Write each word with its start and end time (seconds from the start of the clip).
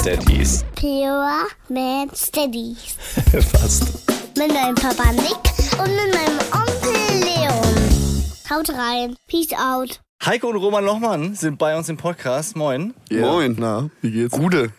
Steadies. 0.00 0.64
Pure 0.76 1.48
Man 1.68 2.08
Steadies. 2.14 2.92
Fast. 3.50 3.82
Mit 4.38 4.52
meinem 4.52 4.76
Papa 4.76 5.10
Nick 5.10 5.42
und 5.76 5.90
mit 5.90 6.14
meinem 6.14 6.38
Onkel 6.52 7.18
Leon. 7.24 8.24
Haut 8.48 8.70
rein. 8.70 9.16
Peace 9.26 9.52
out. 9.52 10.00
Heiko 10.26 10.48
und 10.48 10.56
Roman 10.56 10.84
Lochmann 10.84 11.34
sind 11.36 11.58
bei 11.58 11.76
uns 11.78 11.88
im 11.88 11.96
Podcast. 11.96 12.56
Moin. 12.56 12.92
Moin. 13.08 13.54
Na, 13.56 13.88
wie 14.02 14.10
geht's? 14.10 14.36
Gude. 14.36 14.70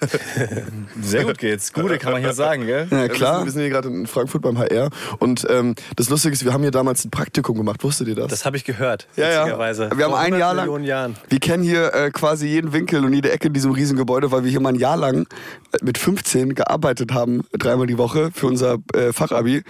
Sehr 1.01 1.23
gut 1.23 1.37
geht's. 1.37 1.71
Gute 1.71 1.97
kann 1.97 2.11
man 2.11 2.21
hier 2.21 2.33
sagen, 2.33 2.65
gell? 2.65 2.87
Ja, 2.91 3.07
klar. 3.07 3.45
wir 3.45 3.51
sind 3.51 3.61
hier 3.61 3.69
gerade 3.69 3.87
in 3.87 4.05
Frankfurt 4.05 4.41
beim 4.41 4.57
HR 4.59 4.89
und 5.19 5.47
ähm, 5.49 5.75
das 5.95 6.09
Lustige 6.09 6.33
ist, 6.33 6.43
wir 6.43 6.51
haben 6.51 6.61
hier 6.61 6.71
damals 6.71 7.05
ein 7.05 7.09
Praktikum 7.09 7.55
gemacht. 7.57 7.81
Wusstet 7.85 8.09
ihr 8.09 8.15
das? 8.15 8.27
Das 8.27 8.43
habe 8.45 8.57
ich 8.57 8.65
gehört, 8.65 9.07
Ja, 9.15 9.29
ja. 9.29 9.45
Wir 9.47 10.03
haben 10.05 10.13
ein 10.13 10.33
100 10.33 10.39
Jahr 10.39 10.53
lang- 10.53 10.65
Millionen 10.65 10.83
Jahren. 10.83 11.15
Wir 11.29 11.39
kennen 11.39 11.63
hier 11.63 11.93
äh, 11.93 12.11
quasi 12.11 12.45
jeden 12.47 12.73
Winkel 12.73 13.05
und 13.05 13.13
jede 13.13 13.31
Ecke 13.31 13.47
in 13.47 13.53
diesem 13.53 13.71
riesen 13.71 13.95
Gebäude, 13.95 14.31
weil 14.33 14.43
wir 14.43 14.51
hier 14.51 14.59
mal 14.59 14.73
ein 14.73 14.75
Jahr 14.79 14.97
lang 14.97 15.25
äh, 15.71 15.77
mit 15.81 15.97
15 15.97 16.53
gearbeitet 16.53 17.13
haben, 17.13 17.45
dreimal 17.57 17.87
die 17.87 17.97
Woche 17.97 18.31
für 18.33 18.47
unser 18.47 18.79
äh, 18.93 19.13
Fachabi. 19.13 19.63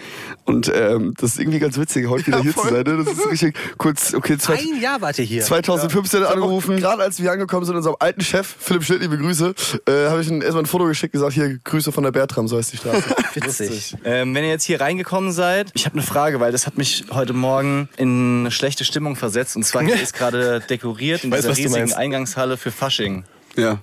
Und 0.46 0.70
ähm, 0.76 1.14
das 1.20 1.34
ist 1.34 1.40
irgendwie 1.40 1.60
ganz 1.60 1.78
witzig, 1.78 2.10
heute 2.10 2.26
wieder 2.26 2.42
hier 2.42 2.56
zu 2.56 2.64
sein. 2.68 2.84
Ne? 2.88 3.04
Das 3.06 3.08
ist 3.08 3.30
richtig 3.32 3.56
kurz, 3.78 4.16
okay, 4.16 4.36
zwei, 4.40 4.56
Ein 4.56 4.82
Jahr 4.82 5.00
wart 5.00 5.20
ihr 5.20 5.26
hier. 5.26 5.44
2015 5.64 6.24
angerufen. 6.24 6.78
Gerade 6.78 7.04
als 7.04 7.22
wir 7.22 7.32
angekommen 7.32 7.66
sind, 7.66 7.76
unserem 7.76 7.96
alten 8.00 8.22
Chef, 8.22 8.56
Philipp 8.60 8.84
Schlitt, 8.84 9.02
liebe 9.02 9.18
Grüße, 9.18 9.54
äh, 9.88 10.10
habe 10.10 10.22
ich 10.22 10.30
ihm 10.30 10.42
erstmal 10.42 10.64
ein 10.64 10.68
Foto 10.68 10.86
geschickt, 10.86 11.14
gesagt, 11.14 11.34
hier, 11.34 11.58
Grüße 11.64 11.92
von 11.92 12.04
der 12.04 12.12
Bertram, 12.12 12.48
so 12.48 12.58
heißt 12.58 12.74
die 12.74 12.78
Straße. 12.78 13.04
Witzig. 13.36 13.96
Ähm, 14.04 14.34
wenn 14.36 14.44
ihr 14.44 14.50
jetzt 14.50 14.64
hier 14.64 14.82
reingekommen 14.82 15.32
seid, 15.32 15.72
ich 15.74 15.86
habe 15.86 15.94
eine 15.94 16.04
Frage, 16.04 16.40
weil 16.40 16.52
das 16.52 16.68
hat 16.68 16.78
mich 16.78 17.06
heute 17.12 17.34
Morgen 17.34 17.90
in 17.98 18.42
eine 18.42 18.52
schlechte 18.52 18.86
Stimmung 18.86 19.16
versetzt. 19.16 19.56
Und 19.56 19.64
zwar 19.64 19.84
hier 19.86 20.02
ist 20.02 20.14
gerade 20.14 20.60
dekoriert 20.62 21.24
in 21.24 21.32
weiß, 21.32 21.46
dieser 21.46 21.58
riesigen. 21.58 21.94
Eingangshalle 21.94 22.58
für 22.58 22.72
Fasching. 22.72 23.24
Ja. 23.56 23.80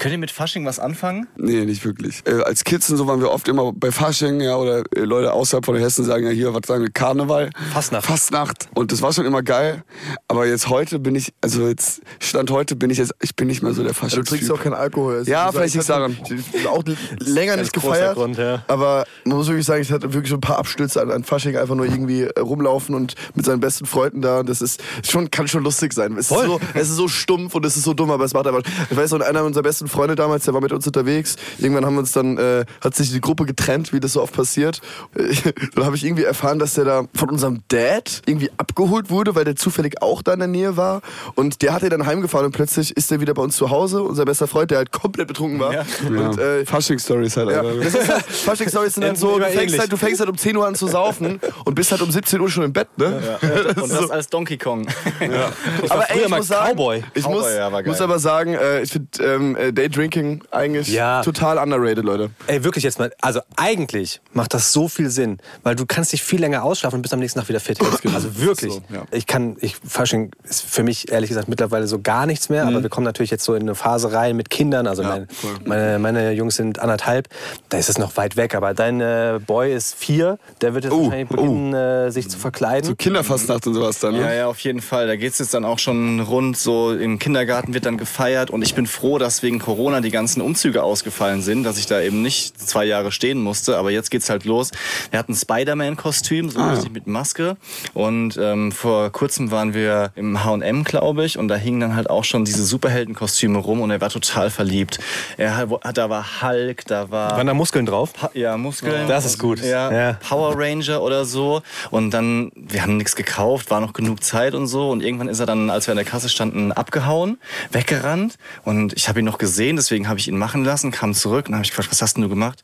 Könnt 0.00 0.12
ihr 0.12 0.18
mit 0.18 0.30
Fasching 0.30 0.64
was 0.64 0.78
anfangen? 0.78 1.26
Nee, 1.36 1.66
nicht 1.66 1.84
wirklich. 1.84 2.22
Äh, 2.24 2.40
als 2.44 2.64
Kids 2.64 2.88
und 2.88 2.96
so 2.96 3.06
waren 3.06 3.20
wir 3.20 3.30
oft 3.30 3.46
immer 3.48 3.70
bei 3.74 3.92
Fasching, 3.92 4.40
ja, 4.40 4.56
oder 4.56 4.82
äh, 4.96 5.00
Leute 5.00 5.30
außerhalb 5.30 5.62
von 5.62 5.76
Hessen 5.76 6.06
sagen 6.06 6.24
ja 6.24 6.30
hier, 6.32 6.54
was 6.54 6.62
sagen 6.66 6.82
wir, 6.84 6.90
Karneval. 6.90 7.50
Fastnacht. 7.74 8.06
Fastnacht. 8.06 8.68
Und 8.74 8.92
das 8.92 9.02
war 9.02 9.12
schon 9.12 9.26
immer 9.26 9.42
geil. 9.42 9.84
Aber 10.26 10.46
jetzt 10.46 10.70
heute 10.70 11.00
bin 11.00 11.16
ich, 11.16 11.34
also 11.42 11.68
jetzt, 11.68 12.00
Stand 12.18 12.50
heute 12.50 12.76
bin 12.76 12.88
ich 12.88 12.96
jetzt, 12.96 13.12
ich 13.20 13.36
bin 13.36 13.46
nicht 13.48 13.62
mehr 13.62 13.74
so 13.74 13.82
der 13.82 13.92
Du 13.92 13.98
Faschingstyp. 13.98 14.24
trinkst 14.38 14.50
auch 14.50 14.62
keinen 14.62 14.72
Alkohol. 14.72 15.16
Es 15.16 15.28
Ja, 15.28 15.52
vielleicht 15.52 15.76
hatte- 15.76 15.86
daran. 15.88 16.16
Ich 16.54 16.64
habe 16.64 16.70
auch 16.70 16.82
länger 17.18 17.58
nicht 17.58 17.74
gefeiert. 17.74 18.14
Grund, 18.14 18.38
ja. 18.38 18.64
Aber 18.68 19.04
man 19.26 19.36
muss 19.36 19.48
wirklich 19.48 19.66
sagen, 19.66 19.82
ich 19.82 19.92
hatte 19.92 20.14
wirklich 20.14 20.30
so 20.30 20.36
ein 20.36 20.40
paar 20.40 20.56
Abstürze 20.56 21.02
an, 21.02 21.10
an 21.10 21.24
Fasching, 21.24 21.58
einfach 21.58 21.74
nur 21.74 21.84
irgendwie 21.84 22.22
äh, 22.22 22.40
rumlaufen 22.40 22.94
und 22.94 23.16
mit 23.34 23.44
seinen 23.44 23.60
besten 23.60 23.84
Freunden 23.84 24.22
da. 24.22 24.44
Das 24.44 24.62
ist 24.62 24.80
schon, 25.06 25.30
kann 25.30 25.46
schon 25.46 25.62
lustig 25.62 25.92
sein. 25.92 26.12
Es 26.14 26.20
ist, 26.20 26.28
Voll. 26.28 26.46
so, 26.46 26.60
es 26.72 26.88
ist 26.88 26.96
so 26.96 27.06
stumpf 27.06 27.54
und 27.54 27.66
es 27.66 27.76
ist 27.76 27.82
so 27.84 27.92
dumm, 27.92 28.10
aber 28.10 28.24
es 28.24 28.32
macht 28.32 28.46
einfach. 28.46 28.62
Ich 28.90 28.96
weiß 28.96 29.10
noch, 29.10 29.20
einer 29.20 29.44
unserer 29.44 29.62
besten 29.62 29.89
Freunde 29.90 30.14
damals, 30.14 30.44
der 30.44 30.54
war 30.54 30.60
mit 30.60 30.72
uns 30.72 30.86
unterwegs. 30.86 31.36
Irgendwann 31.58 31.84
haben 31.84 31.94
wir 31.94 32.00
uns 32.00 32.12
dann, 32.12 32.38
äh, 32.38 32.64
hat 32.80 32.94
sich 32.94 33.10
die 33.12 33.20
Gruppe 33.20 33.44
getrennt, 33.44 33.92
wie 33.92 34.00
das 34.00 34.14
so 34.14 34.22
oft 34.22 34.34
passiert. 34.34 34.80
dann 35.74 35.84
habe 35.84 35.96
ich 35.96 36.04
irgendwie 36.04 36.24
erfahren, 36.24 36.58
dass 36.58 36.74
der 36.74 36.84
da 36.84 37.04
von 37.14 37.30
unserem 37.30 37.62
Dad 37.68 38.22
irgendwie 38.26 38.50
abgeholt 38.56 39.10
wurde, 39.10 39.34
weil 39.34 39.44
der 39.44 39.56
zufällig 39.56 40.02
auch 40.02 40.22
da 40.22 40.32
in 40.32 40.38
der 40.38 40.48
Nähe 40.48 40.76
war. 40.76 41.02
Und 41.34 41.62
der 41.62 41.72
hat 41.72 41.82
er 41.82 41.90
dann 41.90 42.06
heimgefahren 42.06 42.46
und 42.46 42.52
plötzlich 42.52 42.96
ist 42.96 43.10
er 43.12 43.20
wieder 43.20 43.34
bei 43.34 43.42
uns 43.42 43.56
zu 43.56 43.70
Hause, 43.70 44.02
unser 44.02 44.24
bester 44.24 44.46
Freund, 44.46 44.70
der 44.70 44.78
halt 44.78 44.92
komplett 44.92 45.28
betrunken 45.28 45.58
war. 45.60 45.72
Ja. 45.72 45.84
Und, 46.06 46.38
äh, 46.38 46.64
Fasching-Stories 46.64 47.36
halt, 47.36 47.50
ja, 47.50 47.60
Alter. 47.60 48.14
halt, 48.14 48.22
Fasching-Stories 48.22 48.94
sind 48.94 49.04
dann 49.04 49.16
so, 49.16 49.38
du 49.38 49.44
fängst, 49.44 49.78
halt, 49.78 49.92
du 49.92 49.96
fängst 49.96 50.20
halt 50.20 50.30
um 50.30 50.36
10 50.36 50.56
Uhr 50.56 50.66
an 50.66 50.74
zu 50.74 50.86
saufen 50.86 51.40
und 51.64 51.74
bist 51.74 51.90
halt 51.90 52.02
um 52.02 52.10
17 52.10 52.40
Uhr 52.40 52.48
schon 52.48 52.64
im 52.64 52.72
Bett, 52.72 52.88
ne? 52.96 53.38
Und 53.80 53.90
das 53.90 54.10
als 54.10 54.28
Donkey 54.28 54.58
Kong. 54.58 54.86
Ich 55.20 55.30
war 55.30 55.96
Aber 55.96 56.10
ey, 56.10 56.22
ich 56.22 56.28
muss 56.28 56.48
sagen, 56.48 56.76
Cowboy. 56.76 57.04
ich 57.14 57.24
Cowboy, 57.24 57.34
muss, 57.36 57.54
ja, 57.54 57.70
muss 57.70 58.00
aber 58.00 58.18
sagen, 58.18 58.54
äh, 58.54 58.82
ich 58.82 58.92
finde 58.92 59.08
ähm, 59.22 59.56
Daydrinking 59.80 60.42
eigentlich 60.50 60.88
Ja. 60.88 61.22
total 61.22 61.58
underrated, 61.58 62.04
Leute. 62.04 62.30
Ey, 62.46 62.62
wirklich 62.64 62.84
jetzt 62.84 62.98
mal. 62.98 63.12
Also 63.20 63.40
eigentlich 63.56 64.20
macht 64.32 64.52
das 64.54 64.72
so 64.72 64.88
viel 64.88 65.08
Sinn, 65.10 65.38
weil 65.62 65.74
du 65.74 65.86
kannst 65.86 66.12
dich 66.12 66.22
viel 66.22 66.40
länger 66.40 66.62
ausschlafen 66.64 66.96
und 66.96 67.02
bist 67.02 67.14
am 67.14 67.20
nächsten 67.20 67.38
Tag 67.40 67.48
wieder 67.48 67.60
fit. 67.60 67.78
Also 68.14 68.36
wirklich. 68.38 68.72
so, 68.74 68.82
ja. 68.92 69.04
Ich 69.10 69.26
kann, 69.26 69.56
ich 69.60 69.76
Fasching 69.86 70.30
ist 70.44 70.62
für 70.62 70.82
mich 70.82 71.10
ehrlich 71.10 71.28
gesagt 71.28 71.48
mittlerweile 71.48 71.86
so 71.86 72.00
gar 72.00 72.26
nichts 72.26 72.48
mehr. 72.48 72.66
Aber 72.66 72.82
wir 72.82 72.90
kommen 72.90 73.04
natürlich 73.04 73.30
jetzt 73.30 73.44
so 73.44 73.54
in 73.54 73.62
eine 73.62 73.74
Phase 73.74 74.12
rein 74.12 74.36
mit 74.36 74.50
Kindern. 74.50 74.86
Also 74.86 75.02
mein, 75.02 75.26
meine, 75.64 75.98
meine 75.98 76.32
Jungs 76.32 76.56
sind 76.56 76.78
anderthalb. 76.78 77.28
Da 77.68 77.78
ist 77.78 77.88
es 77.88 77.98
noch 77.98 78.16
weit 78.16 78.36
weg. 78.36 78.54
Aber 78.54 78.74
dein 78.74 79.00
äh, 79.00 79.40
Boy 79.46 79.74
ist 79.74 79.94
vier. 79.94 80.38
Der 80.60 80.74
wird 80.74 80.84
jetzt 80.84 80.92
Oh, 80.92 81.04
wahrscheinlich 81.04 81.28
beginnen, 81.28 81.72
äh, 81.74 82.10
sich 82.10 82.28
zu 82.28 82.38
verkleiden. 82.38 82.86
So 82.88 82.94
Kinderfastnacht 82.96 83.66
und 83.66 83.74
sowas 83.74 83.98
dann, 84.00 84.14
ne? 84.14 84.20
Ja, 84.20 84.32
ja, 84.32 84.46
auf 84.46 84.58
jeden 84.60 84.80
Fall. 84.82 85.06
Da 85.06 85.16
geht's 85.16 85.38
jetzt 85.38 85.54
dann 85.54 85.64
auch 85.64 85.78
schon 85.78 86.20
rund. 86.20 86.56
So 86.58 86.92
im 86.92 87.18
Kindergarten 87.18 87.72
wird 87.74 87.86
dann 87.86 87.96
gefeiert. 87.96 88.50
Und 88.50 88.62
ich 88.62 88.74
bin 88.74 88.86
froh, 88.86 89.18
dass 89.18 89.42
wegen 89.42 89.58
Corona 89.58 89.69
die 90.02 90.10
ganzen 90.10 90.40
Umzüge 90.40 90.82
ausgefallen 90.82 91.42
sind, 91.42 91.64
dass 91.64 91.78
ich 91.78 91.86
da 91.86 92.00
eben 92.00 92.22
nicht 92.22 92.58
zwei 92.60 92.84
Jahre 92.84 93.12
stehen 93.12 93.42
musste. 93.42 93.76
Aber 93.76 93.90
jetzt 93.90 94.10
geht's 94.10 94.30
halt 94.30 94.44
los. 94.44 94.70
Er 95.10 95.18
hat 95.18 95.28
ein 95.28 95.34
Spider-Man-Kostüm, 95.34 96.50
so 96.50 96.60
richtig 96.60 96.92
mit 96.92 97.06
Maske. 97.06 97.56
Und 97.94 98.36
ähm, 98.40 98.72
vor 98.72 99.10
kurzem 99.10 99.50
waren 99.50 99.74
wir 99.74 100.12
im 100.14 100.44
H&M, 100.44 100.84
glaube 100.84 101.24
ich. 101.24 101.38
Und 101.38 101.48
da 101.48 101.56
hingen 101.56 101.80
dann 101.80 101.96
halt 101.96 102.10
auch 102.10 102.24
schon 102.24 102.44
diese 102.44 102.64
Superheldenkostüme 102.64 103.58
rum. 103.58 103.80
Und 103.80 103.90
er 103.90 104.00
war 104.00 104.10
total 104.10 104.50
verliebt. 104.50 104.98
Er 105.36 105.56
hat, 105.56 105.96
da 105.96 106.10
war 106.10 106.42
Hulk, 106.42 106.84
da 106.86 107.10
war... 107.10 107.36
Waren 107.36 107.46
da 107.46 107.54
Muskeln 107.54 107.86
drauf? 107.86 108.12
Pa 108.12 108.30
ja, 108.34 108.56
Muskeln. 108.56 109.08
Das 109.08 109.24
ist 109.24 109.38
gut. 109.38 109.60
Ja, 109.62 109.92
Ja. 109.92 110.12
Power 110.14 110.54
Ranger 110.56 111.02
oder 111.02 111.24
so. 111.24 111.62
Und 111.90 112.10
dann, 112.10 112.52
wir 112.54 112.82
haben 112.82 112.96
nichts 112.96 113.16
gekauft, 113.16 113.70
war 113.70 113.80
noch 113.80 113.92
genug 113.92 114.22
Zeit 114.22 114.54
und 114.54 114.66
so. 114.66 114.90
Und 114.90 115.02
irgendwann 115.02 115.28
ist 115.28 115.40
er 115.40 115.46
dann, 115.46 115.70
als 115.70 115.86
wir 115.86 115.92
an 115.92 115.96
der 115.96 116.04
Kasse 116.04 116.28
standen, 116.28 116.72
abgehauen, 116.72 117.38
weggerannt. 117.70 118.36
Und 118.64 118.92
ich 118.94 119.08
habe 119.08 119.20
ihn 119.20 119.24
noch 119.24 119.38
gesehen, 119.38 119.59
deswegen 119.76 120.08
habe 120.08 120.18
ich 120.18 120.28
ihn 120.28 120.38
machen 120.38 120.64
lassen, 120.64 120.90
kam 120.90 121.14
zurück 121.14 121.48
und 121.48 121.54
habe 121.54 121.64
ich 121.64 121.70
gefragt, 121.70 121.90
was 121.90 122.00
hast 122.02 122.14
denn 122.16 122.22
du 122.22 122.28
gemacht? 122.28 122.62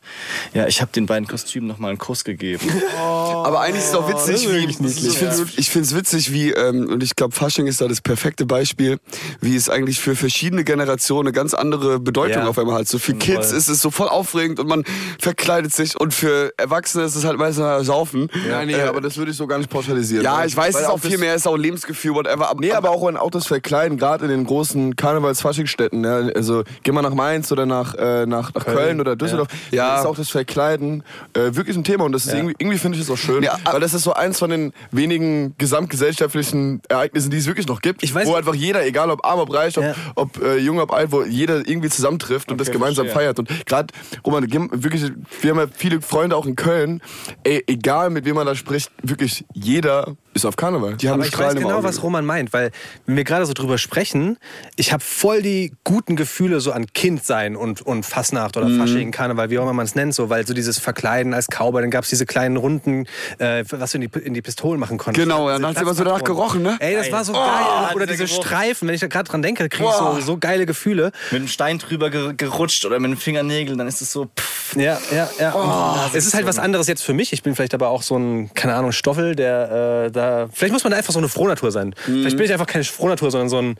Ja, 0.53 0.67
ich 0.67 0.81
habe 0.81 0.91
den 0.91 1.05
beiden 1.05 1.27
Kostümen 1.27 1.67
noch 1.67 1.77
mal 1.77 1.89
einen 1.89 1.97
Kuss 1.97 2.23
gegeben. 2.23 2.67
Aber 2.97 3.61
eigentlich 3.61 3.83
ist 3.83 3.89
es 3.89 3.95
auch 3.95 4.07
witzig, 4.09 4.47
wie 4.49 4.65
ich 4.65 5.17
finde 5.17 5.45
ich 5.57 5.69
find's 5.69 5.95
witzig, 5.95 6.31
wie 6.33 6.51
ähm, 6.51 6.87
und 6.89 7.03
ich 7.03 7.15
glaube 7.15 7.33
Fasching 7.35 7.67
ist 7.67 7.81
da 7.81 7.87
das 7.87 8.01
perfekte 8.01 8.45
Beispiel, 8.45 8.97
wie 9.41 9.55
es 9.55 9.69
eigentlich 9.69 9.99
für 9.99 10.15
verschiedene 10.15 10.63
Generationen 10.63 11.27
eine 11.27 11.33
ganz 11.33 11.53
andere 11.53 11.99
Bedeutung 11.99 12.43
Ja. 12.43 12.47
auf 12.47 12.57
einmal 12.59 12.79
hat. 12.79 12.87
So 12.87 12.99
für 12.99 13.13
Kids 13.13 13.49
Voll. 13.49 13.57
ist 13.57 13.67
es 13.69 13.81
so 13.81 13.91
voll 13.91 14.07
aufregend 14.09 14.59
und 14.59 14.67
man 14.67 14.83
verkleidet 15.19 15.73
sich 15.73 15.99
und 15.99 16.13
für 16.13 16.51
Erwachsene 16.57 17.03
ist 17.03 17.15
es 17.15 17.23
halt 17.25 17.37
meistens 17.37 17.85
saufen. 17.87 18.29
Ja, 18.49 18.63
nee, 18.65 18.73
Äh, 18.73 18.81
aber 18.83 19.01
das 19.01 19.17
würde 19.17 19.31
ich 19.31 19.37
so 19.37 19.47
gar 19.47 19.57
nicht 19.57 19.69
pauschalisieren. 19.69 20.23
ja, 20.23 20.43
ich 20.45 20.55
weiß, 20.55 20.69
es 20.69 20.75
weil 20.75 20.81
ist 20.83 20.89
auch 20.89 20.99
viel 20.99 21.11
das- 21.11 21.19
mehr, 21.19 21.33
es 21.33 21.41
ist 21.41 21.47
auch 21.47 21.57
Lebensgefühl, 21.57 22.13
whatever. 22.15 22.49
Aber, 22.49 22.59
Nee, 22.59 22.71
aber 22.71 22.89
auch 22.91 23.05
wenn 23.07 23.17
Autos 23.17 23.47
verkleiden, 23.47 23.97
gerade 23.97 24.25
in 24.25 24.31
den 24.31 24.45
großen 24.45 24.95
Karnevals-Faschingstädten. 24.95 26.03
Ja, 26.03 26.17
also 26.35 26.63
geh 26.83 26.91
mal 26.91 27.01
nach 27.01 27.13
Mainz 27.13 27.51
oder 27.51 27.65
nach, 27.65 27.95
äh, 27.95 28.25
nach, 28.25 28.53
nach 28.53 28.65
Köln. 28.65 28.99
oder 29.01 29.15
Düsseldorf. 29.15 29.47
Ja. 29.71 29.95
Da 29.95 29.99
ist 30.01 30.05
auch 30.05 30.15
das 30.15 30.29
Verkleiden 30.29 31.03
äh, 31.33 31.55
wirklich 31.55 31.75
ein 31.77 31.83
Thema. 31.83 32.05
Und 32.05 32.11
das 32.13 32.25
ist 32.25 32.33
irgendwie, 32.33 32.55
irgendwie 32.59 32.77
finde 32.77 32.97
ich 32.97 33.03
es 33.03 33.09
auch 33.09 33.17
schön. 33.17 33.43
Ja, 33.43 33.57
weil 33.71 33.79
das 33.79 33.93
ist 33.93 34.03
so 34.03 34.13
eins 34.13 34.39
von 34.39 34.49
den 34.49 34.73
wenigen 34.91 35.55
gesamtgesellschaftlichen 35.57 36.81
Ereignissen, 36.89 37.31
die 37.31 37.37
es 37.37 37.47
wirklich 37.47 37.67
noch 37.67 37.81
gibt. 37.81 38.03
Ich 38.03 38.13
weiß- 38.13 38.25
wo 38.25 38.35
einfach 38.35 38.55
jeder, 38.55 38.85
egal 38.85 39.09
ob 39.09 39.25
arm, 39.25 39.39
ob 39.39 39.53
reich, 39.53 39.77
ob, 39.77 39.85
ob 40.15 40.41
äh, 40.43 40.57
jung, 40.57 40.79
ob 40.79 40.91
alt, 40.93 41.11
wo 41.11 41.23
jeder 41.23 41.57
irgendwie 41.67 41.89
zusammentrifft 41.89 42.51
und 42.51 42.59
das 42.59 42.71
gemeinsam 42.71 43.05
verstehe. 43.07 43.33
feiert. 43.33 43.39
Und 43.39 43.65
gerade, 43.65 43.93
Roman, 44.25 44.43
wirklich, 44.51 45.11
wir 45.41 45.51
haben 45.51 45.59
ja 45.59 45.65
viele 45.73 46.01
Freunde 46.01 46.35
auch 46.35 46.45
in 46.45 46.55
Köln. 46.55 47.01
Ey, 47.43 47.63
egal 47.67 48.09
mit 48.09 48.25
wem 48.25 48.35
man 48.35 48.45
da 48.45 48.55
spricht, 48.55 48.91
wirklich 49.01 49.45
jeder 49.53 50.15
ist 50.37 50.45
auf 50.45 50.55
Karneval. 50.55 50.95
Die 50.95 51.09
haben 51.09 51.19
Aber 51.19 51.27
ich 51.27 51.37
weiß 51.37 51.55
genau, 51.55 51.83
was 51.83 52.01
Roman 52.03 52.25
meint, 52.25 52.53
weil 52.53 52.71
wenn 53.05 53.17
wir 53.17 53.23
gerade 53.23 53.45
so 53.45 53.53
drüber 53.53 53.77
sprechen, 53.77 54.37
ich 54.75 54.93
habe 54.93 55.03
voll 55.03 55.41
die 55.41 55.73
guten 55.83 56.15
Gefühle 56.15 56.61
so 56.61 56.71
an 56.71 56.87
Kindsein 56.93 57.55
und, 57.55 57.81
und 57.81 58.05
Fastnacht 58.05 58.55
oder 58.57 58.67
Mhm. 58.67 58.79
Fasching, 58.79 59.11
Karneval, 59.11 59.49
wie 59.49 59.59
auch 59.59 59.63
immer 59.63 59.73
man 59.73 59.85
es 59.85 59.95
nennt, 59.95 60.13
so, 60.13 60.29
weil 60.29 60.45
so 60.47 60.53
dieses 60.53 60.79
Verkleiden 60.79 61.33
als 61.33 61.47
Cowboy, 61.47 61.81
dann 61.81 61.91
gab 61.91 62.03
es 62.03 62.09
diese 62.09 62.25
kleinen 62.25 62.57
Runden, 62.57 63.05
äh, 63.39 63.63
was 63.69 63.91
du 63.91 63.97
in 63.97 64.09
die, 64.09 64.19
in 64.19 64.33
die 64.33 64.41
Pistolen 64.41 64.79
machen 64.79 64.97
konntest. 64.97 65.23
Genau, 65.27 65.49
dann 65.49 65.65
hat's 65.65 65.81
immer 65.81 65.93
so 65.93 66.03
danach 66.03 66.23
gerochen, 66.23 66.61
ne? 66.63 66.77
Ey, 66.79 66.95
das 66.95 67.11
war 67.11 67.23
so 67.25 67.33
Oh, 67.33 67.35
geil. 67.35 67.95
Oder 67.95 68.05
diese 68.07 68.25
Geruch. 68.25 68.43
Streifen, 68.43 68.87
wenn 68.87 68.95
ich 68.95 69.01
da 69.01 69.07
gerade 69.07 69.29
dran 69.29 69.41
denke, 69.41 69.67
kriege 69.69 69.89
ich 69.89 69.95
so, 69.95 70.19
so 70.21 70.37
geile 70.37 70.65
Gefühle. 70.65 71.11
mit 71.31 71.41
dem 71.41 71.47
Stein 71.47 71.77
drüber 71.79 72.09
ger 72.09 72.33
gerutscht 72.33 72.85
oder 72.85 72.99
mit 72.99 73.11
den 73.11 73.17
Fingernägeln, 73.17 73.77
dann 73.77 73.87
ist 73.87 74.01
es 74.01 74.11
so, 74.11 74.25
pff, 74.37 74.75
Ja, 74.75 74.97
ja, 75.11 75.29
ja. 75.39 75.51
Und 75.53 76.15
es 76.15 76.25
ist 76.25 76.33
halt 76.33 76.45
was 76.45 76.59
anderes 76.59 76.87
jetzt 76.87 77.03
für 77.03 77.13
mich. 77.13 77.33
Ich 77.33 77.43
bin 77.43 77.55
vielleicht 77.55 77.73
aber 77.73 77.89
auch 77.89 78.01
so 78.03 78.17
ein, 78.17 78.53
keine 78.53 78.75
Ahnung, 78.75 78.91
Stoffel, 78.91 79.35
der 79.35 80.05
äh, 80.07 80.11
da. 80.11 80.26
Vielleicht 80.51 80.73
muss 80.73 80.83
man 80.83 80.93
einfach 80.93 81.13
so 81.13 81.19
eine 81.19 81.29
Frohnatur 81.29 81.71
sein. 81.71 81.93
Vielleicht 82.03 82.37
bin 82.37 82.45
ich 82.45 82.51
einfach 82.51 82.67
keine 82.67 82.83
Frohnatur, 82.83 83.31
sondern 83.31 83.49
so 83.49 83.57
ein, 83.59 83.75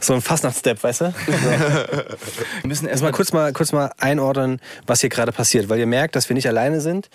so 0.00 0.14
ein 0.14 0.20
Fastnacht-Step, 0.20 0.82
weißt 0.82 1.00
du? 1.02 1.14
wir 1.26 2.68
müssen 2.68 2.86
Erstmal 2.94 3.12
kurz 3.12 3.32
mal, 3.32 3.52
kurz 3.52 3.72
mal 3.72 3.90
einordnen, 3.98 4.60
was 4.86 5.00
hier 5.00 5.10
gerade 5.10 5.32
passiert, 5.32 5.68
weil 5.68 5.80
ihr 5.80 5.86
merkt, 5.86 6.14
dass 6.16 6.28
wir 6.28 6.34
nicht 6.34 6.46
alleine 6.46 6.80
sind. 6.80 7.10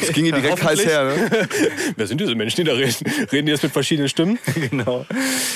Es 0.00 0.12
ging 0.12 0.24
hier 0.24 0.34
direkt 0.34 0.62
heiß 0.62 0.84
her, 0.84 1.04
ne? 1.04 1.48
Wer 1.96 2.06
sind 2.06 2.20
diese 2.20 2.34
Menschen, 2.34 2.58
die 2.58 2.64
da 2.64 2.74
reden? 2.74 2.94
Reden 3.32 3.46
die 3.46 3.52
jetzt 3.52 3.62
mit 3.62 3.72
verschiedenen 3.72 4.08
Stimmen? 4.08 4.38
genau. 4.70 5.04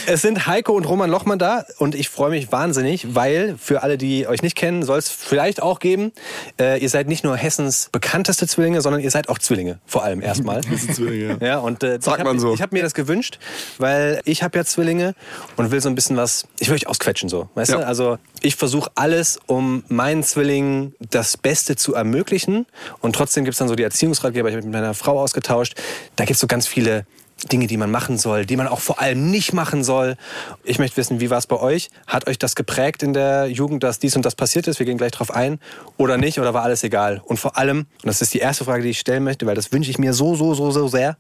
Es 0.07 0.23
sind 0.23 0.47
Heiko 0.47 0.73
und 0.73 0.85
Roman 0.87 1.09
Lochmann 1.09 1.39
da 1.39 1.65
und 1.79 1.95
ich 1.95 2.09
freue 2.09 2.31
mich 2.31 2.51
wahnsinnig, 2.53 3.15
weil 3.15 3.57
für 3.59 3.83
alle, 3.83 3.97
die 3.97 4.27
euch 4.27 4.43
nicht 4.43 4.57
kennen, 4.57 4.83
soll 4.83 4.99
es 4.99 5.09
vielleicht 5.09 5.63
auch 5.63 5.79
geben, 5.79 6.13
äh, 6.61 6.81
ihr 6.81 6.89
seid 6.89 7.09
nicht 7.09 7.25
nur 7.25 7.37
Hessens 7.37 7.91
bekannteste 7.93 8.47
Zwillinge, 8.47 8.81
sondern 8.81 9.01
ihr 9.01 9.11
seid 9.11 9.29
auch 9.29 9.39
Zwillinge, 9.39 9.79
vor 9.87 10.03
allem 10.03 10.21
erstmal. 10.21 10.61
Zwillinge. 10.95 11.39
Ja, 11.41 11.59
und 11.59 11.83
äh, 11.83 11.99
Sagt 12.01 12.25
man 12.25 12.39
so. 12.39 12.44
Ich 12.53 12.61
habe 12.61 12.75
mir 12.77 12.83
das 12.83 12.93
gewünscht, 12.93 13.39
weil 13.79 14.21
ich 14.25 14.43
habe 14.43 14.59
ja 14.59 14.65
Zwillinge 14.65 15.15
und 15.57 15.71
will 15.71 15.81
so 15.81 15.89
ein 15.89 15.95
bisschen 15.95 16.17
was, 16.17 16.47
ich 16.59 16.69
will 16.69 16.75
euch 16.75 16.87
ausquetschen 16.87 17.29
so, 17.29 17.49
weißt 17.55 17.71
Ja. 17.71 17.79
du? 17.79 17.87
Also 17.87 18.19
ich 18.43 18.57
versuche 18.57 18.91
alles, 18.95 19.39
um 19.47 19.85
meinen 19.89 20.23
Zwillingen 20.23 20.95
das 21.11 21.37
Beste 21.37 21.77
zu 21.77 21.95
ermöglichen 21.95 22.67
und 23.01 23.15
trotzdem 23.17 23.45
gibt 23.45 23.55
es 23.55 23.59
dann 23.59 23.69
so 23.69 23.75
die 23.77 23.83
Erziehungsratgeber, 23.85 24.49
ich 24.51 24.57
habe 24.57 24.67
mit 24.67 24.75
meiner 24.75 24.93
Frau 24.95 25.19
ausgetauscht, 25.21 25.75
da 26.17 26.25
gibt 26.25 26.35
es 26.35 26.41
so 26.41 26.47
ganz 26.47 26.67
viele 26.67 27.07
Dinge, 27.53 27.67
die 27.67 27.77
man 27.77 27.91
machen 27.91 28.17
soll, 28.17 28.47
die 28.47 28.57
man 28.57 28.69
auch 28.69 28.81
vor 28.81 29.01
allem 29.01 29.31
nicht 29.31 29.53
machen 29.53 29.85
soll. 29.85 30.17
Ich 30.63 30.79
möchte 30.79 30.97
wissen, 30.97 31.21
wie 31.21 31.31
war 31.31 31.39
es 31.39 31.47
bei 31.47 31.59
euch? 31.59 31.91
Hat 32.07 32.27
euch 32.27 32.39
das 32.39 32.55
geprägt 32.55 33.03
in 33.03 33.13
der 33.13 33.47
Jugend, 33.47 33.83
dass 33.83 33.99
dies 33.99 34.17
und 34.17 34.25
das 34.25 34.35
passiert 34.35 34.67
ist? 34.67 34.79
Wir 34.79 34.87
gehen 34.87 34.99
gleich 34.99 35.13
drauf 35.13 35.31
ein. 35.31 35.59
Oder 35.97 36.17
nicht? 36.17 36.41
Oder 36.41 36.55
war 36.55 36.63
alles 36.63 36.85
egal? 36.85 37.21
Und 37.25 37.39
vor 37.39 37.59
allem, 37.59 37.81
und 37.81 38.07
das 38.07 38.23
ist 38.23 38.33
die 38.35 38.39
erste 38.39 38.65
Frage, 38.65 38.83
die 38.83 38.91
ich 38.91 38.99
stellen 38.99 39.25
möchte, 39.25 39.47
weil 39.47 39.55
das 39.55 39.73
wünsche 39.73 39.91
ich 39.91 39.99
mir 39.99 40.15
so, 40.15 40.35
so, 40.35 40.55
so, 40.55 40.71
so 40.71 40.89
sehr. 40.89 41.17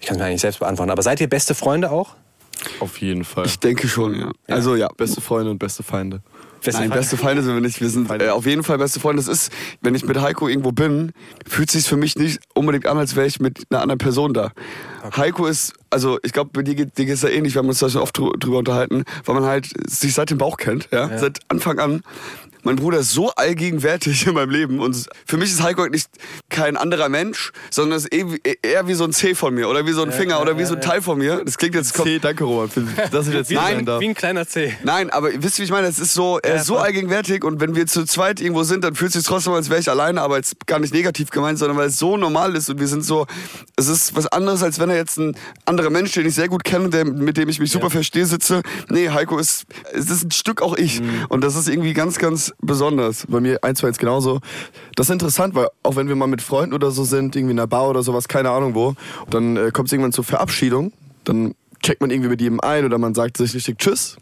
Ich 0.00 0.06
kann 0.06 0.16
es 0.16 0.20
mir 0.20 0.26
eigentlich 0.26 0.40
selbst 0.40 0.60
beantworten. 0.60 0.90
Aber 0.90 1.02
seid 1.02 1.20
ihr 1.20 1.28
beste 1.28 1.54
Freunde 1.54 1.90
auch? 1.90 2.14
Auf 2.80 3.00
jeden 3.00 3.24
Fall. 3.24 3.46
Ich 3.46 3.58
denke 3.58 3.88
schon, 3.88 4.18
ja. 4.18 4.30
Also 4.48 4.74
ja. 4.74 4.88
Beste 4.96 5.20
Freunde 5.20 5.50
und 5.50 5.58
beste 5.58 5.82
Feinde. 5.82 6.22
Beste 6.64 6.80
Nein, 6.80 6.88
Freunde? 6.90 6.96
beste 6.96 7.16
Feinde 7.16 7.42
sind 7.42 7.54
wir 7.54 7.60
nicht. 7.60 7.80
Wir 7.80 7.88
sind 7.88 8.10
äh, 8.10 8.28
auf 8.30 8.44
jeden 8.46 8.62
Fall 8.64 8.78
beste 8.78 9.00
Freunde. 9.00 9.22
Das 9.22 9.28
ist, 9.28 9.52
wenn 9.80 9.94
ich 9.94 10.04
mit 10.04 10.20
Heiko 10.20 10.48
irgendwo 10.48 10.72
bin, 10.72 11.12
fühlt 11.46 11.70
sich 11.70 11.86
für 11.86 11.96
mich 11.96 12.16
nicht 12.16 12.40
unbedingt 12.54 12.86
an, 12.86 12.98
als 12.98 13.14
wäre 13.16 13.26
ich 13.26 13.38
mit 13.40 13.64
einer 13.70 13.82
anderen 13.82 13.98
Person 13.98 14.34
da. 14.34 14.52
Heiko 15.16 15.46
ist, 15.46 15.72
also 15.90 16.18
ich 16.22 16.32
glaube, 16.32 16.50
bei 16.52 16.62
dir 16.62 16.74
geht 16.74 16.94
geht's 16.96 17.22
ja 17.22 17.28
ähnlich. 17.28 17.54
Wir 17.54 17.60
haben 17.60 17.68
uns 17.68 17.78
da 17.78 17.88
schon 17.88 18.02
oft 18.02 18.16
drü- 18.18 18.36
drüber 18.38 18.58
unterhalten, 18.58 19.04
weil 19.24 19.34
man 19.36 19.44
halt 19.44 19.68
sich 19.88 20.14
seit 20.14 20.30
dem 20.30 20.38
Bauch 20.38 20.56
kennt, 20.56 20.88
ja, 20.92 21.16
seit 21.18 21.38
Anfang 21.48 21.78
an. 21.78 22.02
Mein 22.68 22.76
Bruder 22.76 22.98
ist 22.98 23.12
so 23.12 23.30
allgegenwärtig 23.30 24.26
in 24.26 24.34
meinem 24.34 24.50
Leben 24.50 24.80
und 24.80 25.08
für 25.24 25.38
mich 25.38 25.50
ist 25.50 25.62
Heiko 25.62 25.86
nicht 25.86 26.10
kein 26.50 26.76
anderer 26.76 27.08
Mensch, 27.08 27.50
sondern 27.70 27.96
ist 27.96 28.12
eher 28.12 28.30
wie, 28.30 28.42
eher 28.60 28.86
wie 28.86 28.92
so 28.92 29.04
ein 29.04 29.14
C 29.14 29.34
von 29.34 29.54
mir 29.54 29.70
oder 29.70 29.86
wie 29.86 29.92
so 29.92 30.02
ein 30.02 30.12
Finger 30.12 30.42
oder 30.42 30.58
wie 30.58 30.66
so 30.66 30.74
ein 30.74 30.82
Teil 30.82 31.00
von 31.00 31.16
mir. 31.16 31.42
Das 31.46 31.56
klingt 31.56 31.74
jetzt 31.74 31.94
C, 31.94 32.18
danke 32.18 32.44
für, 32.68 32.82
dass 33.10 33.26
ich 33.26 33.32
jetzt 33.32 33.50
Nein, 33.52 33.86
darf. 33.86 34.02
Wie 34.02 34.08
ein 34.08 34.14
kleiner 34.14 34.46
C. 34.46 34.76
Nein, 34.82 35.08
aber 35.08 35.30
wisst 35.42 35.58
ihr, 35.58 35.62
wie 35.62 35.64
ich 35.64 35.70
meine? 35.70 35.86
Es 35.86 35.98
ist 35.98 36.12
so, 36.12 36.40
er 36.42 36.56
ist 36.56 36.66
so 36.66 36.76
allgegenwärtig 36.76 37.42
und 37.42 37.58
wenn 37.58 37.74
wir 37.74 37.86
zu 37.86 38.04
zweit 38.04 38.38
irgendwo 38.38 38.64
sind, 38.64 38.84
dann 38.84 38.94
fühlt 38.94 39.12
es 39.12 39.14
sich 39.14 39.24
trotzdem, 39.24 39.54
als 39.54 39.70
wäre 39.70 39.80
ich 39.80 39.88
alleine, 39.88 40.20
aber 40.20 40.36
jetzt 40.36 40.66
gar 40.66 40.78
nicht 40.78 40.92
negativ 40.92 41.30
gemeint, 41.30 41.58
sondern 41.58 41.78
weil 41.78 41.88
es 41.88 41.98
so 41.98 42.18
normal 42.18 42.54
ist 42.54 42.68
und 42.68 42.80
wir 42.80 42.88
sind 42.88 43.02
so, 43.02 43.26
es 43.76 43.88
ist 43.88 44.14
was 44.14 44.26
anderes, 44.26 44.62
als 44.62 44.78
wenn 44.78 44.90
er 44.90 44.96
jetzt 44.96 45.16
ein 45.16 45.34
anderer 45.64 45.88
Mensch, 45.88 46.12
den 46.12 46.26
ich 46.26 46.34
sehr 46.34 46.48
gut 46.48 46.64
kenne, 46.64 46.90
der, 46.90 47.06
mit 47.06 47.38
dem 47.38 47.48
ich 47.48 47.60
mich 47.60 47.70
super 47.70 47.88
verstehe, 47.88 48.26
sitze. 48.26 48.60
Nee, 48.90 49.08
Heiko 49.08 49.38
ist, 49.38 49.64
es 49.94 50.10
ist 50.10 50.22
ein 50.22 50.32
Stück 50.32 50.60
auch 50.60 50.76
ich 50.76 51.00
und 51.30 51.42
das 51.42 51.56
ist 51.56 51.66
irgendwie 51.66 51.94
ganz, 51.94 52.18
ganz 52.18 52.52
besonders. 52.60 53.26
Bei 53.28 53.40
mir 53.40 53.62
eins 53.62 53.78
zu 53.78 53.86
eins 53.86 53.98
genauso. 53.98 54.40
Das 54.96 55.08
ist 55.08 55.12
interessant, 55.12 55.54
weil 55.54 55.68
auch 55.82 55.96
wenn 55.96 56.08
wir 56.08 56.16
mal 56.16 56.26
mit 56.26 56.42
Freunden 56.42 56.74
oder 56.74 56.90
so 56.90 57.04
sind, 57.04 57.36
irgendwie 57.36 57.52
in 57.52 57.58
einer 57.58 57.66
Bar 57.66 57.88
oder 57.88 58.02
sowas, 58.02 58.28
keine 58.28 58.50
Ahnung 58.50 58.74
wo, 58.74 58.94
dann 59.30 59.56
äh, 59.56 59.70
kommt 59.72 59.88
es 59.88 59.92
irgendwann 59.92 60.12
zur 60.12 60.24
Verabschiedung, 60.24 60.92
dann 61.24 61.54
checkt 61.82 62.00
man 62.00 62.10
irgendwie 62.10 62.30
mit 62.30 62.40
jedem 62.40 62.60
ein 62.60 62.84
oder 62.84 62.98
man 62.98 63.14
sagt 63.14 63.36
sich 63.36 63.54
richtig 63.54 63.78
Tschüss. 63.78 64.16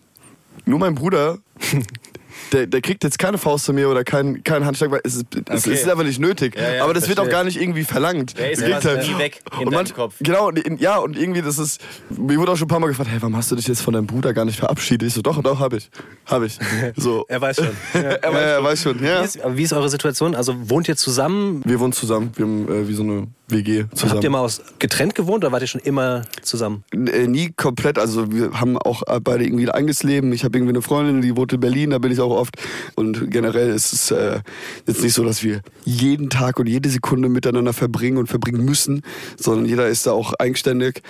Nur 0.64 0.78
mein 0.78 0.94
Bruder, 0.94 1.38
der, 2.52 2.66
der 2.66 2.80
kriegt 2.80 3.04
jetzt 3.04 3.18
keine 3.18 3.38
Faust 3.38 3.64
zu 3.64 3.72
mir 3.72 3.88
oder 3.88 4.04
keinen 4.04 4.42
kein 4.44 4.64
Handschlag, 4.64 4.90
weil 4.90 5.00
es 5.04 5.16
ist, 5.16 5.26
es 5.50 5.64
Okay. 5.66 5.74
ist 5.74 5.88
einfach 5.88 6.04
nicht 6.04 6.20
nötig. 6.20 6.56
Ja, 6.56 6.74
ja, 6.76 6.84
Aber 6.84 6.94
das 6.94 7.08
wird 7.08 7.18
auch 7.18 7.24
verstehe. 7.24 7.38
gar 7.38 7.44
nicht 7.44 7.60
irgendwie 7.60 7.84
verlangt. 7.84 8.38
Der 8.38 8.52
ist 8.52 8.60
quasi 8.60 8.72
Gegenteil. 8.88 9.06
nie 9.14 9.18
weg 9.18 9.40
in 9.60 9.66
und 9.68 9.74
manch- 9.74 9.94
Kopf. 9.94 10.14
Genau, 10.20 10.48
und, 10.48 10.58
in- 10.58 10.78
ja, 10.78 10.98
und 10.98 11.16
irgendwie, 11.18 11.42
das 11.42 11.58
ist, 11.58 11.80
mir 12.10 12.38
wurde 12.38 12.52
auch 12.52 12.56
schon 12.56 12.66
ein 12.66 12.68
paar 12.68 12.80
Mal 12.80 12.88
gefragt, 12.88 13.10
hey, 13.10 13.20
warum 13.20 13.36
hast 13.36 13.50
du 13.50 13.56
dich 13.56 13.66
jetzt 13.68 13.80
von 13.82 13.94
deinem 13.94 14.06
Bruder 14.06 14.32
gar 14.32 14.44
nicht 14.44 14.58
verabschiedet? 14.58 15.08
Ich 15.08 15.14
so, 15.14 15.22
doch, 15.22 15.42
doch, 15.42 15.58
hab 15.60 15.72
ich. 15.72 15.90
Hab 16.26 16.42
ich. 16.42 16.58
So. 16.96 17.24
Er 17.28 17.40
weiß 17.40 17.56
schon. 17.56 17.66
Er 17.94 18.02
weiß, 18.04 18.22
ja, 18.22 18.30
er 18.38 18.64
weiß 18.64 18.82
schon, 18.82 19.02
ja. 19.04 19.20
Wie 19.20 19.24
ist, 19.24 19.40
aber 19.42 19.56
wie 19.56 19.62
ist 19.62 19.72
eure 19.72 19.88
Situation? 19.88 20.34
Also 20.34 20.54
wohnt 20.70 20.88
ihr 20.88 20.96
zusammen? 20.96 21.62
Wir 21.64 21.78
wohnen 21.80 21.92
zusammen. 21.92 22.32
Wir 22.36 22.44
haben 22.44 22.68
äh, 22.72 22.88
wie 22.88 22.94
so 22.94 23.02
eine 23.02 23.26
WG 23.48 23.84
zusammen. 23.94 24.12
Habt 24.14 24.24
ihr 24.24 24.30
mal 24.30 24.40
aus 24.40 24.60
getrennt 24.78 25.14
gewohnt 25.14 25.44
oder 25.44 25.52
wart 25.52 25.62
ihr 25.62 25.68
schon 25.68 25.80
immer 25.82 26.22
zusammen? 26.42 26.82
Äh, 26.92 27.26
nie 27.28 27.52
komplett, 27.56 27.98
also 27.98 28.32
wir 28.32 28.52
haben 28.60 28.76
auch 28.78 29.02
beide 29.22 29.44
irgendwie 29.44 29.64
ein 29.68 29.70
eigenes 29.70 30.02
Leben. 30.02 30.32
Ich 30.32 30.42
habe 30.44 30.58
irgendwie 30.58 30.72
eine 30.72 30.82
Freundin, 30.82 31.22
die 31.22 31.36
wohnt 31.36 31.52
in 31.52 31.60
Berlin, 31.60 31.90
da 31.90 31.98
bin 31.98 32.10
ich 32.10 32.20
auch 32.20 32.25
oft. 32.30 32.56
Und 32.94 33.30
generell 33.30 33.70
ist 33.70 33.92
es 33.92 34.10
äh, 34.10 34.40
jetzt 34.86 35.02
nicht 35.02 35.14
so, 35.14 35.24
dass 35.24 35.42
wir 35.42 35.60
jeden 35.84 36.30
Tag 36.30 36.58
und 36.58 36.66
jede 36.66 36.88
Sekunde 36.88 37.28
miteinander 37.28 37.72
verbringen 37.72 38.18
und 38.18 38.28
verbringen 38.28 38.64
müssen, 38.64 39.02
sondern 39.36 39.66
jeder 39.66 39.88
ist 39.88 40.06
da 40.06 40.12
auch 40.12 40.34
eigenständig. 40.34 41.02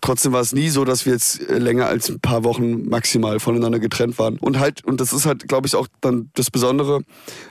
Trotzdem 0.00 0.32
war 0.32 0.40
es 0.40 0.52
nie 0.52 0.68
so, 0.68 0.84
dass 0.84 1.06
wir 1.06 1.12
jetzt 1.12 1.48
äh, 1.48 1.58
länger 1.58 1.86
als 1.86 2.08
ein 2.08 2.20
paar 2.20 2.44
Wochen 2.44 2.88
maximal 2.88 3.40
voneinander 3.40 3.78
getrennt 3.78 4.18
waren. 4.18 4.36
Und 4.38 4.58
halt, 4.58 4.84
und 4.84 5.00
das 5.00 5.12
ist 5.12 5.26
halt, 5.26 5.48
glaube 5.48 5.66
ich, 5.66 5.74
auch 5.74 5.88
dann 6.00 6.30
das 6.34 6.50
Besondere, 6.50 7.02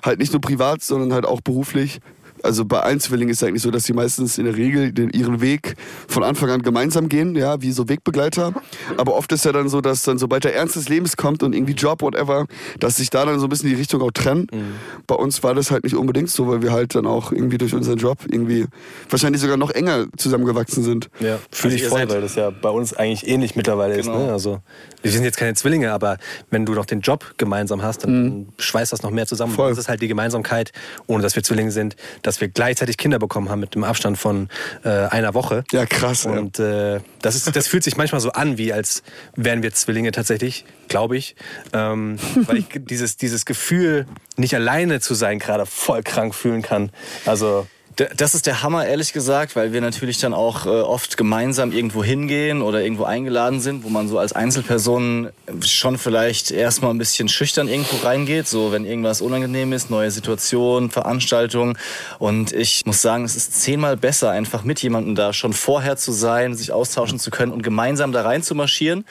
halt 0.04 0.20
nicht 0.20 0.34
nur 0.34 0.42
privat, 0.42 0.82
sondern 0.82 1.14
halt 1.14 1.26
auch 1.26 1.42
beruflich. 1.42 2.00
Also 2.44 2.66
bei 2.66 2.82
Einzwillingen 2.84 3.32
ist 3.32 3.42
es 3.42 3.48
eigentlich 3.48 3.62
so, 3.62 3.72
dass 3.72 3.86
sie 3.86 3.94
meistens 3.94 4.38
in 4.38 4.46
der 4.46 4.56
Regel 4.56 4.92
den, 4.92 5.10
ihren 5.12 5.42
Weg 5.42 5.76
von 6.08 6.24
Anfang 6.24 6.50
an 6.50 6.62
gemeinsam 6.62 7.10
gehen, 7.10 7.36
ja, 7.36 7.62
wie 7.62 7.72
so 7.72 7.88
Wegbegleiter. 7.88 8.54
Aber 8.98 9.16
oft 9.16 9.32
ist 9.32 9.46
ja 9.46 9.52
dann 9.52 9.70
so, 9.70 9.82
dass 9.82 10.04
dann 10.04 10.18
sobald 10.18 10.44
der 10.44 10.56
Ernst 10.56 10.76
des 10.76 10.90
Lebens 10.90 11.18
kommt 11.18 11.44
und 11.44 11.54
irgendwie 11.54 11.74
Job, 11.74 12.02
whatever, 12.02 12.48
dass 12.80 12.98
sich 12.98 13.10
da 13.10 13.26
dann 13.26 13.40
so 13.40 13.48
ein 13.48 13.50
bisschen 13.50 13.70
die 13.70 13.76
Richtung 13.76 14.02
auch 14.02 14.12
trennen. 14.12 14.48
Bei 15.08 15.16
uns 15.16 15.44
war 15.44 15.54
das 15.56 15.72
halt 15.72 15.84
nicht 15.84 15.96
unbedingt 15.96 16.30
so, 16.30 16.48
weil 16.48 16.62
wir 16.62 16.72
halt 16.72 16.96
dann 16.96 17.06
auch 17.06 17.32
irgendwie 17.32 17.58
durch 17.58 17.74
unseren 17.74 17.98
Job 17.98 18.20
irgendwie 18.30 18.66
wahrscheinlich 19.10 19.42
sogar 19.42 19.58
noch 19.58 19.72
enger 19.72 20.06
zusammengewachsen 20.18 20.84
sind. 20.84 21.10
Ja, 21.20 21.40
fühle 21.52 21.74
Also 21.74 21.86
ich 21.86 21.90
voll, 21.90 22.10
weil 22.10 22.22
das 22.22 22.36
ja 22.36 22.50
bei 22.50 22.70
uns 22.70 22.94
eigentlich 22.94 23.28
ähnlich 23.28 23.56
mittlerweile 23.56 23.96
ist. 23.96 24.06
Genau. 24.06 24.26
Ne? 24.26 24.32
Also, 24.32 24.60
wir 25.02 25.12
sind 25.12 25.24
jetzt 25.24 25.38
keine 25.38 25.54
Zwillinge, 25.54 25.92
aber 25.92 26.18
wenn 26.50 26.66
du 26.66 26.74
noch 26.74 26.86
den 26.86 27.02
Job 27.02 27.34
gemeinsam 27.38 27.82
hast, 27.82 28.04
dann 28.04 28.48
schweißt 28.60 28.92
das 28.94 29.02
noch 29.02 29.12
mehr 29.12 29.28
zusammen. 29.28 29.54
Voll. 29.54 29.70
Das 29.70 29.78
ist 29.78 29.90
halt 29.90 30.02
die 30.02 30.08
Gemeinsamkeit, 30.08 30.72
ohne 31.08 31.24
dass 31.24 31.36
wir 31.36 31.44
Zwillinge 31.44 31.72
sind, 31.72 31.96
dass 32.22 32.31
wir 32.40 32.48
gleichzeitig 32.48 32.98
Kinder 32.98 33.20
bekommen 33.20 33.50
haben 33.50 33.60
mit 33.60 33.76
dem 33.76 33.84
Abstand 33.84 34.18
von 34.18 34.48
äh, 34.84 34.90
einer 34.90 35.34
Woche. 35.34 35.64
Ja, 35.72 35.86
krass. 35.86 36.24
Ja. 36.24 36.32
Und 36.32 36.60
äh, 36.60 37.00
das, 37.22 37.36
ist, 37.36 37.54
das 37.56 37.68
fühlt 37.68 37.84
sich 37.84 37.98
manchmal 37.98 38.22
so 38.22 38.32
an, 38.32 38.58
wie 38.58 38.72
als 38.72 39.04
wären 39.36 39.64
wir 39.64 39.74
Zwillinge 39.74 40.12
tatsächlich, 40.12 40.66
glaube 40.88 41.18
ich. 41.18 41.36
Ähm, 41.74 42.18
weil 42.46 42.58
ich 42.58 42.68
dieses, 42.74 43.18
dieses 43.18 43.46
Gefühl, 43.46 44.06
nicht 44.38 44.56
alleine 44.56 45.02
zu 45.02 45.14
sein, 45.14 45.40
gerade 45.40 45.66
voll 45.66 46.04
krank 46.04 46.36
fühlen 46.36 46.62
kann. 46.62 46.92
Also, 47.26 47.68
Das 47.96 48.36
ist 48.36 48.46
der 48.46 48.64
Hammer, 48.64 48.86
ehrlich 48.86 49.12
gesagt, 49.12 49.56
weil 49.56 49.74
wir 49.74 49.82
natürlich 49.82 50.18
dann 50.20 50.34
auch 50.34 50.66
äh, 50.66 50.70
oft 50.70 51.18
gemeinsam 51.18 51.72
irgendwo 51.72 52.04
hingehen 52.04 52.62
oder 52.62 52.82
irgendwo 52.82 53.04
eingeladen 53.04 53.60
sind, 53.60 53.84
wo 53.84 53.90
man 53.90 54.08
so 54.08 54.18
als 54.18 54.34
Einzelperson 54.34 55.30
schon 55.66 55.98
vielleicht 55.98 56.52
erstmal 56.52 56.92
ein 56.92 56.98
bisschen 56.98 57.28
schüchtern 57.28 57.68
irgendwo 57.68 57.98
reingeht, 58.06 58.48
so 58.48 58.72
wenn 58.72 58.86
irgendwas 58.86 59.22
unangenehm 59.22 59.74
ist, 59.74 59.90
neue 59.90 60.10
Situation, 60.12 60.90
Veranstaltung. 60.90 61.78
Und 62.20 62.54
ich 62.54 62.86
muss 62.86 63.02
sagen, 63.02 63.26
es 63.26 63.36
ist 63.36 63.62
zehnmal 63.62 63.98
besser, 63.98 64.32
einfach 64.32 64.64
mit 64.64 64.82
jemandem 64.82 65.16
da 65.16 65.34
schon 65.34 65.52
vorher 65.52 65.98
zu 65.98 66.12
sein, 66.12 66.56
sich 66.56 66.72
austauschen 66.72 67.20
zu 67.20 67.30
können 67.30 67.52
und 67.52 67.62
gemeinsam 67.62 68.12
da 68.12 68.22
rein 68.22 68.42
zu 68.42 68.56
marschieren. 68.56 69.06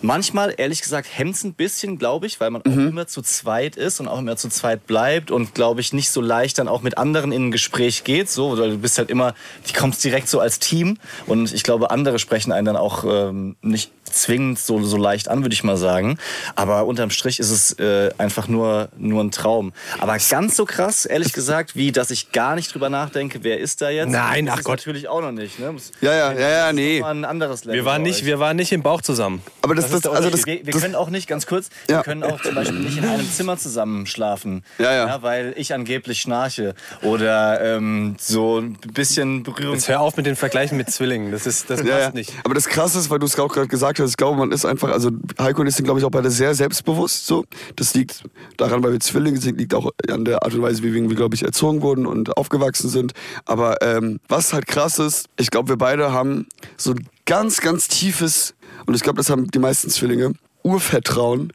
Manchmal, 0.00 0.54
ehrlich 0.56 0.80
gesagt, 0.80 1.08
hemmt 1.12 1.34
es 1.34 1.44
ein 1.44 1.54
bisschen, 1.54 1.98
glaube 1.98 2.26
ich, 2.26 2.40
weil 2.40 2.50
man 2.50 2.62
auch 2.62 2.66
immer 2.66 3.06
zu 3.06 3.20
zweit 3.20 3.76
ist 3.76 4.00
und 4.00 4.08
auch 4.08 4.20
immer 4.20 4.36
zu 4.36 4.48
zweit 4.48 4.86
bleibt 4.86 5.30
und, 5.30 5.54
glaube 5.54 5.80
ich, 5.80 5.92
nicht 5.92 6.10
so 6.10 6.20
leicht 6.20 6.58
dann 6.58 6.68
auch 6.68 6.82
mit 6.82 6.96
anderen 6.96 7.32
in 7.32 7.48
ein 7.48 7.50
Gespräch 7.50 8.04
geht, 8.04 8.21
so, 8.28 8.58
weil 8.58 8.70
du 8.70 8.78
bist 8.78 8.98
halt 8.98 9.10
immer, 9.10 9.34
die 9.68 9.72
kommst 9.72 10.02
direkt 10.04 10.28
so 10.28 10.40
als 10.40 10.58
Team. 10.58 10.98
Und 11.26 11.52
ich 11.52 11.62
glaube, 11.62 11.90
andere 11.90 12.18
sprechen 12.18 12.52
einen 12.52 12.66
dann 12.66 12.76
auch 12.76 13.04
ähm, 13.04 13.56
nicht 13.62 13.90
zwingend 14.12 14.58
so, 14.58 14.82
so 14.82 14.96
leicht 14.96 15.28
an, 15.28 15.42
würde 15.42 15.54
ich 15.54 15.64
mal 15.64 15.76
sagen. 15.76 16.18
Aber 16.56 16.86
unterm 16.86 17.10
Strich 17.10 17.38
ist 17.40 17.50
es 17.50 17.78
äh, 17.78 18.10
einfach 18.18 18.48
nur, 18.48 18.88
nur 18.96 19.22
ein 19.22 19.30
Traum. 19.30 19.72
Aber 19.98 20.16
ganz 20.30 20.56
so 20.56 20.64
krass, 20.64 21.04
ehrlich 21.06 21.32
gesagt, 21.32 21.74
wie 21.76 21.92
dass 21.92 22.10
ich 22.10 22.32
gar 22.32 22.54
nicht 22.54 22.72
drüber 22.74 22.88
nachdenke, 22.90 23.40
wer 23.42 23.58
ist 23.58 23.80
da 23.82 23.90
jetzt? 23.90 24.10
Nein, 24.10 24.46
Das 24.46 24.54
ach 24.54 24.58
ist 24.58 24.64
Gott. 24.64 24.78
natürlich 24.78 25.08
auch 25.08 25.20
noch 25.20 25.32
nicht. 25.32 25.58
Ne? 25.58 25.72
Das- 25.74 25.90
Ja, 26.00 26.12
ja, 26.14 26.32
ja, 26.32 26.38
ja, 26.40 26.60
das 26.60 26.68
ist 26.70 26.74
nee. 26.76 27.02
ein 27.02 27.24
anderes 27.24 27.64
Level 27.64 27.76
wir 27.80 27.84
waren 27.84 28.02
nicht, 28.02 28.24
wir 28.24 28.38
waren 28.38 28.56
nicht 28.56 28.72
im 28.72 28.82
Bauch 28.82 29.00
zusammen. 29.02 29.42
Aber 29.62 29.74
das, 29.74 29.90
Das 29.90 30.02
das, 30.02 30.12
also 30.12 30.30
das, 30.30 30.46
wir 30.46 30.64
wir 30.66 30.72
das 30.72 30.82
können 30.82 30.94
auch 30.94 31.10
nicht, 31.10 31.26
ganz 31.28 31.46
kurz, 31.46 31.68
Ja. 31.88 31.98
wir 31.98 32.02
können 32.04 32.22
auch 32.22 32.40
zum 32.42 32.54
Beispiel 32.54 32.78
nicht 32.80 32.98
in 32.98 33.04
einem 33.04 33.30
Zimmer 33.30 33.56
zusammen 33.56 34.06
schlafen. 34.06 34.64
Ja, 34.78 34.92
ja. 34.92 35.22
weil 35.22 35.54
ich 35.56 35.72
angeblich 35.74 36.20
schnarche. 36.20 36.74
Oder 37.02 37.76
ähm, 37.76 38.16
so 38.18 38.58
ein 38.58 38.72
bisschen 38.92 39.42
Berührung. 39.42 39.74
Jetzt 39.74 39.88
hör 39.88 40.00
auf 40.00 40.16
mit 40.16 40.26
den 40.26 40.36
Vergleichen 40.36 40.76
mit 40.76 40.90
Zwillingen. 40.90 41.32
Das, 41.32 41.46
ist, 41.46 41.70
das 41.70 41.80
Ja, 41.80 41.86
passt 41.86 42.00
ja. 42.08 42.10
nicht. 42.12 42.32
Aber 42.44 42.54
das 42.54 42.66
Krasse 42.66 42.98
ist, 42.98 43.10
weil 43.10 43.18
du 43.18 43.26
es 43.26 43.38
auch 43.38 43.48
gerade 43.48 43.68
gesagt 43.68 43.98
hast, 44.00 44.01
ich 44.10 44.16
glaube, 44.16 44.38
man 44.38 44.52
ist 44.52 44.64
einfach, 44.64 44.90
also 44.90 45.10
Heiko 45.38 45.60
und 45.60 45.66
ich 45.66 45.74
sind, 45.74 45.84
glaube 45.84 46.00
ich, 46.00 46.06
auch 46.06 46.10
beide 46.10 46.30
sehr 46.30 46.54
selbstbewusst 46.54 47.26
so. 47.26 47.44
Das 47.76 47.94
liegt 47.94 48.24
daran, 48.56 48.82
weil 48.82 48.92
wir 48.92 49.00
Zwillinge 49.00 49.40
sind, 49.40 49.58
liegt 49.58 49.74
auch 49.74 49.90
an 50.08 50.24
der 50.24 50.42
Art 50.42 50.54
und 50.54 50.62
Weise, 50.62 50.82
wie 50.82 50.92
wir, 50.92 51.16
glaube 51.16 51.34
ich, 51.34 51.42
erzogen 51.42 51.82
wurden 51.82 52.06
und 52.06 52.36
aufgewachsen 52.36 52.88
sind. 52.88 53.12
Aber 53.44 53.82
ähm, 53.82 54.20
was 54.28 54.52
halt 54.52 54.66
krass 54.66 54.98
ist, 54.98 55.28
ich 55.38 55.50
glaube, 55.50 55.70
wir 55.70 55.76
beide 55.76 56.12
haben 56.12 56.46
so 56.76 56.92
ein 56.92 57.06
ganz, 57.26 57.60
ganz 57.60 57.88
tiefes, 57.88 58.54
und 58.86 58.94
ich 58.94 59.02
glaube, 59.02 59.18
das 59.18 59.30
haben 59.30 59.50
die 59.50 59.58
meisten 59.58 59.90
Zwillinge, 59.90 60.32
Urvertrauen 60.62 61.52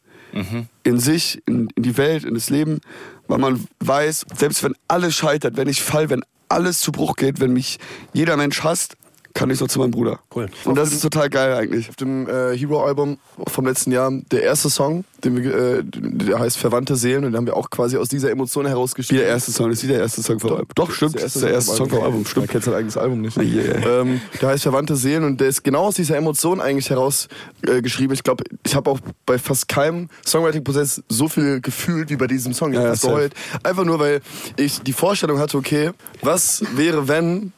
in 0.83 0.99
sich, 0.99 1.41
in, 1.45 1.69
in 1.75 1.83
die 1.83 1.97
Welt, 1.97 2.23
in 2.23 2.33
das 2.33 2.49
Leben, 2.49 2.79
weil 3.27 3.39
man 3.39 3.67
weiß, 3.79 4.25
selbst 4.37 4.63
wenn 4.63 4.75
alles 4.87 5.15
scheitert, 5.15 5.57
wenn 5.57 5.67
ich 5.67 5.81
fall, 5.81 6.09
wenn 6.09 6.23
alles 6.49 6.79
zu 6.79 6.91
Bruch 6.91 7.15
geht, 7.15 7.39
wenn 7.39 7.53
mich 7.53 7.79
jeder 8.13 8.37
Mensch 8.37 8.63
hasst, 8.63 8.95
kann 9.37 9.51
ich 9.51 9.59
so 9.59 9.67
zu 9.67 9.77
meinem 9.79 9.91
Bruder. 9.91 10.19
Cool. 10.35 10.47
Und 10.65 10.77
das 10.77 10.91
ist 10.91 11.01
total 11.01 11.29
geil 11.29 11.53
eigentlich. 11.53 11.89
Auf 11.89 11.95
dem 11.95 12.27
äh, 12.27 12.57
Hero-Album 12.57 13.19
vom 13.47 13.65
letzten 13.67 13.91
Jahr, 13.91 14.11
der 14.31 14.41
erste 14.41 14.69
Song, 14.69 15.05
den 15.23 15.43
wir, 15.43 15.55
äh, 15.55 15.83
der 15.83 16.39
heißt 16.39 16.57
Verwandte 16.57 16.95
Seelen 16.95 17.23
und 17.23 17.33
den 17.33 17.37
haben 17.37 17.45
wir 17.45 17.55
auch 17.55 17.69
quasi 17.69 17.97
aus 17.97 18.09
dieser 18.09 18.31
Emotion 18.31 18.65
Wie 18.65 18.69
herausgeschrieben. 18.69 19.21
der 19.23 19.29
erste 19.29 19.51
Song, 19.51 19.69
das 19.69 19.79
ist 19.79 19.83
wie 19.83 19.93
der 19.93 20.01
erste 20.01 20.23
Song 20.23 20.39
vom 20.39 20.53
Album. 20.53 20.67
Doch, 20.73 20.89
stimmt, 20.89 21.15
das 21.15 21.35
ist 21.35 21.43
der 21.43 21.51
erste 21.51 21.75
Song 21.75 21.87
vom 21.87 21.99
Album, 21.99 22.15
Man 22.21 22.25
stimmt. 22.25 22.49
kennt 22.49 22.63
sein 22.63 22.73
eigenes 22.73 22.97
Album 22.97 23.21
nicht. 23.21 23.37
Yeah. 23.37 24.01
Ähm, 24.01 24.21
der 24.41 24.49
heißt 24.49 24.63
Verwandte 24.63 24.95
Seelen 24.95 25.23
und 25.23 25.39
der 25.39 25.49
ist 25.49 25.63
genau 25.63 25.85
aus 25.85 25.95
dieser 25.95 26.17
Emotion 26.17 26.59
eigentlich 26.59 26.89
herausgeschrieben. 26.89 27.77
Äh, 27.77 27.81
geschrieben. 27.83 28.13
ich 28.13 28.23
glaube, 28.23 28.43
ich 28.65 28.75
habe 28.75 28.89
auch 28.89 28.99
bei 29.27 29.37
fast 29.37 29.67
keinem 29.67 30.09
Songwriting-Prozess 30.25 31.03
so 31.09 31.27
viel 31.27 31.61
gefühlt 31.61 32.09
wie 32.09 32.15
bei 32.15 32.27
diesem 32.27 32.53
Song. 32.53 32.71
Ich 32.71 32.79
Ja, 32.79 32.87
ja, 32.87 32.95
geheult. 32.95 33.33
Einfach 33.63 33.85
nur, 33.85 33.99
weil 33.99 34.21
ich 34.55 34.81
die 34.81 34.93
Vorstellung 34.93 35.37
hatte, 35.37 35.57
okay, 35.57 35.91
was 36.21 36.63
wäre, 36.75 37.07
wenn 37.07 37.53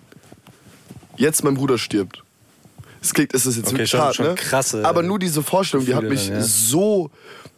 jetzt 1.19 1.43
mein 1.43 1.53
Bruder 1.55 1.77
stirbt? 1.77 2.23
Es 3.01 3.13
klingt, 3.13 3.33
es 3.33 3.45
ist 3.45 3.55
jetzt 3.55 3.67
Okay, 3.67 3.75
wirklich 3.75 3.89
schon- 3.91 3.99
hart, 4.01 4.15
schon 4.15 4.25
ne? 4.27 4.35
krasse 4.35 4.83
Aber 4.85 5.03
nur 5.03 5.19
diese 5.19 5.41
Vorstellung, 5.43 5.85
die 5.85 5.95
hat 5.95 6.03
mich 6.03 6.27
dann, 6.27 6.37
ja. 6.39 6.43
so 6.43 7.11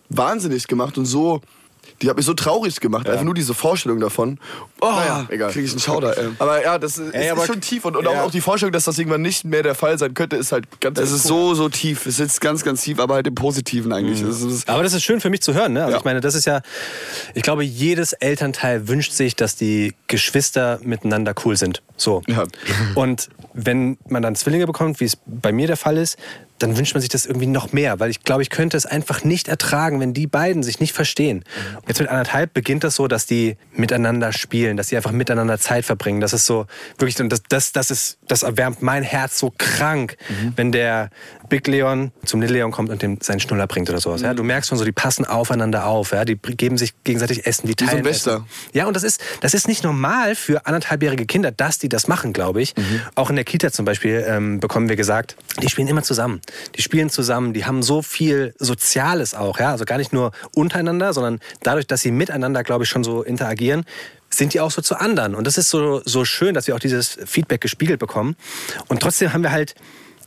wahnsinnig 0.09 0.67
gemacht 0.67 0.97
und 0.97 1.05
so, 1.05 1.41
die 2.01 2.09
hat 2.09 2.17
mich 2.17 2.25
so 2.25 2.33
traurig 2.33 2.79
gemacht. 2.79 3.07
Einfach 3.07 3.23
nur 3.23 3.35
diese 3.35 3.53
Vorstellung 3.53 3.99
davon. 3.99 4.39
Oh, 4.81 4.85
naja, 4.89 5.27
egal. 5.29 5.51
krieg 5.51 5.65
ich 5.65 5.71
einen 5.71 5.79
Schauder, 5.79 6.17
ey. 6.17 6.29
Aber 6.39 6.61
ja, 6.63 6.79
das 6.79 6.97
ist, 6.97 7.13
Ey, 7.13 7.31
ist 7.31 7.45
schon 7.45 7.61
tief 7.61 7.85
und, 7.85 7.95
und 7.95 8.05
Ja. 8.05 8.23
auch, 8.23 8.31
die 8.31 8.41
Vorstellung, 8.41 8.73
dass 8.73 8.85
das 8.85 8.97
irgendwann 8.97 9.21
nicht 9.21 9.45
mehr 9.45 9.61
der 9.61 9.75
Fall 9.75 9.99
sein 9.99 10.15
könnte, 10.15 10.35
ist 10.35 10.51
halt 10.51 10.65
ganz 10.79 10.99
Es 10.99 11.11
ist 11.11 11.23
so, 11.23 11.53
so 11.53 11.69
tief. 11.69 12.07
Es 12.07 12.17
sitzt 12.17 12.41
ganz, 12.41 12.63
ganz 12.63 12.81
tief, 12.81 12.99
aber 12.99 13.15
halt 13.15 13.27
im 13.27 13.35
Positiven 13.35 13.93
eigentlich. 13.93 14.21
Es 14.21 14.41
ist, 14.41 14.67
Aber 14.67 14.81
das 14.81 14.93
ist 14.93 15.03
schön 15.03 15.21
für 15.21 15.29
mich 15.29 15.41
zu 15.41 15.53
hören. 15.53 15.73
Ne? 15.73 15.81
Also 15.81 15.91
Ja. 15.93 15.97
ich 15.99 16.03
meine, 16.05 16.21
das 16.21 16.33
ist 16.33 16.45
ja, 16.45 16.61
ich 17.35 17.43
glaube, 17.43 17.63
jedes 17.63 18.13
Elternteil 18.13 18.87
wünscht 18.87 19.11
sich, 19.11 19.35
dass 19.35 19.55
die 19.55 19.93
Geschwister 20.07 20.79
miteinander 20.83 21.35
cool 21.45 21.55
sind. 21.55 21.83
So. 21.97 22.23
Ja. 22.27 22.45
Und 22.95 23.29
wenn 23.53 23.97
man 24.07 24.21
dann 24.21 24.35
Zwillinge 24.35 24.67
bekommt, 24.67 24.99
wie 24.99 25.05
es 25.05 25.17
bei 25.25 25.51
mir 25.51 25.67
der 25.67 25.77
Fall 25.77 25.97
ist, 25.97 26.17
dann 26.61 26.77
wünscht 26.77 26.93
man 26.93 27.01
sich 27.01 27.09
das 27.09 27.25
irgendwie 27.25 27.47
noch 27.47 27.73
mehr, 27.73 27.99
weil 27.99 28.09
ich 28.09 28.23
glaube, 28.23 28.41
ich 28.41 28.49
könnte 28.49 28.77
es 28.77 28.85
einfach 28.85 29.23
nicht 29.23 29.47
ertragen, 29.47 29.99
wenn 29.99 30.13
die 30.13 30.27
beiden 30.27 30.63
sich 30.63 30.79
nicht 30.79 30.93
verstehen. 30.93 31.43
Jetzt 31.87 31.99
mit 31.99 32.09
anderthalb 32.09 32.53
beginnt 32.53 32.83
das 32.83 32.95
so, 32.95 33.07
dass 33.07 33.25
die 33.25 33.57
miteinander 33.73 34.31
spielen, 34.33 34.77
dass 34.77 34.89
sie 34.89 34.97
einfach 34.97 35.11
miteinander 35.11 35.59
Zeit 35.59 35.85
verbringen. 35.85 36.21
Das 36.21 36.33
ist 36.33 36.45
so 36.45 36.67
wirklich, 36.97 37.19
und 37.19 37.29
das, 37.29 37.43
das, 37.49 37.71
das 37.71 37.91
ist, 37.91 38.17
das 38.27 38.43
erwärmt 38.43 38.81
mein 38.81 39.03
Herz 39.03 39.39
so 39.39 39.53
krank, 39.57 40.17
wenn 40.55 40.71
der 40.71 41.09
Big 41.49 41.67
Leon 41.67 42.11
zum 42.25 42.41
Little 42.41 42.57
Leon 42.57 42.71
kommt 42.71 42.89
und 42.89 43.01
dem 43.01 43.19
seinen 43.21 43.39
Schnuller 43.39 43.67
bringt 43.67 43.89
oder 43.89 43.99
sowas. 43.99 44.21
Ja, 44.21 44.33
du 44.33 44.43
merkst 44.43 44.69
schon 44.69 44.77
so, 44.77 44.85
die 44.85 44.91
passen 44.91 45.25
aufeinander 45.25 45.85
auf. 45.85 46.11
Ja, 46.11 46.23
die 46.23 46.37
geben 46.37 46.77
sich 46.77 46.93
gegenseitig 47.03 47.45
Essen, 47.45 47.67
die 47.67 47.75
so 47.77 47.85
teilen 47.85 48.05
Wächter. 48.05 48.35
Essen. 48.35 48.45
Ja, 48.73 48.85
und 48.87 48.95
das 48.95 49.03
ist, 49.03 49.21
das 49.41 49.53
ist 49.53 49.67
nicht 49.67 49.83
normal 49.83 50.35
für 50.35 50.65
anderthalbjährige 50.65 51.25
Kinder, 51.25 51.51
dass 51.51 51.77
die 51.77 51.89
das 51.89 52.07
machen, 52.07 52.31
glaube 52.33 52.61
ich. 52.61 52.73
Auch 53.15 53.29
in 53.29 53.35
der 53.35 53.45
Kita 53.45 53.71
zum 53.71 53.85
Beispiel 53.85 54.23
ähm, 54.27 54.59
bekommen 54.59 54.87
wir 54.87 54.95
gesagt, 54.95 55.35
die 55.61 55.69
spielen 55.69 55.87
immer 55.87 56.03
zusammen. 56.03 56.41
Die 56.75 56.81
spielen 56.81 57.09
zusammen, 57.09 57.53
die 57.53 57.65
haben 57.65 57.83
so 57.83 58.01
viel 58.01 58.53
Soziales 58.59 59.33
auch, 59.33 59.59
ja. 59.59 59.71
Also 59.71 59.85
gar 59.85 59.97
nicht 59.97 60.13
nur 60.13 60.31
untereinander, 60.53 61.13
sondern 61.13 61.39
dadurch, 61.63 61.87
dass 61.87 62.01
sie 62.01 62.11
miteinander, 62.11 62.63
glaube 62.63 62.83
ich, 62.83 62.89
schon 62.89 63.03
so 63.03 63.23
interagieren, 63.23 63.85
sind 64.29 64.53
die 64.53 64.59
auch 64.59 64.71
so 64.71 64.81
zu 64.81 64.95
anderen. 64.95 65.35
Und 65.35 65.45
das 65.45 65.57
ist 65.57 65.69
so, 65.69 66.01
so 66.05 66.25
schön, 66.25 66.53
dass 66.53 66.67
wir 66.67 66.75
auch 66.75 66.79
dieses 66.79 67.17
Feedback 67.25 67.61
gespiegelt 67.61 67.99
bekommen. 67.99 68.35
Und 68.87 69.01
trotzdem 69.01 69.33
haben 69.33 69.43
wir 69.43 69.51
halt 69.51 69.75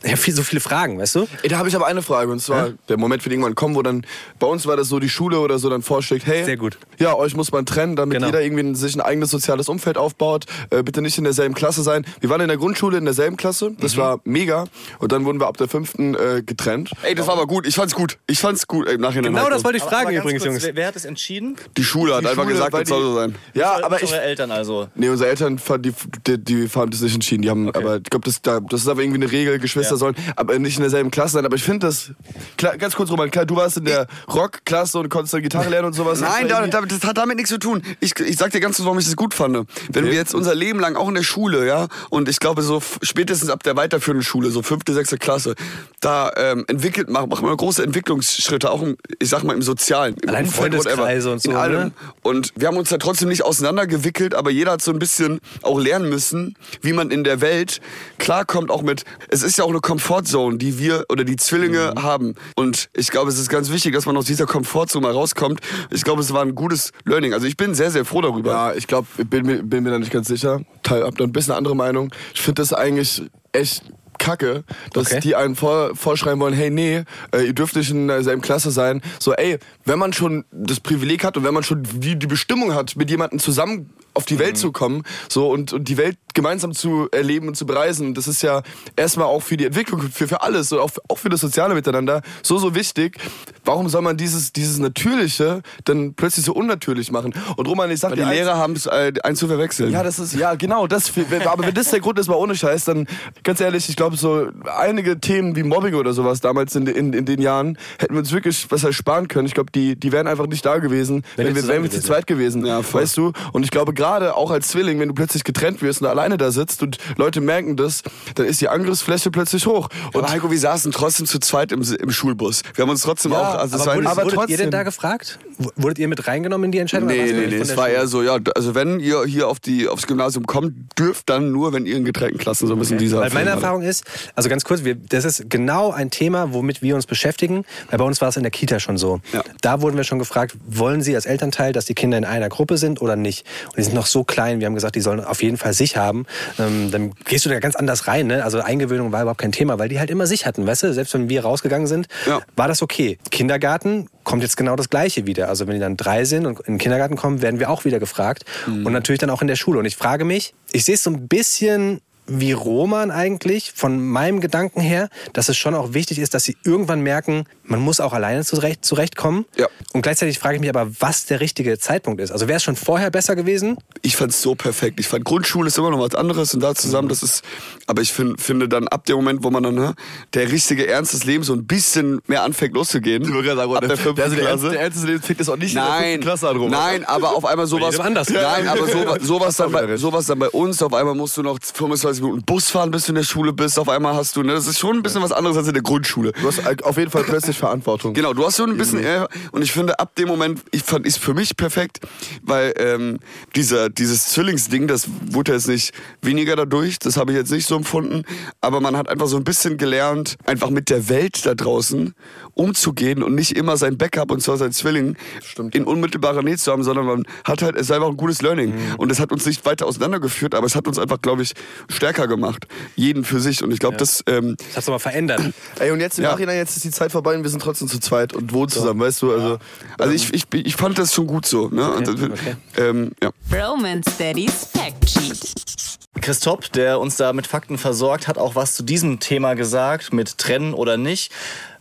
ja, 0.05 0.17
viel, 0.17 0.35
so 0.35 0.43
viele 0.43 0.61
Fragen, 0.61 0.99
weißt 0.99 1.15
du? 1.17 1.27
Ey, 1.43 1.49
da 1.49 1.59
habe 1.59 1.69
ich 1.69 1.75
aber 1.77 1.87
eine 1.87 2.03
Frage 2.03 2.31
und 2.31 2.41
zwar 2.41 2.71
der 2.89 2.99
Moment 2.99 3.25
wird 3.25 3.33
irgendwann 3.33 3.55
kommen, 3.55 3.75
wo 3.75 3.83
dann 3.83 4.05
bei 4.39 4.47
uns 4.47 4.67
war 4.67 4.77
das 4.77 4.89
so 4.89 4.99
die 4.99 5.09
Schule 5.09 5.39
oder 5.41 5.59
so 5.59 5.71
dann 5.71 5.83
vorschlägt, 5.83 6.27
hey, 6.27 6.45
Sehr 6.45 6.57
gut. 6.57 6.79
ja, 6.99 7.15
euch 7.15 7.35
muss 7.37 7.53
man 7.53 7.67
trennen, 7.67 7.97
damit 7.97 8.15
Genau. 8.15 8.27
jeder 8.27 8.43
irgendwie 8.43 8.75
sich 8.75 8.95
ein 8.95 9.01
eigenes 9.01 9.31
soziales 9.31 9.69
Umfeld 9.69 9.97
aufbaut. 9.99 10.45
Äh, 10.71 10.83
bitte 10.83 11.01
nicht 11.03 11.17
in 11.19 11.25
derselben 11.25 11.55
Klasse 11.55 11.83
sein. 11.83 12.05
Wir 12.21 12.31
waren 12.31 12.41
in 12.41 12.49
der 12.49 12.57
Grundschule 12.57 12.99
in 12.99 13.05
derselben 13.05 13.37
Klasse, 13.37 13.71
Mhm. 13.71 13.77
das 13.81 13.97
war 13.97 14.21
mega 14.25 14.65
und 14.99 15.13
dann 15.13 15.25
wurden 15.25 15.41
wir 15.41 15.47
ab 15.47 15.57
der 15.57 15.69
fünften 15.69 16.15
äh, 16.15 16.43
getrennt. 16.45 16.91
ey, 17.03 17.15
das 17.15 17.27
war 17.27 17.35
aber 17.35 17.47
gut. 17.47 17.67
Ich 17.67 17.75
fand's 17.75 17.95
gut. 17.95 18.19
Ich 18.27 18.39
fand's 18.41 18.67
gut 18.67 18.87
ey, 18.89 18.95
im 18.95 19.01
Nachhinein. 19.01 19.33
Genau 19.33 19.45
halt. 19.45 19.53
das 19.55 19.65
wollte 19.65 19.77
ich 19.79 19.83
Aber- 19.83 19.91
fragen 19.91 20.07
aber 20.07 20.13
ganz 20.15 20.25
übrigens, 20.25 20.43
kurz, 20.43 20.53
Jungs. 20.53 20.65
Wer, 20.65 20.77
wer 20.77 20.87
hat 20.89 20.97
es 20.97 21.05
entschieden? 21.05 21.57
Die 21.77 21.85
Schule 21.85 22.15
hat 22.15 22.23
Die 22.23 22.29
einfach 22.29 22.43
Schule, 22.43 22.55
gesagt, 22.55 22.73
weil 22.73 22.81
das 22.83 22.89
soll 22.89 23.03
so 23.03 23.15
sein. 23.15 23.35
Ja, 23.55 23.79
aber 23.83 24.03
ich 24.03 24.13
Eure 24.13 24.23
Eltern 24.23 24.51
also. 24.51 24.89
Nee, 24.95 25.09
unsere 25.09 25.31
Eltern 25.31 25.59
fanden, 25.59 25.95
die, 26.27 26.37
die, 26.37 26.45
die 26.67 26.69
haben 26.75 26.91
das 26.91 27.01
nicht 27.01 27.15
entschieden. 27.15 27.43
Die 27.43 27.51
haben, 27.51 27.69
aber 27.75 27.97
ich 27.97 28.05
glaube, 28.05 28.25
das, 28.27 28.43
da- 28.43 28.61
das 28.61 28.83
ist 28.83 28.89
aber 28.89 29.03
irgendwie 29.03 29.23
eine 29.23 29.33
Regel. 29.33 29.59
Geschwister 29.59 29.94
Ja. 29.95 29.99
sollen 29.99 30.17
aber 30.37 30.59
nicht 30.59 30.77
in 30.77 30.83
derselben 30.83 31.11
Klasse 31.11 31.35
sein. 31.35 31.47
Aber 31.47 31.57
ich 31.57 31.63
finde 31.65 31.87
das, 31.87 32.13
klar, 32.57 32.77
ganz 32.77 32.95
kurz, 32.95 33.11
Roman, 33.11 33.31
klar, 33.31 33.47
du 33.47 33.57
warst 33.57 33.77
in 33.77 33.85
der 33.85 34.07
Rockklasse 34.33 34.99
und 34.99 35.09
konntest 35.09 35.35
dann 35.35 35.43
Gitarre 35.43 35.69
lernen 35.69 35.89
und 35.89 35.93
sowas. 35.95 36.21
Nein, 36.21 36.49
das, 36.49 36.71
da, 36.71 36.81
da, 36.81 36.87
das 36.87 37.03
hat 37.05 37.17
damit 37.19 37.37
nichts 37.37 37.51
zu 37.51 37.59
tun. 37.59 37.83
Ich, 38.01 38.19
ich 38.19 38.37
sag 38.37 38.51
dir 38.53 38.61
ganz 38.61 38.77
kurz, 38.77 38.87
warum 38.87 38.99
ich 38.99 39.05
das 39.07 39.17
gut 39.17 39.35
fand. 39.35 39.55
Wenn 39.93 40.07
wir 40.07 40.15
jetzt 40.15 40.35
unser 40.35 40.55
Leben 40.55 40.81
lang 40.81 40.97
auch 40.97 41.09
in 41.09 41.15
der 41.15 41.23
Schule, 41.23 41.67
ja, 41.67 41.89
und 42.11 42.29
ich 42.29 42.41
glaube 42.41 42.63
so 42.63 42.83
spätestens 43.03 43.51
ab 43.51 43.63
der 43.63 43.77
weiterführenden 43.77 44.25
Schule, 44.25 44.51
so 44.51 44.63
fünfte, 44.63 44.95
sechste 44.95 45.19
Klasse, 45.19 45.55
da 46.01 46.33
ähm, 46.37 46.65
entwickelt, 46.67 47.09
machen 47.09 47.29
mach 47.31 47.43
wir 47.43 47.57
große 47.57 47.83
Entwicklungsschritte, 47.83 48.71
auch 48.71 48.83
im, 48.83 48.97
ich 49.19 49.29
sag 49.29 49.45
mal 49.45 49.55
im 49.55 49.63
Sozialen. 49.63 50.17
Im 50.23 50.29
Allein 50.31 50.47
Umfeld, 50.47 50.77
whatever, 50.77 51.33
und 51.33 51.43
so, 51.43 51.51
In 51.51 51.57
allem. 51.57 51.81
ne? 51.85 51.93
Und 52.23 52.53
wir 52.57 52.69
haben 52.69 52.77
uns 52.77 52.89
da 52.89 52.99
trotzdem 52.99 53.29
nicht 53.29 53.45
auseinandergewickelt, 53.45 54.35
aber 54.35 54.51
jeder 54.51 54.73
hat 54.73 54.83
so 54.83 54.93
ein 54.93 54.99
bisschen 54.99 55.41
auch 55.63 55.79
lernen 55.79 56.09
müssen, 56.09 56.57
wie 56.83 56.93
man 56.93 57.11
in 57.11 57.25
der 57.25 57.41
Welt 57.41 57.81
klarkommt, 58.19 58.71
auch 58.71 58.83
mit, 58.83 59.05
es 59.29 59.43
ist 59.43 59.59
ja 59.59 59.65
auch 59.65 59.71
eine 59.71 59.81
Comfortzone, 59.85 60.57
die 60.57 60.79
wir 60.79 61.05
oder 61.11 61.25
die 61.25 61.37
Zwillinge 61.37 61.93
Mhm. 61.95 62.03
haben. 62.03 62.35
Und 62.57 62.89
ich 62.95 63.11
glaube, 63.11 63.31
es 63.31 63.39
ist 63.39 63.51
ganz 63.51 63.71
wichtig, 63.71 63.93
dass 63.95 64.07
man 64.07 64.17
aus 64.17 64.25
dieser 64.25 64.47
Comfortzone 64.47 65.07
mal 65.07 65.13
rauskommt. 65.13 65.61
Ich 65.91 66.03
glaube, 66.05 66.23
es 66.23 66.33
war 66.33 66.41
ein 66.43 66.55
gutes 66.55 66.91
Learning. 67.05 67.35
Also 67.35 67.47
ich 67.47 67.59
bin 67.59 67.75
sehr, 67.75 67.91
sehr 67.91 68.07
froh 68.07 68.23
darüber. 68.23 68.51
Ja, 68.51 68.73
ich 68.75 68.87
glaube, 68.87 69.07
bin, 69.25 69.45
mir- 69.45 69.63
bin 69.63 69.85
mir 69.85 69.91
da 69.91 69.99
nicht 69.99 70.11
ganz 70.11 70.27
sicher. 70.29 70.63
Teil, 70.83 71.05
hab 71.05 71.19
da 71.19 71.25
ein 71.25 71.33
bisschen 71.33 71.53
eine 71.53 71.59
andere 71.59 71.77
Meinung. 71.77 72.11
Ich 72.35 72.41
finde 72.41 72.63
das 72.63 72.73
eigentlich 72.73 73.23
echt 73.53 73.85
kacke, 74.19 74.65
dass 74.95 75.09
Okay. 75.09 75.21
die 75.21 75.35
einen 75.37 75.55
vor, 75.55 75.95
vorschreiben 75.95 76.41
wollen, 76.41 76.55
hey, 76.55 76.71
nee, 76.71 77.03
äh, 77.35 77.43
ihr 77.45 77.53
dürft 77.53 77.77
nicht 77.77 77.91
in 77.91 78.09
derselben 78.09 78.41
Klasse 78.41 78.71
sein. 78.71 79.03
So, 79.21 79.35
ey, 79.35 79.59
wenn 79.85 79.99
man 79.99 80.15
schon 80.15 80.45
das 80.51 80.81
Privileg 80.81 81.25
hat 81.25 81.37
und 81.37 81.45
wenn 81.45 81.53
man 81.53 81.63
schon 81.63 81.83
die, 81.83 82.19
die 82.19 82.27
Bestimmung 82.27 82.73
hat, 82.75 82.97
mit 82.97 83.11
jemandem 83.11 83.39
zusammen 83.39 83.91
auf 84.15 84.25
die 84.25 84.39
Welt 84.39 84.57
zu 84.57 84.73
kommen 84.73 85.03
so 85.29 85.49
und, 85.51 85.73
und 85.73 85.89
die 85.89 85.97
Welt 85.97 86.17
gemeinsam 86.35 86.73
zu 86.73 87.09
erleben 87.13 87.49
und 87.49 87.57
zu 87.57 87.67
bereisen. 87.67 88.15
Das 88.15 88.27
ist 88.29 88.43
ja 88.43 88.63
erstmal 88.97 89.27
auch 89.27 89.41
für 89.43 89.57
die 89.57 89.67
Entwicklung, 89.67 90.01
für, 90.03 90.27
für 90.27 90.43
alles 90.43 90.73
und 90.73 90.79
auch, 90.81 90.91
für- 90.91 91.03
auch 91.09 91.19
für 91.19 91.29
das 91.29 91.41
soziale 91.41 91.75
Miteinander 91.75 92.23
so, 92.43 92.59
so 92.59 92.75
wichtig. 92.75 93.19
Warum 93.65 93.89
soll 93.89 94.03
man 94.03 94.17
dieses, 94.17 94.53
dieses 94.53 94.79
Natürliche 94.79 95.63
dann 95.85 96.15
plötzlich 96.15 96.45
so 96.47 96.53
unnatürlich 96.55 97.11
machen? 97.13 97.35
Und 97.57 97.67
Roman, 97.69 97.91
ich 97.91 98.01
sag 98.01 98.11
Weil 98.11 98.17
dir 98.17 98.23
die 98.25 98.29
eins- 98.31 98.39
Lehrer 98.41 98.57
haben 98.57 98.73
es 98.75 98.87
äh, 98.87 99.13
eins 99.23 99.39
zu 99.39 99.47
verwechseln. 99.47 99.93
ja, 99.93 100.03
das 100.03 100.19
ist, 100.19 100.35
ja, 100.35 100.55
genau, 100.55 100.87
das, 100.87 101.13
aber 101.47 101.67
wenn 101.67 101.75
das 101.75 101.91
der 101.91 102.01
Grund 102.01 102.19
ist, 102.19 102.29
mal 102.29 102.35
ohne 102.35 102.57
Scheiß, 102.57 102.85
dann, 102.85 103.07
ganz 103.45 103.61
ehrlich, 103.61 103.89
ich 103.89 103.97
glaube, 103.97 104.17
so 104.17 104.49
einige 104.79 105.21
Themen 105.21 105.55
wie 105.57 105.63
Mobbing 105.63 105.95
oder 105.95 106.13
sowas 106.13 106.41
damals 106.41 106.75
in, 106.75 106.87
in, 106.87 107.13
in 107.13 107.25
den 107.27 107.41
Jahren 107.41 107.79
hätten 107.99 108.15
wir 108.15 108.19
uns 108.21 108.33
wirklich 108.33 108.67
was 108.71 108.83
ersparen 108.85 109.29
können. 109.29 109.47
Ich 109.47 109.55
glaube, 109.55 109.71
die, 109.73 109.95
die 109.97 110.11
wären 110.13 110.27
einfach 110.27 110.47
nicht 110.47 110.65
da 110.67 110.79
gewesen, 110.79 111.25
Wenn 111.37 111.47
wenn, 111.47 111.55
wir, 111.57 111.69
wenn 111.69 111.83
wir 111.85 111.91
zu 111.91 112.01
zweit 112.03 112.27
gewesen, 112.27 112.67
Ja, 112.67 112.81
weißt 112.93 113.17
du? 113.17 113.33
Und 113.53 113.63
ich 113.65 113.71
glaube, 113.71 113.95
gerade 114.05 114.37
auch 114.37 114.51
als 114.51 114.69
Zwilling, 114.69 115.01
wenn 115.01 115.09
du 115.09 115.15
plötzlich 115.15 115.45
getrennt 115.45 115.81
wirst 115.81 116.03
und 116.03 116.09
alleine 116.09 116.37
da 116.37 116.51
sitzt 116.51 116.83
und 116.83 116.99
Leute 117.17 117.41
merken 117.41 117.75
das, 117.77 118.03
dann 118.35 118.45
ist 118.45 118.61
die 118.61 118.69
Angriffsfläche 118.69 119.31
plötzlich 119.31 119.65
hoch. 119.67 119.89
Und 120.13 120.25
Aber 120.25 120.31
Heiko, 120.31 120.51
wir 120.51 120.59
saßen 120.59 120.93
trotzdem 120.93 121.25
zu 121.25 121.39
zweit 121.39 121.73
im, 121.73 121.81
im 121.81 122.11
Schulbus. 122.11 122.61
Wir 122.75 122.83
haben 122.83 122.91
uns 122.91 123.01
trotzdem 123.01 123.33
Ja, 123.33 123.39
auch. 123.39 123.55
Also 123.55 123.77
Aber, 123.77 123.87
war 123.87 123.95
wurdet, 123.95 124.11
aber 124.11 124.25
wurdet 124.25 124.51
ihr 124.51 124.57
denn 124.59 124.71
da 124.71 124.83
gefragt? 124.83 125.39
Wurdet 125.77 125.99
ihr 125.99 126.09
mit 126.09 126.27
reingenommen 126.27 126.67
in 126.67 126.73
die 126.73 126.81
Entscheidung? 126.81 127.09
Nee, 127.09 127.33
nee, 127.33 127.47
nee, 127.47 127.57
es 127.57 127.77
war 127.79 127.87
Schule? 127.87 127.97
eher 127.97 128.07
so, 128.07 128.23
ja, 128.23 128.39
also 128.55 128.75
wenn 128.75 129.01
ihr 129.01 129.25
hier 129.25 129.49
auf 129.49 129.59
die, 129.59 129.89
aufs 129.89 130.07
Gymnasium 130.07 130.45
kommt, 130.47 130.75
dürft 130.99 131.31
dann 131.31 131.51
nur, 131.51 131.73
wenn 131.73 131.87
ihr 131.87 131.97
in 131.97 132.05
getrennten 132.05 132.39
Klassen 132.39 132.67
so 132.67 132.75
ein 132.75 132.79
bisschen 132.79 132.99
dieser... 132.99 133.21
Weil 133.21 133.31
meine 133.31 133.51
Fall 133.51 133.55
Erfahrung 133.55 133.83
ist, 133.83 134.05
also 134.35 134.51
ganz 134.51 134.65
kurz, 134.65 134.85
wir, 134.85 134.97
das 134.97 135.25
ist 135.25 135.49
genau 135.49 135.93
ein 135.93 136.11
Thema, 136.11 136.53
womit 136.53 136.83
wir 136.83 136.95
uns 136.95 137.07
beschäftigen, 137.07 137.65
weil 137.89 137.99
bei 137.99 138.05
uns 138.05 138.21
war 138.21 138.29
es 138.29 138.37
in 138.37 138.43
der 138.43 138.51
Kita 138.53 138.81
schon 138.81 138.99
so. 138.99 139.21
Ja. 139.33 139.43
Da 139.63 139.81
wurden 139.81 139.97
wir 139.97 140.05
schon 140.05 140.19
gefragt, 140.19 140.55
wollen 140.67 141.01
Sie 141.01 141.15
als 141.15 141.25
Elternteil, 141.25 141.73
dass 141.73 141.87
die 141.87 141.95
Kinder 141.95 142.19
in 142.19 142.27
einer 142.27 142.51
Gruppe 142.51 142.77
sind 142.77 143.01
oder 143.01 143.17
nicht? 143.17 143.47
Und 143.69 143.79
die 143.79 143.83
sind 143.83 143.94
noch 143.95 144.07
so 144.07 144.25
klein, 144.25 144.61
wir 144.61 144.67
haben 144.67 144.75
gesagt, 144.75 144.97
die 144.97 145.01
sollen 145.01 145.21
auf 145.25 145.43
jeden 145.43 145.57
Fall 145.57 145.73
sich 145.73 145.97
haben. 145.97 146.27
Ähm, 146.59 146.91
dann 146.91 147.13
gehst 147.25 147.45
du 147.47 147.49
da 147.49 147.59
ganz 147.61 147.77
anders 147.77 148.07
rein. 148.07 148.27
Ne? 148.27 148.45
Also 148.45 148.61
Eingewöhnung 148.61 149.13
war 149.13 149.23
überhaupt 149.23 149.41
kein 149.41 149.53
Thema, 149.53 149.79
weil 149.79 149.89
die 149.89 149.99
halt 149.99 150.11
immer 150.11 150.27
sich 150.27 150.47
hatten, 150.47 150.67
weißt 150.67 150.83
du? 150.85 150.93
Selbst 150.93 151.15
wenn 151.15 151.29
wir 151.29 151.43
rausgegangen 151.43 151.87
sind, 151.87 152.09
Ja. 152.27 152.41
war 152.57 152.69
das 152.69 152.83
okay. 152.83 153.19
Kindergarten 153.31 154.09
kommt 154.25 154.43
jetzt 154.43 154.57
genau 154.57 154.77
das 154.77 154.91
Gleiche 154.91 155.27
wieder. 155.27 155.49
Also 155.49 155.67
wenn 155.67 155.75
die 155.75 155.81
dann 155.81 155.97
drei 155.97 156.25
sind 156.25 156.47
und 156.47 156.61
in 156.61 156.75
den 156.75 156.79
Kindergarten 156.79 157.17
kommen, 157.17 157.43
werden 157.43 157.61
wir 157.61 157.71
auch 157.71 157.85
wieder 157.85 157.99
gefragt. 157.99 158.45
Mhm. 158.67 158.87
Und 158.87 158.93
natürlich 158.93 159.21
dann 159.21 159.31
auch 159.31 159.43
in 159.43 159.49
der 159.49 159.57
Schule. 159.57 159.79
Und 159.79 159.85
ich 159.85 159.97
frage 159.97 160.25
mich, 160.25 160.55
ich 160.73 160.85
sehe 160.85 160.95
es 160.95 161.03
so 161.03 161.11
ein 161.11 161.29
bisschen 161.29 162.01
wie 162.27 162.53
Roman 162.53 163.11
eigentlich, 163.11 163.73
von 163.75 164.05
meinem 164.05 164.41
Gedanken 164.41 164.81
her, 164.81 165.09
dass 165.33 165.49
es 165.49 165.57
schon 165.57 165.75
auch 165.75 165.93
wichtig 165.95 166.19
ist, 166.19 166.35
dass 166.35 166.45
sie 166.45 166.57
irgendwann 166.65 167.01
merken, 167.01 167.45
man 167.65 167.81
muss 167.81 168.01
auch 168.01 168.13
alleine 168.13 168.45
zurecht, 168.45 168.85
zurechtkommen. 168.85 169.47
Ja. 169.57 169.69
Und 169.93 170.03
gleichzeitig 170.03 170.39
frage 170.39 170.57
ich 170.57 170.61
mich 170.61 170.71
aber, 170.71 170.91
was 171.01 171.27
der 171.27 171.41
richtige 171.41 171.79
Zeitpunkt 171.79 172.21
ist. 172.21 172.31
Also 172.31 172.49
wäre 172.49 172.57
es 172.57 172.63
schon 172.63 172.77
vorher 172.77 173.11
besser 173.11 173.37
gewesen? 173.37 173.79
ich 174.05 174.17
fand's 174.17 174.43
so 174.43 174.55
perfekt. 174.55 175.01
Ich 175.01 175.09
fand 175.09 175.25
Grundschule 175.25 175.69
ist 175.69 175.79
immer 175.79 175.91
noch 175.91 175.99
was 175.99 176.15
anderes 176.15 176.53
und 176.53 176.61
da 176.61 176.75
zusammen, 176.75 177.09
das 177.09 177.23
ist, 177.23 177.43
aber 177.87 178.03
ich 178.03 178.13
find, 178.13 178.41
finde 178.41 178.69
dann 178.69 178.87
ab 178.89 179.07
dem 179.07 179.17
Moment, 179.17 179.43
wo 179.43 179.51
man 179.51 179.63
dann, 179.63 179.75
ne, 179.75 179.95
der 180.35 180.53
richtige 180.53 180.87
Ernst 180.87 181.15
des 181.15 181.25
Lebens 181.25 181.47
so 181.47 181.55
ein 181.55 181.67
bisschen 181.67 182.21
mehr 182.27 182.43
anfängt 182.43 182.75
loszugehen. 182.75 183.25
ab 183.25 183.81
der 183.89 183.97
fünften 183.97 184.21
also 184.21 184.37
der, 184.37 184.45
Klasse. 184.45 184.67
Ernst, 184.67 184.75
der 184.75 184.81
Ernst 184.81 184.99
des 184.99 185.05
Lebens 185.05 185.27
fängt 185.27 185.41
das 185.41 185.49
auch 185.49 185.57
nicht 185.57 185.71
in 185.71 185.77
der 185.77 185.85
Nein, 185.85 186.03
fünften 186.03 186.21
Klasse 186.21 186.49
an, 186.49 186.57
Roman. 186.57 186.71
nein, 186.71 187.05
aber 187.05 187.35
auf 187.35 187.47
einmal 187.47 187.67
sowas. 187.67 187.99
anders. 187.99 188.29
Nein, 188.29 188.69
aber 188.69 188.87
so, 188.87 189.17
sowas, 189.21 189.57
dann 189.57 189.73
bei, 189.73 189.97
sowas 189.97 190.27
dann 190.27 190.39
bei 190.39 190.51
uns. 190.51 190.83
Auf 190.83 190.93
einmal 190.93 191.15
musst 191.15 191.37
du 191.39 191.43
noch 191.43 191.59
25 191.61 192.14
35 192.15 192.23
Minuten 192.23 192.45
Bus 192.45 192.71
fahren, 192.71 192.91
bis 192.91 193.07
du 193.07 193.13
in 193.13 193.17
der 193.17 193.23
Schule 193.23 193.53
bist. 193.53 193.79
Auf 193.79 193.89
einmal 193.89 194.15
hast 194.15 194.37
du, 194.37 194.43
ne, 194.43 194.53
das 194.53 194.67
ist 194.67 194.79
schon 194.79 194.97
ein 194.97 195.03
bisschen 195.03 195.23
was 195.23 195.33
anderes 195.33 195.57
als 195.57 195.69
in 195.69 195.75
der 195.75 195.83
Grundschule. 195.83 196.33
Du 196.33 196.47
hast 196.47 196.59
äh, 196.59 196.77
auf 196.83 196.97
jeden 196.97 197.11
Fall 197.11 197.25
plötzlich 197.25 197.57
Verantwortung. 197.57 198.15
Genau, 198.15 198.33
du 198.33 198.45
hast 198.45 198.57
schon 198.57 198.71
ein 198.71 198.77
bisschen 198.77 199.03
eher, 199.03 199.29
und 199.53 199.63
ich 199.63 199.73
finde, 199.73 199.99
ab 199.99 200.15
dem 200.17 200.29
Moment, 200.29 200.63
ich 200.71 200.83
fand, 200.83 201.07
ist 201.07 201.19
für 201.19 201.35
mich 201.35 201.57
perfekt, 201.57 202.01
weil 202.43 202.75
ähm, 202.79 203.19
dieser, 203.57 203.91
dieses 203.91 204.27
Zwillingsding, 204.29 204.87
das 204.87 205.09
wurde 205.31 205.53
jetzt 205.53 205.69
nicht 205.69 205.93
weniger 206.23 206.57
dadurch, 206.57 206.99
das 206.99 207.17
habe 207.17 207.33
ich 207.33 207.39
jetzt 207.39 207.51
nicht 207.51 207.67
so 207.67 207.77
empfunden, 207.77 208.25
aber 208.61 208.81
man 208.81 208.97
hat 208.97 209.09
einfach 209.09 209.27
so 209.27 209.37
ein 209.37 209.45
bisschen 209.45 209.77
gelernt, 209.77 210.37
einfach 210.47 210.71
mit 210.71 210.91
der 210.91 211.09
Welt 211.09 211.45
da 211.47 211.55
draußen 211.55 212.15
umzugehen 212.55 213.23
und 213.23 213.35
nicht 213.35 213.57
immer 213.57 213.77
sein 213.77 213.99
Backup 213.99 214.31
und 214.31 214.41
zwar 214.43 214.57
sein 214.57 214.73
Zwilling 214.73 215.17
Stimmt. 215.43 215.75
in 215.75 215.85
unmittelbarer 215.85 216.43
Nähe 216.43 216.57
zu 216.57 216.71
haben, 216.73 216.83
sondern 216.85 217.07
man 217.07 217.25
hat 217.45 217.63
halt, 217.63 217.77
es 217.77 217.83
ist 217.83 217.91
einfach 217.91 218.09
ein 218.09 218.17
gutes 218.17 218.43
Learning. 218.43 218.71
Mhm. 218.75 218.95
Und 218.97 219.11
das 219.11 219.21
hat 219.21 219.33
uns 219.33 219.45
nicht 219.47 219.65
weiter 219.67 219.87
auseinandergeführt, 219.87 220.55
aber 220.55 220.67
es 220.67 220.75
hat 220.77 220.87
uns 220.87 220.99
einfach, 220.99 221.21
glaube 221.21 221.43
ich, 221.43 221.53
stärker 221.89 222.29
gemacht. 222.29 222.67
Jeden 222.97 223.25
für 223.25 223.41
sich. 223.41 223.63
Und 223.63 223.73
ich 223.73 223.79
glaube, 223.79 223.97
das, 223.97 224.23
ähm, 224.27 224.57
Das 224.69 224.77
hast 224.79 224.89
du 224.89 224.93
mal 224.93 224.99
verändert. 224.99 225.41
Ey, 225.79 225.91
und 225.91 226.01
jetzt 226.01 226.19
im 226.19 226.25
Ja. 226.25 226.33
Nachhinein, 226.33 226.57
jetzt 226.57 226.77
ist 226.77 226.85
die 226.85 226.91
Zeit 226.91 227.13
vorbei 227.13 227.37
und 227.37 227.43
wir 227.43 227.51
sind 227.51 227.61
trotzdem 227.61 227.89
zu 227.89 227.99
zweit 228.01 228.33
und 228.33 228.53
wohnen 228.53 228.69
zusammen, 228.69 229.01
weißt 229.01 229.23
du? 229.23 229.33
Also, 229.33 229.59
also 229.99 230.13
ich, 230.13 230.33
ich, 230.33 230.45
ich 230.53 230.77
fand 230.77 230.99
das 230.99 231.13
schon 231.15 231.27
gut 231.27 231.47
so. 231.47 231.69
Ne? 231.69 231.91
Und 231.93 232.07
das, 232.07 232.15
okay. 232.15 232.57
ähm, 232.77 233.11
ja. 233.23 233.31
Romance 233.53 234.11
Daddy's 234.19 234.69
Fact 234.73 235.11
Sheet. 235.11 235.99
Christoph, 236.21 236.69
der 236.69 237.01
uns 237.01 237.17
da 237.17 237.33
mit 237.33 237.47
Fakten 237.47 237.77
versorgt, 237.77 238.29
hat 238.29 238.39
auch 238.39 238.55
was 238.55 238.75
zu 238.75 238.83
diesem 238.83 239.21
Thema 239.21 239.55
gesagt, 239.55 240.13
mit 240.13 240.39
trennen 240.39 240.73
oder 240.73 240.97
nicht. 240.97 241.33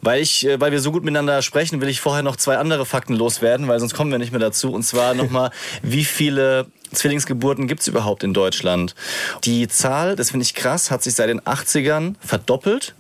Weil, 0.03 0.21
ich, 0.21 0.45
äh, 0.45 0.59
weil 0.59 0.71
wir 0.71 0.81
so 0.81 0.91
gut 0.91 1.03
miteinander 1.03 1.41
sprechen, 1.41 1.79
will 1.79 1.87
ich 1.87 2.01
vorher 2.01 2.23
noch 2.23 2.35
zwei 2.35 2.57
andere 2.57 2.85
Fakten 2.85 3.15
loswerden, 3.15 3.67
weil 3.67 3.79
sonst 3.79 3.93
kommen 3.93 4.11
wir 4.11 4.19
nicht 4.19 4.31
mehr 4.31 4.39
dazu. 4.39 4.71
Und 4.71 4.83
zwar 4.83 5.13
nochmal, 5.13 5.51
wie 5.81 6.03
viele 6.03 6.67
Zwillingsgeburten 6.93 7.67
gibt's 7.67 7.87
überhaupt 7.87 8.23
in 8.23 8.33
Deutschland? 8.33 8.95
Die 9.43 9.67
Zahl, 9.67 10.15
das 10.15 10.31
finde 10.31 10.43
ich 10.43 10.53
krass, 10.53 10.91
hat 10.91 11.03
sich 11.03 11.15
seit 11.15 11.29
den 11.29 11.41
80ern 11.41 12.15
verdoppelt. 12.19 12.93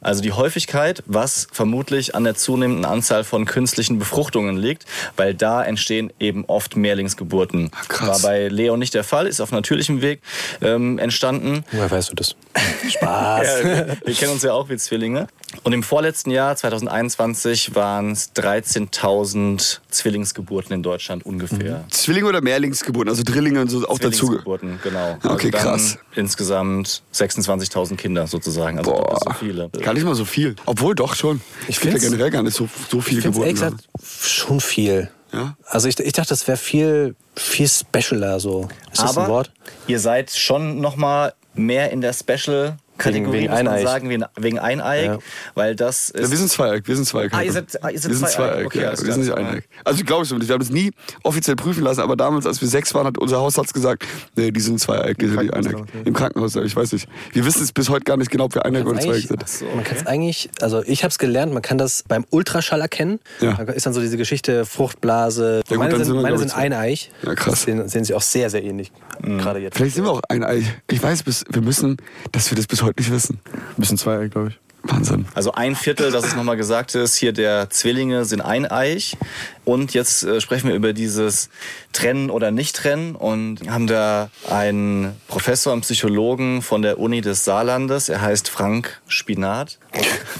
Also 0.00 0.20
die 0.20 0.32
Häufigkeit, 0.32 1.02
was 1.06 1.46
vermutlich 1.52 2.14
an 2.16 2.24
der 2.24 2.34
zunehmenden 2.34 2.84
Anzahl 2.84 3.22
von 3.22 3.44
künstlichen 3.44 4.00
Befruchtungen 4.00 4.56
liegt, 4.56 4.84
weil 5.16 5.32
da 5.34 5.62
entstehen 5.62 6.12
eben 6.18 6.44
oft 6.46 6.76
Mehrlingsgeburten. 6.76 7.70
krass. 7.88 8.22
War 8.22 8.30
bei 8.30 8.48
Leo 8.48 8.76
nicht 8.76 8.94
der 8.94 9.04
Fall, 9.04 9.26
ist 9.26 9.40
auf 9.40 9.52
natürlichem 9.52 10.02
Weg 10.02 10.22
ähm, 10.60 10.98
entstanden. 10.98 11.64
Woher 11.70 11.90
weißt 11.90 12.10
du 12.10 12.14
das? 12.16 12.34
Spaß. 12.88 13.46
Ja, 13.46 13.64
wir, 13.64 13.96
wir 14.04 14.14
kennen 14.14 14.32
uns 14.32 14.42
ja 14.42 14.52
auch 14.52 14.68
wie 14.68 14.76
Zwillinge. 14.76 15.28
Und 15.62 15.72
im 15.72 15.84
vorletzten 15.84 16.30
Jahr, 16.30 16.56
2021, 16.56 17.74
waren 17.76 18.10
es 18.10 18.34
13.000 18.34 19.78
Zwillingsgeburten 19.88 20.74
in 20.74 20.82
Deutschland 20.82 21.24
ungefähr. 21.24 21.84
Zwillinge 21.90 22.26
oder 22.26 22.40
Mehrlingsgeburten, 22.40 23.08
also 23.08 23.22
Drillinge 23.24 23.60
und 23.60 23.68
so 23.70 23.86
auch 23.88 23.98
dazu. 23.98 24.38
Genau. 24.82 25.18
Okay, 25.24 25.50
dann 25.50 25.60
krass. 25.62 25.98
Insgesamt 26.14 27.02
26.000 27.14 27.96
Kinder 27.96 28.26
sozusagen, 28.26 28.78
also 28.78 28.92
doppelt 28.92 29.18
so 29.24 29.32
viele. 29.32 29.68
Gar 29.70 29.94
nicht 29.94 30.04
mal 30.04 30.14
so 30.14 30.24
viel. 30.24 30.54
Obwohl 30.66 30.94
doch 30.94 31.14
schon. 31.14 31.40
Ich 31.68 31.78
finde 31.78 31.98
ja 31.98 32.02
generell 32.08 32.30
gar 32.30 32.42
nicht 32.42 32.54
so, 32.56 32.68
so 32.90 33.00
viele 33.00 33.18
Ich 33.20 33.24
Geburten. 33.24 33.48
ehrlich 33.56 33.60
gesagt 33.60 33.88
schon 34.22 34.60
viel. 34.60 35.10
Ja? 35.32 35.56
Also 35.66 35.88
ich, 35.88 35.98
ich 35.98 36.12
dachte, 36.12 36.28
das 36.28 36.46
wäre 36.46 36.56
viel, 36.58 37.16
viel 37.36 37.68
specialer 37.68 38.38
so. 38.38 38.68
Ist 38.92 39.02
das 39.02 39.10
Aber 39.16 39.24
ein 39.24 39.30
Wort? 39.30 39.52
ihr 39.88 39.98
seid 39.98 40.30
schon 40.30 40.80
noch 40.80 40.96
mal 40.96 41.34
mehr 41.54 41.90
in 41.90 42.00
der 42.00 42.12
Special 42.12 42.76
Kategorie, 42.98 43.32
wegen 43.38 43.50
muss 43.50 43.58
man 43.62 43.68
Eineich. 43.68 43.84
sagen, 43.84 44.08
wegen, 44.08 44.24
wegen 44.36 44.58
Eineig, 44.58 45.04
Ja. 45.04 45.18
weil 45.54 45.74
das 45.76 46.10
ist 46.10 46.20
Ja, 46.24 46.30
wir 46.30 46.36
sind 46.38 46.50
Zweieck, 46.50 46.86
wir 46.86 46.96
sind 46.96 47.04
Zweieck. 47.06 47.32
Ah, 47.34 47.42
ihr 47.42 47.52
seid- 47.52 47.82
ah, 47.84 47.90
ihr 47.90 47.98
seid 47.98 48.10
wir 48.10 48.16
sind 48.18 48.28
Zweieck. 48.28 48.52
Zweieck, 48.52 48.66
Okay, 48.66 48.82
ja. 48.82 48.90
Wir 48.92 49.12
sind 49.12 49.24
nicht 49.24 49.32
Eineck. 49.34 49.68
Also 49.84 50.04
glaube 50.04 50.22
ich 50.22 50.28
so 50.28 50.36
nicht. 50.36 50.48
Wir 50.48 50.54
haben 50.54 50.60
das 50.60 50.70
nie 50.70 50.90
offiziell 51.22 51.56
prüfen 51.56 51.82
lassen, 51.82 52.00
aber 52.00 52.16
damals, 52.16 52.46
als 52.46 52.60
wir 52.60 52.68
sechs 52.68 52.94
waren, 52.94 53.06
hat 53.06 53.18
unser 53.18 53.38
Hausarzt 53.38 53.74
gesagt, 53.74 54.04
nee, 54.36 54.50
die 54.50 54.60
sind 54.60 54.78
Zweieck, 54.80 55.18
die 55.18 55.26
sind 55.26 55.40
nicht 55.40 55.52
Eineck. 55.54 55.72
damals, 55.72 55.90
Im 56.04 56.14
Krankenhaus, 56.14 56.54
ich 56.56 56.76
weiß 56.76 56.92
nicht. 56.92 57.08
Wir 57.32 57.44
wissen 57.44 57.62
es 57.62 57.72
bis 57.72 57.88
heute 57.88 58.04
gar 58.04 58.16
nicht 58.16 58.30
genau, 58.30 58.44
ob 58.44 58.54
wir 58.54 58.64
Eineck 58.64 58.86
oder 58.86 59.00
Zweieck 59.00 59.30
Eigentlich, 59.30 59.48
sind. 59.48 59.74
Man 59.74 59.84
kann 59.84 59.96
es 59.96 60.06
eigentlich, 60.06 60.50
also 60.60 60.82
ich 60.84 61.02
habe 61.02 61.10
es 61.10 61.18
gelernt, 61.18 61.52
man 61.52 61.62
kann 61.62 61.78
das 61.78 62.04
beim 62.06 62.24
Ultraschall 62.30 62.80
erkennen. 62.80 63.18
Ja. 63.40 63.54
Da 63.54 63.72
ist 63.72 63.86
dann 63.86 63.92
so 63.92 64.00
diese 64.00 64.16
Geschichte 64.16 64.64
Fruchtblase. 64.64 65.62
gut, 65.68 65.78
meine 65.78 65.96
sind, 65.96 66.04
sind 66.04 66.22
meine 66.22 66.38
sind 66.38 66.48
ich, 66.48 66.54
eineich. 66.54 67.10
Ja, 67.22 67.34
krass. 67.34 67.62
Sehen, 67.62 67.88
sehen 67.88 68.04
sie 68.04 68.14
auch 68.14 68.22
sehr, 68.22 68.50
sehr 68.50 68.62
ähnlich. 68.62 68.92
Gerade 69.22 69.58
jetzt. 69.60 69.76
Vielleicht 69.76 69.94
sind 69.94 70.04
wir 70.04 70.10
auch 70.12 70.20
Eineich. 70.28 70.64
Ich 70.90 71.02
weiß, 71.02 71.22
bis, 71.22 71.44
wir 71.50 71.62
müssen, 71.62 71.96
dass 72.32 72.50
wir 72.50 72.56
das 72.56 72.66
bis 72.66 72.82
heute 72.84 73.00
nicht 73.00 73.10
wissen. 73.10 73.40
bisschen 73.76 73.98
Zweieck, 73.98 74.32
glaube 74.32 74.48
ich. 74.48 74.60
Wahnsinn. 74.84 75.26
Also 75.34 75.52
ein 75.52 75.76
Viertel, 75.76 76.10
dass 76.10 76.26
es 76.26 76.36
nochmal 76.36 76.56
gesagt 76.56 76.94
ist, 76.94 77.14
hier 77.16 77.32
der 77.32 77.70
Zwillinge 77.70 78.24
sind 78.24 78.42
eineich. 78.42 79.16
Und 79.64 79.94
jetzt 79.94 80.22
äh, 80.24 80.40
sprechen 80.40 80.68
wir 80.68 80.74
über 80.74 80.92
dieses 80.92 81.48
Trennen 81.92 82.30
oder 82.30 82.50
Nicht-Trennen 82.50 83.14
und 83.16 83.68
haben 83.68 83.86
da 83.86 84.30
einen 84.50 85.16
Professor, 85.28 85.72
einen 85.72 85.82
Psychologen 85.82 86.60
von 86.62 86.82
der 86.82 86.98
Uni 86.98 87.20
des 87.20 87.44
Saarlandes. 87.44 88.08
Er 88.08 88.20
heißt 88.20 88.48
Frank 88.48 89.00
Spinat. 89.08 89.78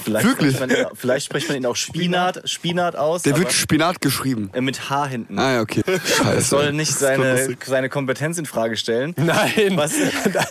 Vielleicht 0.05 0.27
Wirklich? 0.27 0.57
Spricht 0.57 0.61
man 0.61 0.71
ihn, 0.79 0.87
vielleicht 0.95 1.27
spricht 1.27 1.49
man 1.49 1.57
ihn 1.57 1.67
auch 1.67 1.77
Spinat, 1.77 2.43
Spinat 2.49 2.97
aus. 2.97 3.23
Der 3.23 3.37
wird 3.39 3.53
Spinat 3.53 4.01
geschrieben. 4.01 4.51
äh, 4.53 4.61
mit 4.61 4.91
H 4.91 5.07
hinten. 5.07 5.39
Ah 5.39 5.55
ja, 5.55 5.61
okay. 5.61 5.83
Das 5.95 6.17
Scheiße. 6.17 6.41
soll 6.49 6.73
nicht 6.73 6.93
seine, 6.93 7.57
seine 7.65 7.89
Kompetenz 7.89 8.39
in 8.39 8.47
Frage 8.47 8.77
stellen. 8.77 9.15
Nein, 9.17 9.77
Was? 9.77 9.93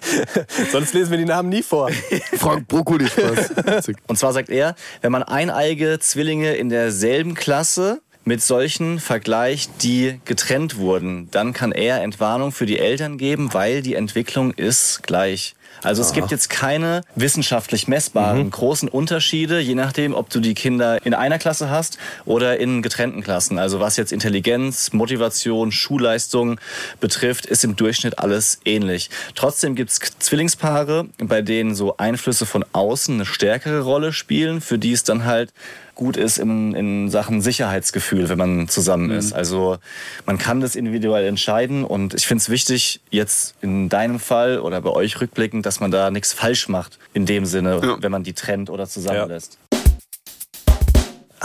sonst 0.72 0.94
lesen 0.94 1.12
wir 1.12 1.18
die 1.18 1.26
Namen 1.26 1.50
nie 1.50 1.64
vor. 1.64 1.90
Frank 2.38 2.68
Brokkoli 2.68 3.08
Spaß. 3.08 3.92
Und 4.08 4.18
zwar 4.18 4.34
sagt 4.34 4.50
er, 4.50 4.76
wenn 5.02 5.12
man 5.12 5.24
eineige 5.24 6.00
Zwillinge 6.00 6.56
in 6.56 6.70
derselben 6.70 7.34
Klasse 7.34 8.02
mit 8.26 8.42
solchen 8.42 9.00
vergleicht, 9.00 9.84
die 9.84 10.20
getrennt 10.26 10.78
wurden, 10.78 11.30
dann 11.32 11.54
kann 11.54 11.72
er 11.72 12.02
Entwarnung 12.02 12.52
für 12.52 12.66
die 12.66 12.80
Eltern 12.80 13.18
geben, 13.18 13.54
weil 13.54 13.82
die 13.82 13.96
Entwicklung 13.96 14.52
ist 14.52 15.04
gleich. 15.04 15.56
Also 15.82 16.02
es 16.02 16.14
gibt 16.14 16.32
jetzt 16.32 16.50
keine 16.50 17.02
wissenschaftlich 17.16 17.88
messbaren 17.88 18.50
großen 18.50 18.88
Unterschiede, 18.88 19.60
je 19.60 19.76
nachdem, 19.76 20.14
ob 20.14 20.30
du 20.30 20.40
die 20.40 20.54
Kinder 20.54 21.06
in 21.06 21.14
einer 21.14 21.40
Klasse 21.40 21.70
hast 21.70 21.98
oder 22.26 22.60
in 22.60 22.82
getrennten 22.82 23.22
Klassen. 23.22 23.60
Also 23.60 23.82
was 23.82 23.98
jetzt 23.98 24.14
Intelligenz, 24.14 24.94
Motivation, 24.94 25.72
Schulleistung 25.72 26.60
betrifft, 27.02 27.46
ist 27.46 27.66
im 27.66 27.76
Durchschnitt 27.76 28.20
alles 28.20 28.60
ähnlich. 28.64 29.10
Trotzdem 29.36 29.76
gibt 29.76 29.92
es 29.92 30.00
Zwillingspaare, 30.20 31.08
bei 31.18 31.42
denen 31.42 31.76
so 31.76 31.98
Einflüsse 31.98 32.46
von 32.46 32.64
außen 32.72 33.16
eine 33.16 33.26
stärkere 33.26 33.82
Rolle 33.82 34.14
spielen, 34.14 34.62
für 34.62 34.78
die 34.78 34.94
es 34.94 35.04
dann 35.04 35.26
halt 35.26 35.52
gut 35.96 36.18
ist 36.18 36.38
in, 36.40 36.74
in 36.74 37.10
Sachen 37.10 37.42
Sicherheitsgefühl, 37.42 38.28
wenn 38.30 38.38
man 38.38 38.68
zusammen 38.68 39.12
ist. 39.12 39.34
Also 39.34 39.78
man 40.26 40.38
kann 40.38 40.60
das 40.60 40.76
individuell 40.76 41.26
entscheiden 41.26 41.84
und 41.84 42.14
ich 42.14 42.26
finde 42.26 42.42
es 42.42 42.50
wichtig, 42.50 43.00
jetzt 43.12 43.56
in 43.62 43.90
deinem 43.90 44.20
Fall 44.20 44.60
oder 44.60 44.82
bei 44.82 44.90
euch 44.90 45.22
rückblickend, 45.22 45.66
dass 45.66 45.80
man 45.80 45.92
da 45.92 46.10
nichts 46.10 46.34
falsch 46.34 46.68
macht 46.68 46.98
in 47.14 47.26
dem 47.26 47.46
Sinne, 47.46 47.80
Ja. 47.84 47.98
wenn 48.02 48.12
man 48.12 48.24
die 48.24 48.34
trennt 48.34 48.70
oder 48.70 48.88
zusammenlässt. 48.88 49.58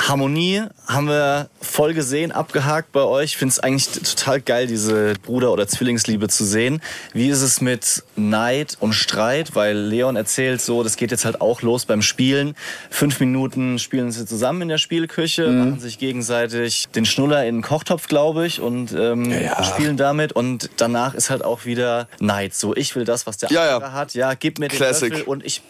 Harmonie 0.09 0.63
haben 0.87 1.07
wir 1.09 1.49
voll 1.61 1.93
gesehen, 1.95 2.33
abgehakt 2.33 2.93
bei 2.93 3.03
euch. 3.03 3.25
Ich 3.33 3.37
finde 3.37 3.53
es 3.53 3.61
eigentlich 3.61 3.89
total 3.89 4.41
geil, 4.41 4.67
diese 4.67 5.15
Bruder- 5.23 5.53
oder 5.53 5.69
Zwillingsliebe 5.69 6.29
zu 6.29 6.45
sehen. 6.45 6.81
Wie 7.13 7.29
ist 7.29 7.43
es 7.43 7.61
mit 7.61 8.03
Neid 8.17 8.77
und 8.81 8.95
Streit? 8.95 9.55
Weil 9.55 9.77
Leon 9.77 10.17
erzählt 10.17 10.61
so, 10.63 10.83
das 10.83 10.97
geht 10.97 11.11
jetzt 11.11 11.25
halt 11.25 11.41
auch 11.41 11.63
los 11.63 11.85
beim 11.85 12.01
Spielen. 12.03 12.55
Fünf 12.91 13.21
Minuten 13.21 13.79
spielen 13.79 14.11
sie 14.11 14.25
zusammen 14.25 14.63
in 14.63 14.69
der 14.69 14.79
Spielküche, 14.79 15.47
Mhm. 15.49 15.59
machen 15.59 15.81
sich 15.81 15.99
gegenseitig 15.99 16.89
den 16.95 17.05
Schnuller 17.05 17.45
in 17.47 17.57
den 17.57 17.63
Kochtopf, 17.63 18.09
glaube 18.09 18.47
ich, 18.47 18.61
und 18.61 18.93
ähm, 18.93 19.33
spielen 19.63 19.97
damit. 19.97 20.33
Und 20.33 20.71
danach 20.79 21.15
ist 21.15 21.29
halt 21.31 21.45
auch 21.45 21.65
wieder 21.67 22.09
Neid. 22.19 22.55
So, 22.55 22.75
ich 22.75 22.97
will 22.97 23.05
das, 23.05 23.27
was 23.27 23.37
der 23.37 23.51
Ja, 23.51 23.67
ja. 23.67 23.75
andere 23.77 23.93
hat. 23.93 24.15
Ja, 24.15 24.35
gib 24.35 24.59
mir 24.59 24.69
den 24.69 24.77
Classic. 24.77 25.11
Löffel 25.11 25.25
und 25.27 25.45
ich 25.45 25.61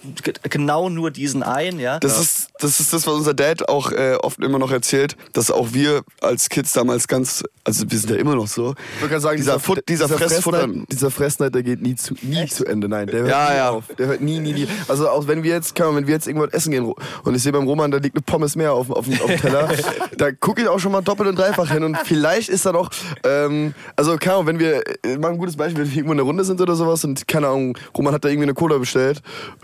genau 0.43 0.89
nur 0.89 1.11
diesen 1.11 1.43
ein. 1.43 1.81
Ja. 1.81 1.99
Das, 1.99 2.21
ist, 2.21 2.49
das 2.61 2.79
ist 2.81 2.93
das, 2.93 3.07
was 3.07 3.15
unser 3.15 3.35
Dad 3.35 3.69
auch 3.69 3.91
äh, 3.91 4.17
oft 4.29 4.39
immer 4.45 4.59
noch 4.59 4.71
erzählt, 4.71 5.17
dass 5.33 5.51
auch 5.51 5.73
wir 5.73 6.03
als 6.21 6.49
Kids 6.51 6.73
damals 6.75 7.09
ganz, 7.09 7.43
also 7.65 7.85
wir 7.91 7.99
sind 7.99 8.11
ja 8.11 8.17
immer 8.17 8.35
noch 8.35 8.47
so, 8.47 8.75
Ich 8.97 9.01
würde 9.01 9.09
gerade 9.11 9.21
sagen, 9.23 9.37
dieser, 9.39 9.59
Fut, 9.59 9.83
dieser, 9.89 10.09
Fressfutter, 10.09 10.61
Fressnight, 10.61 10.93
dieser 10.93 11.11
Fressnight, 11.11 11.55
der 11.55 11.63
geht 11.63 11.81
nie 11.83 11.95
zu, 11.97 12.15
nie 12.23 12.47
zu 12.47 12.65
Ende. 12.67 12.89
Nein, 12.89 13.07
der 13.07 13.21
hört 13.23 13.31
Ja, 13.31 13.51
nie 13.51 13.57
ja. 13.57 13.71
auf. 13.71 13.85
Der 13.99 14.07
hört 14.09 14.21
nie, 14.21 14.39
nie, 14.39 14.53
nie. 14.53 14.69
Also 14.87 15.09
auch 15.09 15.27
wenn 15.27 15.43
wir 15.43 15.53
jetzt, 15.53 15.75
kann 15.75 15.87
man, 15.89 15.97
wenn 15.97 16.07
wir 16.07 16.15
jetzt 16.15 16.27
irgendwo 16.27 16.47
essen 16.47 16.71
gehen 16.73 16.93
und 17.25 17.35
ich 17.35 17.43
sehe 17.43 17.53
beim 17.53 17.67
Roman, 17.67 17.91
da 17.91 17.99
liegt 17.99 18.17
eine 18.17 18.23
Pommes 18.23 18.55
mehr 18.57 18.73
auf, 18.73 18.91
auf, 18.91 19.07
dem- 19.07 19.21
auf 19.21 19.27
dem 19.27 19.41
Teller, 19.41 19.69
da 20.19 20.31
gucke 20.33 20.61
ich 20.63 20.69
auch 20.69 20.79
schon 20.79 20.93
mal 20.93 21.01
doppelt 21.01 21.29
und 21.29 21.39
dreifach 21.39 21.71
hin 21.71 21.83
und 21.85 21.97
vielleicht 22.05 22.49
ist 22.51 22.67
da 22.67 22.73
noch, 22.73 22.91
ähm, 23.25 23.75
also 23.97 24.17
keine 24.19 24.35
Ahnung, 24.35 24.47
wenn 24.47 24.59
wir, 24.59 24.83
äh, 25.05 25.17
mal 25.19 25.31
ein 25.33 25.39
gutes 25.39 25.57
Beispiel, 25.57 25.85
wenn 25.85 25.91
wir 25.91 25.97
irgendwo 25.97 26.13
in 26.13 26.19
der 26.19 26.27
Runde 26.27 26.45
sind 26.45 26.61
oder 26.61 26.75
sowas 26.75 27.05
und 27.05 27.27
keine 27.27 27.49
Ahnung, 27.49 27.77
Roman 27.97 28.13
hat 28.15 28.25
da 28.25 28.29
irgendwie 28.29 28.45
eine 28.45 28.55
Cola 28.55 28.79
bestellt 28.79 29.23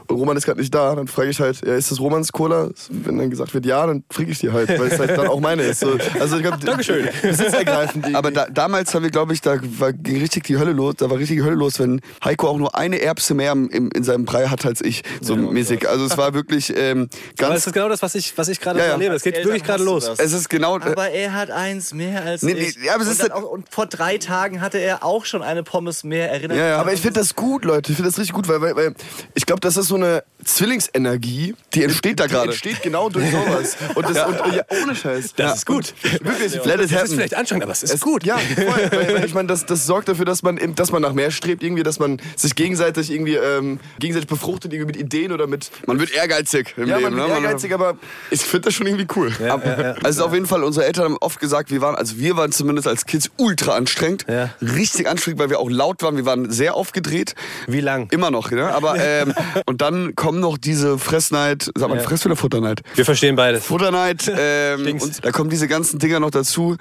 und 0.08 0.16
Roman 0.16 0.36
ist 0.36 0.44
gerade 0.46 0.60
nicht 0.60 0.74
da, 0.74 0.94
dann 0.94 1.08
frage 1.08 1.30
ich 1.30 1.40
halt, 1.40 1.60
ja, 1.66 1.74
ist 1.74 1.90
das 1.90 2.00
Romans 2.00 2.32
Cola? 2.32 2.70
Wenn 2.90 3.18
dann 3.18 3.30
gesagt 3.30 3.52
wird 3.54 3.66
ja, 3.66 3.86
dann 3.86 4.04
kriege 4.08 4.30
ich 4.30 4.38
die 4.38 4.52
halt, 4.54 4.68
weil 4.70 4.88
es 4.92 4.98
halt 4.98 5.10
dann 5.10 5.26
auch 5.28 5.40
meine 5.40 5.62
ist. 5.62 5.80
So, 5.80 5.96
also 6.18 6.36
ich 6.36 6.42
glaube, 6.42 6.58
Dankeschön. 6.64 7.08
Besitzergreifend. 7.22 8.14
Aber 8.14 8.30
da, 8.30 8.46
damals 8.46 8.94
haben 8.94 9.02
wir, 9.02 9.10
glaube 9.10 9.32
ich, 9.34 9.40
da 9.40 9.58
war 9.78 9.92
ging 9.92 10.20
richtig 10.20 10.44
die 10.44 10.56
Hölle 10.56 10.72
los. 10.72 10.94
Da 10.98 11.10
war 11.10 11.18
richtig 11.18 11.38
die 11.38 11.42
Hölle 11.44 11.56
los, 11.56 11.78
wenn 11.78 12.00
Heiko 12.24 12.48
auch 12.48 12.56
nur 12.58 12.74
eine 12.74 13.00
Erbse 13.00 13.34
mehr 13.34 13.52
im, 13.52 13.68
in 13.94 14.04
seinem 14.04 14.24
Brei 14.24 14.46
hat 14.46 14.64
als 14.64 14.80
ich, 14.80 15.02
so 15.20 15.36
mäßig. 15.36 15.88
Also 15.88 16.04
es 16.06 16.16
war 16.16 16.34
wirklich 16.34 16.72
ähm, 16.76 17.08
Aber 17.38 17.48
ganz. 17.48 17.58
es 17.60 17.66
ist 17.66 17.72
genau 17.72 17.88
das, 17.88 18.02
was 18.02 18.14
ich, 18.14 18.36
was 18.38 18.48
ich 18.48 18.60
gerade 18.60 18.78
Ja, 18.78 18.86
ja. 18.86 18.92
erlebe. 18.92 19.14
Es 19.14 19.22
geht 19.22 19.34
Eltern 19.34 19.48
wirklich 19.52 19.64
gerade 19.64 19.84
los. 19.84 20.06
das. 20.06 20.18
Es 20.18 20.32
ist 20.32 20.48
genau. 20.48 20.78
äh, 20.78 20.82
Aber 20.82 21.10
er 21.10 21.32
hat 21.34 21.50
eins 21.50 21.92
mehr 21.92 22.22
als 22.24 22.42
Nee, 22.42 22.54
nee, 22.54 22.60
ich. 22.60 22.76
ja, 22.82 22.94
aber 22.94 23.02
es 23.02 23.08
und, 23.08 23.12
ist 23.12 23.22
dann 23.22 23.32
halt- 23.32 23.44
auch, 23.44 23.50
und 23.50 23.66
vor 23.70 23.86
drei 23.86 24.18
Tagen 24.18 24.60
hatte 24.60 24.78
er 24.78 25.04
auch 25.04 25.24
schon 25.24 25.42
eine 25.42 25.62
Pommes 25.62 26.04
mehr. 26.04 26.30
Erinnert 26.30 26.56
Ja, 26.58 26.66
ja. 26.68 26.78
Aber 26.78 26.92
ich 26.92 27.00
finde 27.00 27.20
das 27.20 27.34
gut, 27.34 27.64
Leute. 27.64 27.92
Ich 27.92 27.96
finde 27.96 28.10
das 28.10 28.18
richtig 28.18 28.34
gut, 28.34 28.48
weil, 28.48 28.60
weil, 28.60 28.76
weil 28.76 28.94
ich 29.34 29.46
glaube, 29.46 29.60
das 29.60 29.76
ist 29.76 29.88
so 29.88 29.96
eine 29.96 30.22
Zwillingsenergie. 30.44 31.54
Die 31.74 31.84
entsteht 31.84 32.20
da 32.20 32.26
Die 32.26 32.32
gerade. 32.32 32.48
entsteht 32.50 32.82
genau 32.82 33.08
durch 33.08 33.30
sowas. 33.30 33.76
Und 33.94 34.08
das, 34.08 34.26
und, 34.26 34.40
ja, 34.52 34.62
ohne 34.82 34.94
Scheiß. 34.94 35.34
Das 35.36 35.46
ja. 35.46 35.52
ist 35.54 35.66
gut. 35.66 35.94
Wirklich. 36.20 36.54
Let 36.64 36.80
it 36.80 36.80
Das 36.82 36.90
ist 36.90 36.94
happen. 36.96 37.08
vielleicht 37.14 37.34
anstrengend, 37.34 37.64
aber 37.64 37.72
es 37.72 37.82
ist 37.82 37.94
Es, 37.94 38.00
gut. 38.00 38.24
Ja, 38.24 38.36
voll. 38.38 38.90
weil, 38.92 39.24
ich 39.24 39.34
meine, 39.34 39.48
das, 39.48 39.66
das 39.66 39.86
sorgt 39.86 40.08
dafür, 40.08 40.24
dass 40.24 40.42
man, 40.42 40.58
dass 40.74 40.92
man 40.92 41.02
nach 41.02 41.12
mehr 41.12 41.30
strebt, 41.30 41.62
irgendwie, 41.62 41.82
dass 41.82 41.98
man 41.98 42.20
sich 42.36 42.54
gegenseitig 42.54 43.10
irgendwie 43.10 43.34
ähm, 43.34 43.80
gegenseitig 43.98 44.28
befruchtet, 44.28 44.72
irgendwie 44.72 44.86
mit 44.92 44.96
Ideen 44.96 45.32
oder 45.32 45.46
mit. 45.46 45.70
Man 45.86 45.98
wird 46.00 46.10
ehrgeizig 46.12 46.74
im 46.76 46.86
Ja, 46.88 46.96
Leben. 46.98 47.16
man 47.16 47.28
wird 47.28 47.40
ne? 47.40 47.46
ehrgeizig, 47.46 47.72
aber 47.72 47.96
ich 48.30 48.40
finde 48.40 48.66
das 48.66 48.74
schon 48.74 48.86
irgendwie 48.86 49.06
cool. 49.16 49.32
Aber, 49.48 49.96
Also 50.02 50.24
auf 50.24 50.32
jeden 50.34 50.46
Fall, 50.46 50.62
unsere 50.62 50.86
Eltern 50.86 51.04
haben 51.04 51.16
oft 51.20 51.40
gesagt, 51.40 51.70
wir 51.70 51.80
waren, 51.80 51.94
also 51.94 52.18
wir 52.18 52.36
waren 52.36 52.52
zumindest 52.52 52.86
als 52.88 53.06
Kids 53.06 53.30
ultra 53.36 53.74
anstrengend. 53.76 54.24
Ja. 54.28 54.50
Richtig 54.60 55.08
anstrengend, 55.08 55.40
weil 55.40 55.50
wir 55.50 55.58
auch 55.60 55.70
laut 55.70 56.02
waren. 56.02 56.16
Wir 56.16 56.26
waren 56.26 56.50
sehr 56.50 56.74
aufgedreht. 56.74 57.34
Wie 57.66 57.80
lang? 57.80 58.08
Immer 58.10 58.30
noch, 58.30 58.50
ne? 58.50 58.72
Aber 58.74 58.96
ähm, 58.98 59.34
und 59.66 59.80
dann 59.80 60.14
kommen 60.14 60.40
noch 60.40 60.58
diese 60.58 60.98
Fressneid, 60.98 61.70
sag 61.76 61.88
mal, 61.88 62.00
Fress- 62.00 62.24
oder 62.26 62.36
Futterneid? 62.36 62.82
Wir 62.94 63.04
verstehen 63.04 63.36
beides. 63.36 63.64
Futterneid, 63.66 64.23
ähm, 64.34 64.98
und 65.00 65.24
da 65.24 65.30
kommen 65.32 65.50
diese 65.50 65.68
ganzen 65.68 65.98
Dinger 65.98 66.20
noch 66.20 66.30
dazu. 66.30 66.76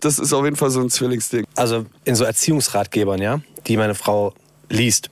Das 0.00 0.18
ist 0.18 0.32
auf 0.32 0.44
jeden 0.44 0.56
Fall 0.56 0.70
so 0.70 0.80
ein 0.80 0.90
Zwillingsding. 0.90 1.44
Also 1.56 1.86
in 2.04 2.14
so 2.14 2.24
Erziehungsratgebern, 2.24 3.20
ja, 3.20 3.40
die 3.66 3.76
meine 3.76 3.94
Frau 3.94 4.34
liest, 4.70 5.10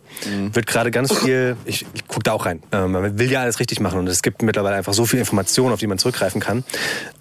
wird 0.53 0.67
gerade 0.67 0.91
ganz 0.91 1.13
viel, 1.13 1.57
ich, 1.65 1.87
ich 1.95 2.07
gucke 2.07 2.25
da 2.25 2.33
auch 2.33 2.47
rein, 2.47 2.63
ähm, 2.73 2.93
man 2.93 3.19
will 3.19 3.31
ja 3.31 3.41
alles 3.41 3.59
richtig 3.61 3.81
machen 3.81 3.99
und 3.99 4.07
es 4.07 4.23
gibt 4.23 4.43
mittlerweile 4.43 4.77
einfach 4.77 4.95
so 4.95 5.07
viel 5.07 5.19
Informationen, 5.19 5.73
auf 5.73 5.81
die 5.81 5.87
man 5.87 5.99
zurückgreifen 5.99 6.41
kann. 6.41 6.65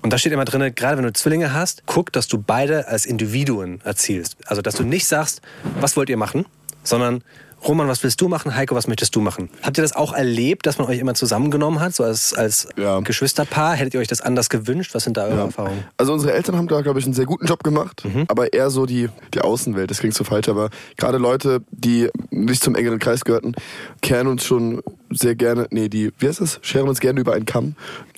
Und 0.01 0.12
da 0.12 0.17
steht 0.17 0.34
immer 0.34 0.45
drin, 0.45 0.73
gerade 0.75 0.97
wenn 0.97 1.06
du 1.06 1.13
Zwillinge 1.13 1.54
hast, 1.54 1.84
guck, 1.86 2.12
dass 2.12 2.28
du 2.28 2.38
beide 2.38 2.88
als 2.88 3.06
Individuen 3.06 3.82
erzielst. 3.84 4.38
Also 4.45 4.62
dass 4.62 4.75
du 4.75 4.84
nicht 4.84 5.08
sagst, 5.08 5.41
was 5.80 5.95
wollt 5.97 6.10
ihr 6.10 6.17
machen, 6.17 6.45
sondern 6.84 7.23
Roman, 7.67 7.88
was 7.88 8.04
willst 8.04 8.21
du 8.21 8.28
machen? 8.28 8.56
Heiko, 8.56 8.75
was 8.75 8.88
möchtest 8.88 9.15
du 9.15 9.21
machen? 9.21 9.49
Habt 9.63 9.78
ihr 9.78 9.82
das 9.82 9.95
auch 9.95 10.13
erlebt, 10.13 10.65
dass 10.65 10.78
man 10.78 10.88
euch 10.88 10.99
immer 10.99 11.13
zusammengenommen 11.15 11.80
hat, 11.80 11.95
so 11.95 12.04
als, 12.04 12.34
als 12.34 12.67
Ja. 12.78 12.99
Geschwisterpaar? 12.99 13.75
Hättet 13.75 13.93
ihr 13.95 13.99
euch 13.99 14.08
das 14.08 14.21
anders 14.21 14.49
gewünscht? 14.49 14.93
Was 14.93 15.04
sind 15.04 15.17
da 15.17 15.25
eure 15.25 15.41
Erfahrungen? 15.41 15.84
Also 15.97 16.13
unsere 16.13 16.34
Eltern 16.34 16.56
haben 16.58 16.67
da, 16.67 16.82
glaube 16.82 16.99
ich, 16.99 17.06
einen 17.06 17.13
sehr 17.13 17.25
guten 17.25 17.45
Job 17.47 17.63
gemacht, 17.63 18.04
aber 18.28 18.54
eher 18.54 18.69
so 18.69 18.86
die, 18.86 19.10
die 19.34 19.41
Außenwelt, 19.41 19.89
das 19.89 19.99
klingt 19.99 20.13
so 20.15 20.23
falsch, 20.23 20.49
aber 20.49 20.69
gerade 20.97 21.17
Leute, 21.17 21.62
die 21.71 22.10
nicht 22.30 22.63
zum 22.63 22.75
engeren 22.75 22.99
Kreis 22.99 23.23
gehörten, 23.25 23.54
kehren 24.01 24.28
uns 24.28 24.43
schon 24.45 24.82
sehr 25.12 25.36
gerne, 25.36 25.68
nee, 25.72 25.89
die, 25.89 26.12
wie 26.20 26.28
heißt 26.28 26.41
das, 26.41 26.60
scheren 26.62 26.88
uns 26.88 27.00
gerne 27.00 27.20
über 27.20 27.34
einen 27.34 27.46
Kamm. 27.46 27.76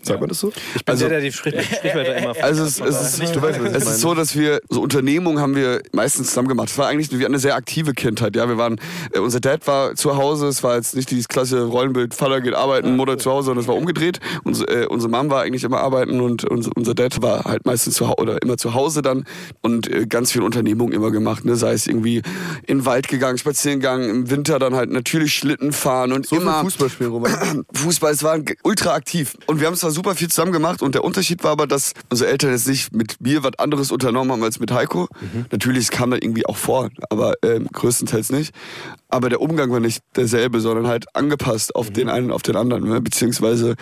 Sagt 0.08 0.21
man 0.21 0.30
das 0.30 0.39
so? 0.39 0.54
Ich 0.76 0.86
bin 0.86 0.97
der, 0.97 1.10
der 1.10 1.21
die 1.21 1.32
Sprich 1.32 1.54
Sprichwörter 1.62 2.15
immer 2.17 2.34
Also 2.41 2.63
es, 2.63 2.80
es, 2.80 3.19
ist, 3.19 3.36
du 3.36 3.41
weißt, 3.41 3.60
es 3.60 3.86
ist 3.86 4.00
so, 4.00 4.13
dass 4.13 4.38
wir 4.38 4.62
so 4.69 4.82
Unternehmungen 4.82 5.39
haben 5.39 5.56
wir 5.56 5.82
meistens 5.91 6.28
zusammen 6.28 6.47
gemacht. 6.47 6.69
Es 6.69 6.78
war 6.78 6.88
eigentlich 6.88 7.12
wir 7.12 7.19
hatten 7.19 7.34
eine 7.34 7.39
sehr 7.39 7.56
aktive 7.56 7.93
Kindheit. 7.93 8.36
Ja, 8.36 8.47
wir 8.47 8.58
waren, 8.58 8.80
äh, 9.12 9.19
unser 9.19 9.39
Dad 9.39 9.67
war 9.67 9.95
zu 9.95 10.15
Hause. 10.15 10.47
Es 10.47 10.63
war 10.63 10.76
jetzt 10.76 10.95
nicht 10.95 11.12
dieses 11.12 11.28
klassische 11.28 11.63
Rollenbild, 11.63 12.13
Vater 12.13 12.41
geht 12.41 12.54
arbeiten, 12.54 12.95
Mutter 12.95 13.17
zu 13.17 13.32
Hause, 13.32 13.47
sondern 13.47 13.63
es 13.63 13.67
war 13.67 13.76
umgedreht. 13.76 14.19
Unsere, 14.43 14.84
äh, 14.84 14.86
unsere 14.86 15.12
Mom 15.12 15.30
war 15.30 15.41
eigentlich 15.41 15.63
immer 15.63 15.80
arbeiten 15.80 16.21
und 16.21 16.45
unser, 16.45 16.71
unser 16.76 16.93
Dad 16.93 17.21
war 17.21 17.43
halt 17.43 17.65
meistens 17.65 17.95
zu 17.95 18.08
Hause 18.08 18.17
oder 18.17 18.41
immer 18.41 18.58
zu 18.58 18.73
Hause 18.73 19.02
dann 19.02 19.26
und 19.62 19.91
äh, 19.91 20.06
ganz 20.06 20.32
viel 20.32 20.41
Unternehmungen 20.41 20.93
immer 20.93 21.12
gemacht. 21.12 21.43
Ne? 21.43 21.56
Sei 21.56 21.73
es 21.73 21.88
irgendwie 21.88 22.21
in 22.65 22.80
den 22.80 22.86
Wald 22.86 23.08
gegangen, 23.10 23.38
spazieren 23.38 23.80
gegangen, 23.80 24.10
im 24.10 24.30
Winter 24.30 24.60
dann 24.60 24.76
halt 24.76 24.89
natürlich 24.89 25.34
Schlitten 25.34 25.73
fahren 25.73 26.13
und 26.13 26.28
So 26.28 26.38
immer 26.38 26.63
Fußball 26.77 26.89
spielen, 26.89 27.11
Roman. 27.11 27.65
Fußball, 27.73 28.13
es 28.13 28.23
war 28.23 28.39
ultra 28.63 28.93
aktiv. 28.93 29.35
Und 29.47 29.59
wir 29.59 29.67
haben 29.67 29.75
zwar 29.75 29.91
super 29.91 30.15
viel 30.15 30.27
zusammen 30.27 30.51
gemacht 30.51 30.81
und 30.81 30.93
der 30.93 31.03
Unterschied 31.03 31.43
war 31.43 31.51
aber, 31.51 31.65
dass 31.65 31.93
unsere 32.09 32.29
Eltern 32.29 32.51
jetzt 32.51 32.67
nicht 32.67 32.93
mit 32.93 33.19
mir 33.19 33.43
was 33.43 33.57
anderes 33.57 33.91
unternommen 33.91 34.31
haben 34.31 34.43
als 34.43 34.59
mit 34.59 34.71
Heiko. 34.71 35.07
Natürlich, 35.51 35.85
es 35.85 35.91
kam 35.91 36.11
da 36.11 36.17
irgendwie 36.17 36.45
auch 36.45 36.57
vor, 36.57 36.89
aber 37.09 37.33
ähm, 37.43 37.67
größtenteils 37.71 38.31
nicht. 38.31 38.53
Aber 39.09 39.29
der 39.29 39.41
Umgang 39.41 39.71
war 39.71 39.79
nicht 39.79 40.03
derselbe, 40.15 40.59
sondern 40.59 40.87
halt 40.87 41.15
angepasst 41.15 41.73
auf 41.75 41.89
den 41.91 42.09
einen, 42.09 42.29
auf 42.29 42.41
den 42.41 42.57
anderen. 42.57 42.87
Ne? 42.87 43.01
Beziehungsweise 43.01 43.75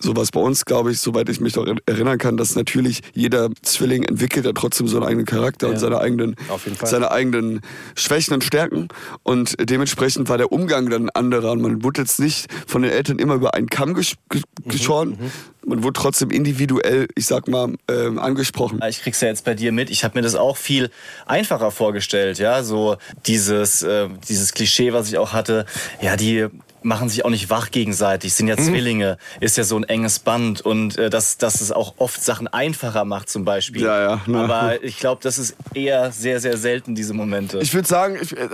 sowas 0.00 0.32
bei 0.32 0.40
uns, 0.40 0.64
glaube 0.64 0.90
ich, 0.90 0.98
soweit 0.98 1.28
ich 1.28 1.40
mich 1.40 1.54
noch 1.54 1.66
erinnern 1.86 2.18
kann, 2.18 2.36
dass 2.36 2.56
natürlich 2.56 3.00
jeder 3.14 3.50
Zwilling 3.62 4.02
entwickelt 4.02 4.44
ja 4.44 4.52
trotzdem 4.52 4.88
so 4.88 4.96
einen 4.96 5.06
eigenen 5.06 5.26
Charakter 5.26 5.68
und 5.68 5.78
seine 5.78 6.00
eigenen, 6.00 6.34
seine 6.82 7.12
eigenen 7.12 7.60
Schwächen 7.94 8.34
und 8.34 8.42
Stärken. 8.42 8.88
Und 9.22 9.54
dementsprechend 9.60 10.28
war 10.28 10.36
der 10.36 10.50
Umgang 10.50 10.90
dann 10.90 11.10
anderer. 11.10 11.52
Und 11.52 11.62
man 11.62 11.84
wurde 11.84 12.00
jetzt 12.02 12.18
nicht 12.18 12.41
von 12.66 12.82
den 12.82 12.90
Eltern 12.90 13.18
immer 13.18 13.34
über 13.34 13.54
einen 13.54 13.68
Kamm 13.68 13.94
gesch 13.94 14.14
ge 14.28 14.42
geschoren. 14.66 15.18
Man 15.64 15.82
wurde 15.82 16.00
trotzdem 16.00 16.30
individuell, 16.30 17.08
ich 17.14 17.26
sag 17.26 17.48
mal, 17.48 17.74
ähm, 17.88 18.18
angesprochen. 18.18 18.80
Ich 18.88 19.02
krieg's 19.02 19.20
ja 19.20 19.28
jetzt 19.28 19.44
bei 19.44 19.54
dir 19.54 19.72
mit. 19.72 19.90
Ich 19.90 20.04
habe 20.04 20.18
mir 20.18 20.22
das 20.22 20.34
auch 20.34 20.56
viel 20.56 20.90
einfacher 21.26 21.70
vorgestellt, 21.70 22.38
ja, 22.38 22.62
so 22.62 22.96
dieses 23.26 23.82
äh, 23.82 24.08
dieses 24.28 24.52
Klischee, 24.52 24.92
was 24.92 25.08
ich 25.08 25.18
auch 25.18 25.32
hatte. 25.32 25.66
Ja, 26.00 26.16
die 26.16 26.48
machen 26.84 27.08
sich 27.08 27.24
auch 27.24 27.30
nicht 27.30 27.50
wach 27.50 27.70
gegenseitig, 27.70 28.34
sind 28.34 28.48
ja 28.48 28.56
Mhm. 28.56 28.64
Zwillinge, 28.64 29.18
ist 29.40 29.56
ja 29.56 29.64
so 29.64 29.76
ein 29.76 29.84
enges 29.84 30.18
Band 30.18 30.60
und 30.60 30.96
äh, 30.98 31.10
dass, 31.10 31.38
dass 31.38 31.60
es 31.60 31.72
auch 31.72 31.94
oft 31.98 32.22
Sachen 32.22 32.48
einfacher 32.48 33.04
macht 33.04 33.28
zum 33.28 33.44
Beispiel. 33.44 33.82
Ja, 33.82 34.00
ja, 34.00 34.20
ne. 34.26 34.38
Aber 34.38 34.82
ich 34.84 34.98
glaube, 34.98 35.20
das 35.22 35.38
ist 35.38 35.54
eher 35.74 36.12
sehr, 36.12 36.40
sehr 36.40 36.56
selten, 36.56 36.94
diese 36.94 37.14
Momente. 37.14 37.58
Ich 37.60 37.72
würde 37.74 37.88
sagen, 37.88 38.16
ich, 38.20 38.36
äh, 38.36 38.48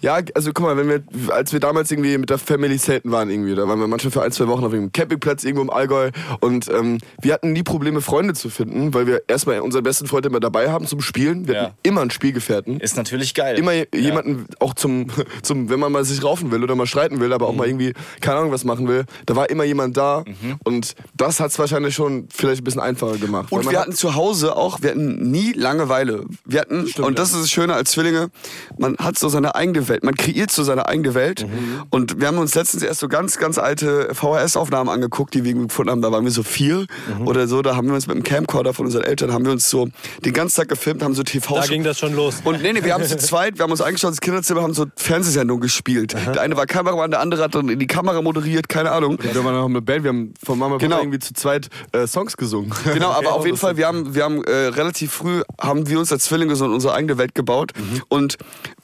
ja, 0.00 0.20
also 0.34 0.52
guck 0.52 0.66
mal, 0.66 0.76
wenn 0.76 0.88
wir, 0.88 1.02
als 1.32 1.52
wir 1.52 1.60
damals 1.60 1.90
irgendwie 1.90 2.16
mit 2.18 2.30
der 2.30 2.38
Family 2.38 2.78
Zelten 2.78 3.10
waren 3.12 3.30
irgendwie, 3.30 3.54
da 3.54 3.66
waren 3.68 3.78
wir 3.80 3.86
manchmal 3.88 4.10
für 4.12 4.22
ein, 4.22 4.32
zwei 4.32 4.46
Wochen 4.48 4.64
auf 4.64 4.72
einem 4.72 4.92
Campingplatz 4.92 5.44
irgendwo 5.44 5.62
im 5.62 5.70
Allgäu 5.70 6.10
und 6.40 6.68
ähm, 6.68 6.98
wir 7.20 7.34
hatten 7.34 7.52
nie 7.52 7.62
Probleme, 7.62 8.00
Freunde 8.00 8.34
zu 8.34 8.50
finden, 8.50 8.94
weil 8.94 9.06
wir 9.06 9.22
erstmal 9.28 9.60
unseren 9.60 9.82
besten 9.82 10.06
Freund 10.06 10.26
immer 10.26 10.40
dabei 10.40 10.70
haben 10.70 10.86
zum 10.86 11.00
Spielen. 11.00 11.46
Wir 11.48 11.54
Ja. 11.54 11.62
hatten 11.64 11.74
immer 11.82 12.00
einen 12.02 12.10
Spielgefährten. 12.10 12.80
ist 12.80 12.96
natürlich 12.96 13.34
geil. 13.34 13.58
Immer 13.58 13.72
Ja. 13.72 13.84
jemanden 13.94 14.46
auch 14.58 14.74
zum, 14.74 15.06
zum, 15.42 15.68
wenn 15.70 15.80
man 15.80 15.92
mal 15.92 16.04
sich 16.04 16.22
raufen 16.22 16.50
will 16.50 16.62
oder 16.62 16.74
mal 16.74 16.86
streiten 16.86 17.20
will, 17.20 17.32
aber 17.32 17.46
auch 17.48 17.54
mal 17.54 17.68
irgendwie, 17.70 17.94
keine 18.20 18.38
Ahnung, 18.38 18.52
was 18.52 18.64
machen 18.64 18.86
will, 18.88 19.04
da 19.26 19.36
war 19.36 19.48
immer 19.50 19.64
jemand 19.64 19.96
da 19.96 20.24
und 20.64 20.94
das 21.16 21.40
hat's 21.40 21.58
wahrscheinlich 21.58 21.94
schon 21.94 22.28
vielleicht 22.32 22.60
ein 22.60 22.64
bisschen 22.64 22.80
einfacher 22.80 23.16
gemacht. 23.18 23.50
Und 23.52 23.64
wir 23.70 23.72
hat- 23.78 23.86
hatten 23.86 23.92
zu 23.96 24.14
Hause 24.14 24.56
auch, 24.56 24.82
wir 24.82 24.90
hatten 24.90 25.30
nie 25.30 25.52
Langeweile. 25.52 26.24
Wir 26.44 26.60
hatten, 26.60 26.86
und 27.02 27.18
das 27.18 27.32
ist 27.32 27.42
das 27.42 27.50
Schöne 27.50 27.74
als 27.74 27.92
Zwillinge, 27.92 28.30
man 28.78 28.96
hat 28.98 29.18
so 29.18 29.28
seine 29.28 29.54
eigene 29.54 29.88
Welt, 29.88 30.04
man 30.04 30.14
kreiert 30.14 30.50
so 30.50 30.62
seine 30.62 30.86
eigene 30.88 31.14
Welt. 31.14 31.46
Und 31.90 32.20
wir 32.20 32.26
haben 32.28 32.38
uns 32.38 32.54
letztens 32.54 32.82
erst 32.82 33.00
so 33.00 33.08
ganz, 33.08 33.38
ganz 33.38 33.58
alte 33.58 34.14
VHS-Aufnahmen 34.14 34.88
angeguckt, 34.90 35.34
die 35.34 35.44
wir 35.44 35.54
gefunden 35.54 35.90
haben. 35.90 36.02
Da 36.02 36.12
waren 36.12 36.24
wir 36.24 36.30
so 36.32 36.42
vier 36.42 36.86
oder 37.24 37.46
so, 37.48 37.62
da 37.62 37.76
haben 37.76 37.88
wir 37.88 37.94
uns 37.94 38.06
mit 38.06 38.16
dem 38.16 38.22
Camcorder 38.22 38.74
von 38.74 38.86
unseren 38.86 39.04
Eltern, 39.04 39.32
haben 39.32 39.44
wir 39.44 39.52
uns 39.52 39.68
so 39.70 39.88
den 40.24 40.32
ganzen 40.32 40.56
Tag 40.56 40.68
gefilmt, 40.68 41.02
haben 41.02 41.14
so 41.14 41.22
TV 41.22 41.54
Da 41.56 41.66
ging 41.66 41.82
das 41.84 41.98
schon 41.98 42.14
los. 42.14 42.36
und 42.44 42.62
nee, 42.62 42.72
nee, 42.72 42.82
wir 42.84 42.94
haben 42.94 43.04
zu 43.04 43.16
zweit, 43.18 43.58
wir 43.58 43.62
haben 43.64 43.70
uns 43.70 43.80
eingeschaut 43.80 44.10
ins 44.10 44.20
Kinderzimmer, 44.20 44.62
haben 44.62 44.74
so 44.74 44.86
Fernsehsendungen 44.96 45.60
gespielt. 45.62 46.14
Der 46.14 46.40
eine 46.40 46.56
war 46.56 46.66
Kameramann, 46.66 47.10
der 47.10 47.20
andere 47.20 47.42
hat 47.42 47.54
dann 47.60 47.68
in 47.68 47.78
die 47.78 47.86
Kamera 47.86 48.20
moderiert, 48.22 48.68
keine 48.68 48.92
Ahnung. 48.92 49.18
Wir 49.20 49.44
waren 49.44 49.54
auch 49.56 49.66
eine 49.66 49.82
Band, 49.82 50.04
wir 50.04 50.08
haben 50.08 50.34
von 50.42 50.58
Mama 50.58 50.74
und 50.74 50.80
Genau. 50.80 50.98
Irgendwie 50.98 51.18
zu 51.18 51.34
zweit 51.34 51.68
äh, 51.92 52.06
Songs 52.06 52.36
gesungen. 52.36 52.72
Genau, 52.92 53.10
aber 53.12 53.34
auf 53.34 53.46
jeden 53.46 53.56
Fall, 53.56 53.76
wir 53.76 53.86
haben, 53.86 54.14
wir 54.14 54.24
haben 54.24 54.42
äh, 54.44 54.50
relativ 54.50 55.12
früh 55.12 55.42
haben 55.60 55.88
wir 55.88 55.98
uns 55.98 56.12
als 56.12 56.24
Zwillinge 56.24 56.56
so 56.56 56.64
unsere 56.64 56.92
eigene 56.92 57.18
Welt 57.18 57.34
gebaut. 57.34 57.72
Und 58.08 58.36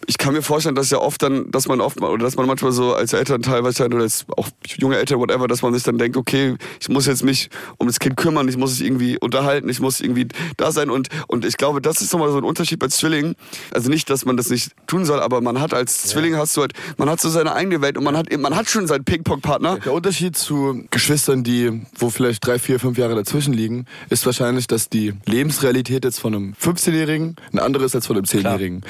ich 0.07 0.19
kann 0.19 0.33
mir 0.33 0.43
vorstellen, 0.43 0.75
dass 0.75 0.91
ja 0.91 0.99
oft 0.99 1.23
dann, 1.23 1.51
dass 1.51 1.67
man 1.67 1.81
oft 1.81 2.01
oder 2.01 2.25
dass 2.25 2.37
man 2.37 2.47
manchmal 2.47 2.73
so 2.73 2.95
als 2.95 3.13
Eltern 3.13 3.43
teilweise 3.43 3.85
oder 3.85 3.99
als 3.99 4.25
auch 4.37 4.49
junge 4.79 4.97
Eltern, 4.97 5.19
whatever, 5.19 5.49
dass 5.49 5.63
man 5.63 5.75
sich 5.75 5.83
dann 5.83 5.99
denkt, 5.99 6.17
okay, 6.17 6.57
ich 6.81 6.89
muss 6.89 7.07
jetzt 7.07 7.25
mich 7.25 7.51
um 7.79 7.87
das 7.87 7.99
Kind 7.99 8.17
kümmern, 8.17 8.49
ich 8.49 8.57
muss 8.57 8.73
es 8.73 8.81
irgendwie 8.81 9.19
unterhalten, 9.19 9.69
ich 9.69 9.81
muss 9.81 10.01
irgendwie 10.01 10.29
da 10.57 10.71
sein. 10.73 10.91
Und, 10.91 11.09
und 11.27 11.45
ich 11.45 11.57
glaube, 11.57 11.81
das 11.81 12.01
ist 12.01 12.13
nochmal 12.13 12.31
so 12.31 12.39
ein 12.39 12.45
Unterschied 12.45 12.79
bei 12.79 12.89
Zwillingen. 12.89 13.35
Also 13.73 13.91
nicht, 13.91 14.09
dass 14.09 14.25
man 14.25 14.37
das 14.37 14.49
nicht 14.51 14.71
tun 14.87 15.05
soll, 15.05 15.21
aber 15.21 15.41
man 15.41 15.61
hat 15.61 15.75
als 15.75 16.03
Zwilling 16.05 16.37
hast 16.37 16.57
du 16.57 16.61
halt, 16.61 16.73
man 16.97 17.11
hat 17.11 17.21
so 17.21 17.29
seine 17.29 17.55
eigene 17.55 17.81
Welt 17.81 17.99
und 17.99 18.05
man 18.05 18.17
hat, 18.17 18.35
man 18.39 18.55
hat 18.55 18.66
schon 18.71 18.87
seinen 18.87 19.05
Ping-Pong-Partner. 19.05 19.79
Der 19.85 19.93
Unterschied 19.93 20.37
zu 20.37 20.85
Geschwistern, 20.91 21.45
die, 21.45 21.83
wo 21.99 22.11
vielleicht 22.11 22.47
drei, 22.47 22.59
vier, 22.59 22.79
fünf 22.81 22.99
Jahre 22.99 23.15
dazwischen 23.15 23.53
liegen, 23.53 23.87
ist 24.11 24.25
wahrscheinlich, 24.27 24.67
dass 24.67 24.89
die 24.89 25.15
Lebensrealität 25.27 26.05
jetzt 26.05 26.21
von 26.21 26.35
einem 26.35 26.55
15-Jährigen 26.61 27.37
eine 27.53 27.63
andere 27.63 27.85
ist 27.85 27.95
als 27.95 28.07
von 28.07 28.17
einem 28.17 28.25
10-Jährigen. 28.27 28.83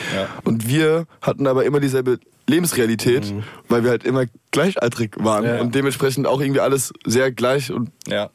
Und 0.44 0.68
wir 0.68 1.06
hatten 1.22 1.46
aber 1.46 1.64
immer 1.64 1.80
dieselbe 1.80 2.18
Lebensrealität, 2.48 3.34
weil 3.68 3.82
wir 3.82 3.90
halt 3.90 4.04
immer 4.04 4.24
gleichaltrig 4.52 5.16
waren 5.18 5.44
Ja. 5.44 5.60
und 5.60 5.74
dementsprechend 5.74 6.28
auch 6.28 6.40
irgendwie 6.40 6.60
alles 6.60 6.92
sehr 7.04 7.32
gleich 7.32 7.72
und 7.72 7.90
Ja. 8.06 8.30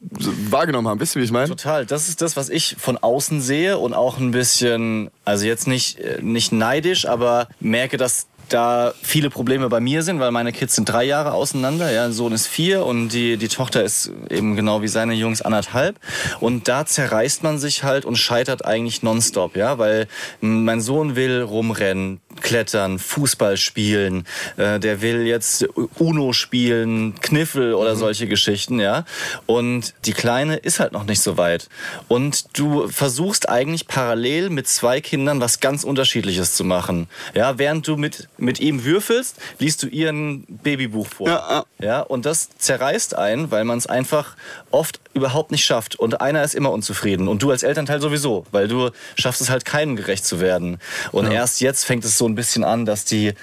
wahrgenommen 0.50 0.86
haben. 0.86 1.00
Wisst 1.00 1.16
ihr, 1.16 1.20
wie 1.22 1.24
ich 1.24 1.32
meine? 1.32 1.48
Total. 1.48 1.86
Das 1.86 2.10
ist 2.10 2.20
das, 2.20 2.36
was 2.36 2.50
ich 2.50 2.76
von 2.78 2.98
außen 2.98 3.40
sehe 3.40 3.78
und 3.78 3.94
auch 3.94 4.18
ein 4.18 4.30
bisschen, 4.30 5.10
also 5.24 5.46
jetzt 5.46 5.66
nicht, 5.66 5.98
äh, 5.98 6.18
nicht 6.20 6.52
neidisch, 6.52 7.06
aber 7.08 7.48
merke, 7.58 7.96
dass 7.96 8.26
da 8.52 8.94
viele 9.02 9.30
Probleme 9.30 9.68
bei 9.68 9.80
mir 9.80 10.02
sind, 10.02 10.20
weil 10.20 10.30
meine 10.30 10.52
Kids 10.52 10.74
sind 10.74 10.88
drei 10.88 11.04
Jahre 11.04 11.32
auseinander. 11.32 11.92
Ja, 11.92 12.10
Sohn 12.10 12.32
ist 12.32 12.46
vier 12.46 12.86
und 12.86 13.10
die, 13.10 13.36
die 13.36 13.48
Tochter 13.48 13.82
ist 13.82 14.10
eben 14.30 14.56
genau 14.56 14.82
wie 14.82 14.88
seine 14.88 15.14
Jungs 15.14 15.42
anderthalb. 15.42 15.98
Und 16.40 16.68
da 16.68 16.86
zerreißt 16.86 17.42
man 17.42 17.58
sich 17.58 17.84
halt 17.84 18.04
und 18.04 18.16
scheitert 18.16 18.64
eigentlich 18.64 19.02
nonstop, 19.02 19.56
ja, 19.56 19.78
weil 19.78 20.08
mein 20.40 20.80
Sohn 20.80 21.16
will 21.16 21.42
rumrennen, 21.42 22.20
klettern, 22.40 22.98
Fußball 22.98 23.56
spielen, 23.56 24.26
äh, 24.56 24.78
der 24.78 25.02
will 25.02 25.26
jetzt 25.26 25.66
Uno 25.98 26.32
spielen, 26.32 27.14
Kniffel 27.20 27.74
oder 27.74 27.96
solche 27.96 28.26
Geschichten, 28.26 28.80
ja. 28.80 29.04
Und 29.46 29.94
die 30.04 30.12
Kleine 30.12 30.56
ist 30.56 30.80
halt 30.80 30.92
noch 30.92 31.04
nicht 31.04 31.20
so 31.20 31.36
weit. 31.36 31.68
Und 32.08 32.58
du 32.58 32.88
versuchst 32.88 33.48
eigentlich 33.48 33.86
parallel 33.86 34.50
mit 34.50 34.68
zwei 34.68 35.00
Kindern 35.00 35.40
was 35.40 35.60
ganz 35.60 35.84
Unterschiedliches 35.84 36.54
zu 36.54 36.64
machen. 36.64 37.08
Ja, 37.34 37.58
während 37.58 37.86
du 37.86 37.96
mit, 37.96 38.28
mit 38.38 38.60
ihm 38.60 38.84
würfelst, 38.84 39.36
liest 39.58 39.82
du 39.82 39.86
ihr 39.86 40.10
ein 40.10 40.44
Babybuch 40.48 41.06
vor. 41.06 41.28
Ja, 41.28 41.64
Ja, 41.80 42.00
und 42.00 42.26
das 42.26 42.50
zerreißt 42.58 43.16
einen, 43.16 43.50
weil 43.50 43.64
man 43.64 43.78
es 43.78 43.86
einfach 43.86 44.36
oft 44.70 45.00
überhaupt 45.14 45.50
nicht 45.50 45.64
schafft. 45.64 45.96
Und 45.96 46.20
einer 46.20 46.42
ist 46.42 46.54
immer 46.54 46.70
unzufrieden. 46.70 47.28
Und 47.28 47.42
du 47.42 47.50
als 47.50 47.62
Elternteil 47.62 48.00
sowieso, 48.00 48.46
weil 48.52 48.68
du 48.68 48.90
schaffst 49.16 49.40
es 49.40 49.50
halt 49.50 49.64
keinem 49.64 49.96
gerecht 49.96 50.24
zu 50.24 50.40
werden. 50.40 50.78
Und 51.10 51.30
erst 51.30 51.60
jetzt 51.60 51.84
fängt 51.84 52.04
es 52.04 52.18
so 52.18 52.21
ein 52.26 52.34
bisschen 52.34 52.64
an, 52.64 52.84
dass 52.84 53.04
die 53.04 53.34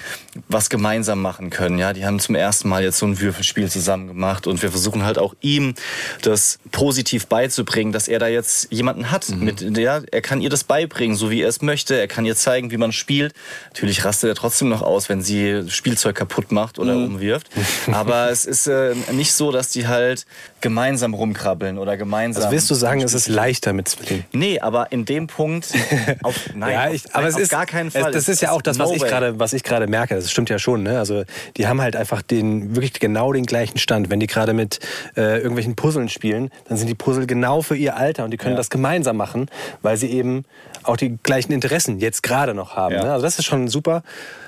was 0.47 0.69
gemeinsam 0.69 1.21
machen 1.21 1.49
können. 1.49 1.77
Ja, 1.77 1.93
die 1.93 2.05
haben 2.05 2.19
zum 2.19 2.35
ersten 2.35 2.69
Mal 2.69 2.83
jetzt 2.83 2.97
so 2.97 3.05
ein 3.05 3.19
Würfelspiel 3.19 3.69
zusammen 3.69 4.07
gemacht. 4.07 4.47
Und 4.47 4.61
wir 4.61 4.71
versuchen 4.71 5.03
halt 5.03 5.17
auch 5.17 5.35
ihm 5.41 5.75
das 6.21 6.59
positiv 6.71 7.27
beizubringen, 7.27 7.91
dass 7.91 8.07
er 8.07 8.19
da 8.19 8.27
jetzt 8.27 8.71
jemanden 8.71 9.11
hat. 9.11 9.29
Mit 9.29 9.77
der, 9.77 10.03
er 10.11 10.21
kann 10.21 10.41
ihr 10.41 10.49
das 10.49 10.63
beibringen, 10.63 11.15
so 11.15 11.29
wie 11.29 11.41
er 11.41 11.49
es 11.49 11.61
möchte. 11.61 11.99
Er 11.99 12.07
kann 12.07 12.25
ihr 12.25 12.35
zeigen, 12.35 12.71
wie 12.71 12.77
man 12.77 12.91
spielt. 12.91 13.33
Natürlich 13.69 14.05
rastet 14.05 14.29
er 14.29 14.35
trotzdem 14.35 14.69
noch 14.69 14.81
aus, 14.81 15.09
wenn 15.09 15.21
sie 15.21 15.63
Spielzeug 15.69 16.15
kaputt 16.15 16.51
macht 16.51 16.79
oder 16.79 16.95
umwirft. 16.95 17.47
Aber 17.91 18.29
es 18.29 18.45
ist 18.45 18.67
äh, 18.67 18.95
nicht 19.11 19.33
so, 19.33 19.51
dass 19.51 19.69
die 19.69 19.87
halt 19.87 20.25
gemeinsam 20.61 21.13
rumkrabbeln 21.13 21.77
oder 21.77 21.97
gemeinsam. 21.97 22.43
Also 22.43 22.53
willst 22.53 22.69
du 22.69 22.75
sagen, 22.75 23.01
es 23.01 23.13
ist 23.13 23.27
leichter 23.27 23.73
mit 23.73 23.87
Zwillingen? 23.87 24.25
Nee, 24.31 24.59
aber 24.59 24.91
in 24.91 25.05
dem 25.05 25.27
Punkt 25.27 25.67
auf, 26.23 26.35
nein, 26.55 26.71
ja, 26.73 26.87
auf, 26.87 26.93
ich, 26.93 27.05
aber 27.13 27.21
nein, 27.21 27.29
es 27.29 27.35
auf 27.35 27.41
ist 27.41 27.49
gar 27.49 27.65
keinen 27.65 27.91
Fall. 27.91 28.11
Das 28.11 28.27
ist 28.27 28.41
ja 28.41 28.51
auch 28.51 28.61
das, 28.61 28.79
was 28.79 28.89
no 28.89 28.95
ich 28.95 29.03
gerade, 29.03 29.39
was 29.39 29.53
ich 29.53 29.63
gerade 29.63 29.87
merke. 29.87 30.15
Das 30.15 30.31
stimmt 30.31 30.49
ja 30.49 30.59
schon. 30.59 30.83
Ne? 30.83 30.97
Also 30.99 31.23
die 31.57 31.67
haben 31.67 31.81
halt 31.81 31.95
einfach 31.95 32.21
den 32.21 32.75
wirklich 32.75 32.93
genau 32.93 33.33
den 33.33 33.45
gleichen 33.45 33.77
Stand. 33.77 34.09
Wenn 34.09 34.19
die 34.19 34.27
gerade 34.27 34.53
mit 34.53 34.79
äh, 35.15 35.37
irgendwelchen 35.37 35.75
Puzzeln 35.75 36.09
spielen, 36.09 36.49
dann 36.67 36.77
sind 36.77 36.87
die 36.87 36.95
Puzzle 36.95 37.27
genau 37.27 37.61
für 37.61 37.75
ihr 37.75 37.95
Alter 37.95 38.23
und 38.25 38.31
die 38.31 38.37
können 38.37 38.53
Ja. 38.53 38.57
das 38.57 38.69
gemeinsam 38.69 39.17
machen, 39.17 39.47
weil 39.81 39.97
sie 39.97 40.07
eben 40.09 40.45
auch 40.89 40.97
die 40.97 41.17
gleichen 41.23 41.51
Interessen 41.51 41.99
jetzt 41.99 42.23
gerade 42.23 42.53
noch 42.53 42.75
haben. 42.75 42.95
Ja. 42.95 43.03
Ne? 43.03 43.13
Also 43.13 43.23
das 43.23 43.39
ist 43.39 43.45
schon 43.45 43.67
super. 43.67 44.03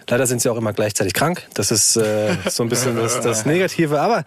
Leider 0.09 0.27
sind 0.27 0.41
sie 0.41 0.49
auch 0.49 0.57
immer 0.57 0.73
gleichzeitig 0.73 1.13
krank. 1.13 1.47
Das 1.53 1.71
ist 1.71 1.95
äh, 1.95 2.35
so 2.49 2.63
ein 2.63 2.69
bisschen 2.69 2.95
das, 2.95 3.21
das 3.21 3.45
Negative. 3.45 4.01
Aber 4.01 4.23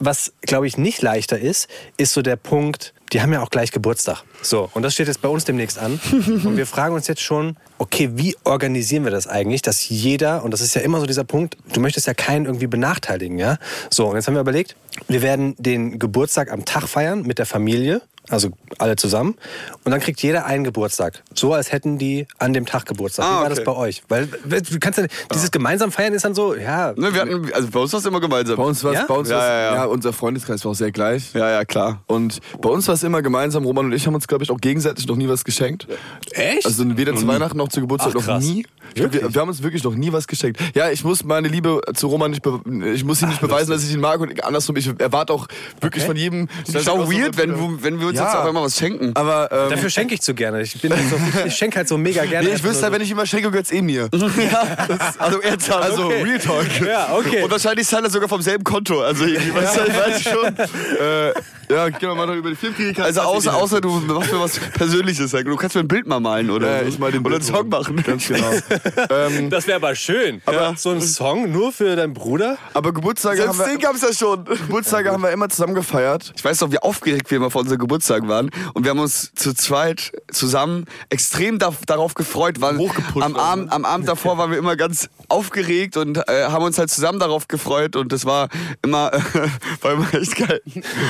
was, 0.00 0.32
glaube 0.42 0.66
ich, 0.66 0.78
nicht 0.78 1.02
leichter 1.02 1.38
ist, 1.38 1.68
ist 1.96 2.14
so 2.14 2.22
der 2.22 2.36
Punkt, 2.36 2.94
die 3.12 3.22
haben 3.22 3.32
ja 3.32 3.42
auch 3.42 3.50
gleich 3.50 3.70
Geburtstag. 3.70 4.22
So, 4.42 4.68
und 4.74 4.82
das 4.82 4.94
steht 4.94 5.06
jetzt 5.06 5.22
bei 5.22 5.28
uns 5.28 5.44
demnächst 5.44 5.78
an. 5.78 6.00
Und 6.12 6.56
wir 6.56 6.66
fragen 6.66 6.94
uns 6.94 7.06
jetzt 7.06 7.22
schon, 7.22 7.56
okay, 7.78 8.10
wie 8.14 8.36
organisieren 8.44 9.04
wir 9.04 9.10
das 9.10 9.26
eigentlich, 9.26 9.62
dass 9.62 9.88
jeder, 9.88 10.44
und 10.44 10.52
das 10.52 10.60
ist 10.60 10.74
ja 10.74 10.82
immer 10.82 11.00
so 11.00 11.06
dieser 11.06 11.24
Punkt, 11.24 11.56
du 11.72 11.80
möchtest 11.80 12.06
ja 12.06 12.14
keinen 12.14 12.44
irgendwie 12.44 12.66
benachteiligen, 12.66 13.38
ja? 13.38 13.56
So, 13.90 14.06
und 14.08 14.16
jetzt 14.16 14.26
haben 14.26 14.34
wir 14.34 14.40
überlegt, 14.40 14.76
wir 15.06 15.22
werden 15.22 15.54
den 15.58 15.98
Geburtstag 15.98 16.52
am 16.52 16.64
Tag 16.64 16.86
feiern 16.88 17.22
mit 17.22 17.38
der 17.38 17.46
Familie. 17.46 18.02
Also 18.30 18.50
alle 18.78 18.96
zusammen. 18.96 19.36
Und 19.84 19.90
dann 19.92 20.00
kriegt 20.00 20.20
jeder 20.22 20.44
einen 20.44 20.62
Geburtstag. 20.64 21.22
So 21.34 21.54
als 21.54 21.72
hätten 21.72 21.96
die 21.98 22.26
an 22.38 22.52
dem 22.52 22.66
Tag 22.66 22.84
Geburtstag. 22.84 23.24
Ah, 23.24 23.38
Wie 23.38 23.42
war 23.44 23.48
das 23.48 23.64
bei 23.64 23.72
euch? 23.74 24.02
Weil 24.08 24.26
du 24.26 24.78
kannst 24.80 24.98
ja, 24.98 25.06
dieses 25.32 25.50
gemeinsam 25.50 25.90
feiern 25.90 26.12
ist 26.12 26.24
dann 26.26 26.34
so, 26.34 26.54
ja. 26.54 26.92
Ne, 26.96 27.14
wir 27.14 27.22
hatten, 27.22 27.50
also 27.54 27.68
bei 27.68 27.80
uns 27.80 27.92
war 27.92 28.00
es 28.00 28.06
immer 28.06 28.20
gemeinsam. 28.20 28.56
Bei 28.56 28.62
uns 28.64 28.84
war 28.84 28.92
Ja? 28.92 29.06
bei 29.06 29.14
uns 29.14 29.30
Ja, 29.30 29.36
war's- 29.36 29.46
ja, 29.48 29.74
ja. 29.76 29.84
unser 29.86 30.12
Freundeskreis 30.12 30.64
war 30.64 30.72
auch 30.72 30.76
sehr 30.76 30.92
gleich. 30.92 31.32
Ja, 31.32 31.48
ja, 31.50 31.64
klar. 31.64 32.02
Und 32.06 32.40
bei 32.60 32.68
uns 32.68 32.86
war 32.86 32.94
es 32.94 33.02
immer 33.02 33.22
gemeinsam. 33.22 33.64
Roman 33.64 33.86
und 33.86 33.92
ich 33.92 34.06
haben 34.06 34.14
uns, 34.14 34.28
glaube 34.28 34.44
ich, 34.44 34.50
auch 34.50 34.60
gegenseitig 34.60 35.06
noch 35.06 35.16
nie 35.16 35.28
was 35.28 35.44
geschenkt. 35.44 35.86
Echt? 36.32 36.66
Also 36.66 36.84
weder 36.98 37.14
zu 37.16 37.26
Weihnachten 37.26 37.56
noch 37.56 37.68
zu 37.68 37.80
Geburtstag 37.80 38.14
Ach, 38.20 38.26
noch 38.26 38.38
nie. 38.40 38.66
Wir, 38.94 39.12
wir 39.12 39.40
haben 39.40 39.48
uns 39.48 39.62
wirklich 39.62 39.84
noch 39.84 39.94
nie 39.94 40.12
was 40.12 40.26
geschenkt. 40.26 40.60
Ja, 40.74 40.90
ich 40.90 41.04
muss 41.04 41.24
meine 41.24 41.48
Liebe 41.48 41.80
zu 41.94 42.06
Roman 42.08 42.30
nicht, 42.30 42.42
be 42.42 42.60
ich 42.94 43.04
muss 43.04 43.22
ihm 43.22 43.28
nicht 43.28 43.40
beweisen, 43.40 43.70
dass 43.70 43.84
ich 43.84 43.92
ihn 43.92 44.00
mag 44.00 44.20
und 44.20 44.42
andersrum. 44.44 44.76
Ich 44.76 44.88
erwarte 44.98 45.32
auch 45.32 45.46
wirklich 45.80 46.04
von 46.04 46.16
jedem. 46.16 46.48
Das 46.66 46.74
ist 46.82 46.88
auch 46.88 47.10
weird, 47.10 47.36
wenn, 47.36 47.50
du- 47.50 47.78
wenn 47.82 48.00
wir 48.00 48.08
uns 48.08 48.18
Ja. 48.18 48.24
jetzt 48.26 48.36
auf 48.36 48.46
einmal 48.46 48.64
was 48.64 48.76
schenken. 48.76 49.12
Aber 49.14 49.50
ähm, 49.52 49.70
Dafür 49.70 49.90
schenke 49.90 50.14
ich 50.14 50.20
zu 50.22 50.34
gerne. 50.34 50.62
Ich, 50.62 50.80
bin 50.80 50.90
so, 50.92 51.16
ich 51.46 51.54
schenke 51.54 51.76
halt 51.76 51.88
so 51.88 51.96
mega 51.98 52.24
gerne. 52.24 52.48
nee, 52.48 52.54
ich 52.54 52.62
wüsste, 52.64 52.82
nur 52.82 52.88
so- 52.90 52.92
wenn 52.94 53.02
ich 53.02 53.10
ihm 53.10 53.16
was 53.16 53.28
schenke, 53.28 53.50
gehört's 53.50 53.72
eh 53.72 53.82
mir. 53.82 54.08
also 55.18 55.40
ernsthaft. 55.40 55.82
Also 55.82 56.04
Okay. 56.08 56.22
Real 56.22 56.38
Talk. 56.38 56.66
Ja, 56.86 57.08
okay. 57.14 57.42
Und 57.42 57.50
wahrscheinlich 57.50 57.86
zahlt 57.86 58.04
er 58.04 58.10
sogar 58.10 58.28
vom 58.28 58.40
selben 58.42 58.64
Konto. 58.64 59.00
Also 59.02 59.24
irgendwie, 59.24 59.54
weißt 59.54 59.76
du, 59.76 59.80
ich 59.82 59.96
weiß 59.98 60.22
schon. 60.22 60.56
äh, 61.00 61.32
ja, 61.70 61.88
gehen 61.90 62.08
wir 62.08 62.14
mal 62.14 62.26
noch 62.26 62.34
über 62.34 62.48
die 62.50 62.56
Filmkritik. 62.56 62.98
Also 63.00 63.20
außer, 63.20 63.54
außer 63.54 63.80
du 63.80 63.90
machst 63.90 64.32
mir 64.32 64.40
was 64.40 64.58
Persönliches. 64.58 65.32
Du 65.32 65.56
kannst 65.56 65.74
mir 65.76 65.82
ein 65.82 65.88
Bild 65.88 66.06
mal 66.06 66.18
malen 66.20 66.48
oder 66.50 66.76
Ja, 66.76 66.82
so. 66.82 66.88
ich 66.88 66.98
mal 66.98 67.12
den 67.12 67.24
oder 67.26 67.36
einen 67.36 67.44
Song 67.44 67.68
machen. 67.68 68.02
Ganz 68.02 68.26
genau. 68.26 68.50
ähm, 69.10 69.50
Das 69.50 69.66
wäre 69.66 69.76
aber 69.76 69.94
schön. 69.94 70.42
Aber 70.46 70.74
so 70.76 70.90
ein 70.90 71.00
Song 71.00 71.50
nur 71.50 71.72
für 71.72 71.96
deinen 71.96 72.14
Bruder? 72.14 72.58
aber 72.74 72.92
Geburtstage 72.92 73.40
haben 73.42 73.52
Selbst 73.52 73.72
wir, 73.72 73.76
den 73.76 73.80
gab's 73.80 74.02
ja 74.02 74.12
schon. 74.12 74.44
Geburtstage 74.66 75.10
haben 75.10 75.22
wir 75.22 75.30
immer 75.30 75.48
zusammen 75.48 75.74
gefeiert. 75.74 76.32
Ich 76.36 76.44
weiß 76.44 76.60
noch, 76.60 76.72
wie 76.72 76.78
aufgeregt 76.78 77.30
wir 77.30 77.36
immer 77.36 77.50
vor 77.50 77.62
unserem 77.62 77.78
Geburtstag 77.78 78.28
waren. 78.28 78.50
Und 78.74 78.84
wir 78.84 78.90
haben 78.90 78.98
uns 78.98 79.32
zu 79.34 79.54
zweit 79.54 80.12
zusammen 80.30 80.86
extrem 81.08 81.58
da, 81.58 81.74
darauf 81.86 82.14
gefreut. 82.14 82.60
Weil 82.60 82.78
Hochgepusht 82.78 83.24
am, 83.24 83.34
waren, 83.34 83.60
Abend, 83.60 83.72
am 83.72 83.84
Abend 83.84 84.08
davor 84.08 84.38
waren 84.38 84.50
wir 84.50 84.58
immer 84.58 84.76
ganz 84.76 85.08
aufgeregt 85.28 85.96
und 85.96 86.18
äh, 86.28 86.44
haben 86.44 86.64
uns 86.64 86.78
halt 86.78 86.90
zusammen 86.90 87.18
darauf 87.18 87.48
gefreut. 87.48 87.96
Und 87.96 88.12
das 88.12 88.24
war 88.24 88.48
immer, 88.82 89.10
war 89.80 89.92
immer 89.92 90.14
echt 90.14 90.36
geil. 90.36 90.60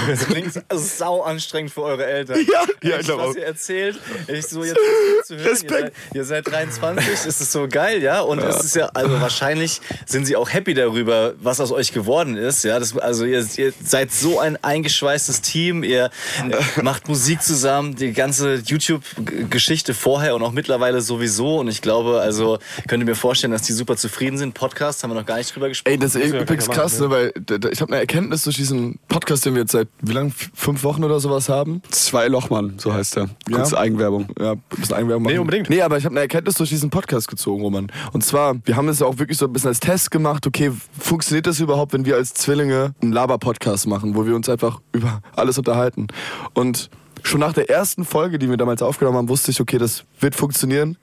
Das 0.08 0.26
klingt 0.26 0.52
sau 0.72 1.22
anstrengend 1.22 1.72
für 1.72 1.82
eure 1.82 2.06
Eltern. 2.06 2.38
Ja, 2.38 2.64
ja, 2.82 2.90
Echt, 2.90 3.00
ich 3.00 3.06
glaub 3.06 3.20
was 3.20 3.36
ihr 3.36 3.44
erzählt. 3.44 3.98
Ich 4.26 4.46
so 4.46 4.64
jetzt 4.64 4.78
zu 5.24 5.36
hören, 5.36 5.44
ihr 5.44 5.50
Respekt. 5.52 5.70
seid, 5.70 5.92
ihr 6.14 6.24
seid 6.24 6.46
23, 6.48 7.08
ist 7.08 7.40
es 7.40 7.52
so 7.52 7.68
geil, 7.68 8.02
ja? 8.02 8.20
Und 8.20 8.40
es 8.40 8.64
ist 8.64 8.76
ja, 8.76 8.86
also 8.94 9.20
wahrscheinlich 9.20 9.80
sind 10.06 10.26
sie 10.26 10.36
auch 10.36 10.52
happy 10.52 10.74
darüber, 10.74 11.34
was 11.40 11.60
aus 11.60 11.72
euch 11.72 11.92
geworden 11.92 12.36
ist, 12.36 12.64
ja? 12.64 12.78
Das, 12.78 12.96
also 12.96 13.24
ihr, 13.24 13.46
ihr 13.56 13.72
seid 13.84 14.12
so 14.12 14.40
ein 14.40 14.62
eingeschweißtes 14.62 15.42
Team, 15.42 15.84
ihr 15.84 16.10
äh, 16.50 16.82
macht 16.82 17.08
Musik 17.08 17.42
zusammen, 17.42 17.94
die 17.94 18.12
ganze 18.12 18.56
YouTube-Geschichte 18.56 19.94
vorher 19.94 20.34
und 20.34 20.42
auch 20.42 20.52
mittlerweile 20.52 21.00
sowieso. 21.00 21.58
Und 21.58 21.68
ich 21.68 21.82
glaube, 21.82 22.20
also 22.20 22.58
könnt 22.86 23.02
ihr 23.02 23.06
mir 23.06 23.14
vorstellen, 23.14 23.52
dass 23.52 23.62
die 23.62 23.72
super 23.72 23.96
zufrieden 24.08 24.38
sind. 24.38 24.54
Podcast 24.54 25.02
haben 25.02 25.10
wir 25.10 25.14
noch 25.14 25.26
gar 25.26 25.36
nicht 25.36 25.54
drüber 25.54 25.68
gesprochen. 25.68 25.92
Ey, 25.92 25.98
das 25.98 26.14
ist 26.14 26.32
wir 26.32 26.40
übrigens 26.40 26.68
krass, 26.68 26.98
ne, 27.00 27.10
weil 27.10 27.32
ich 27.70 27.80
habe 27.80 27.92
eine 27.92 28.00
Erkenntnis 28.00 28.42
durch 28.44 28.56
diesen 28.56 28.98
Podcast, 29.08 29.44
den 29.46 29.54
wir 29.54 29.62
jetzt 29.62 29.72
seit 29.72 29.88
wie 30.00 30.12
lang? 30.12 30.28
F- 30.28 30.50
Fünf 30.54 30.82
Wochen 30.84 31.04
oder 31.04 31.20
sowas 31.20 31.48
haben. 31.48 31.82
Zwei 31.90 32.28
Lochmann, 32.28 32.74
so 32.78 32.92
heißt 32.92 33.16
er. 33.18 33.28
Kurze 33.50 33.74
Ja. 33.74 33.80
Eigenwerbung. 33.80 34.28
Ja, 34.38 34.52
ein 34.52 34.62
bisschen 34.76 34.96
Eigenwerbung 34.96 35.24
machen. 35.24 35.32
Nee, 35.34 35.38
unbedingt. 35.38 35.70
Nee, 35.70 35.82
aber 35.82 35.98
ich 35.98 36.04
habe 36.04 36.12
eine 36.14 36.20
Erkenntnis 36.20 36.54
durch 36.56 36.68
diesen 36.70 36.90
Podcast 36.90 37.28
gezogen, 37.28 37.62
Roman. 37.62 37.92
Und 38.12 38.24
zwar, 38.24 38.56
wir 38.64 38.76
haben 38.76 38.88
es 38.88 38.98
ja 39.00 39.06
auch 39.06 39.18
wirklich 39.18 39.38
so 39.38 39.46
ein 39.46 39.52
bisschen 39.52 39.68
als 39.68 39.80
Test 39.80 40.10
gemacht. 40.10 40.46
Okay, 40.46 40.72
funktioniert 40.98 41.46
das 41.46 41.60
überhaupt, 41.60 41.92
wenn 41.92 42.04
wir 42.04 42.16
als 42.16 42.34
Zwillinge 42.34 42.94
einen 43.02 43.12
Laber-Podcast 43.12 43.86
machen, 43.86 44.14
wo 44.14 44.26
wir 44.26 44.34
uns 44.34 44.48
einfach 44.48 44.80
über 44.92 45.20
alles 45.36 45.58
unterhalten? 45.58 46.08
Und 46.54 46.90
schon 47.22 47.40
nach 47.40 47.52
der 47.52 47.68
ersten 47.68 48.04
Folge, 48.04 48.38
die 48.38 48.48
wir 48.48 48.56
damals 48.56 48.80
aufgenommen 48.82 49.18
haben, 49.18 49.28
wusste 49.28 49.50
ich, 49.50 49.60
okay, 49.60 49.78
das 49.78 50.04
wird 50.20 50.34
funktionieren. 50.34 50.96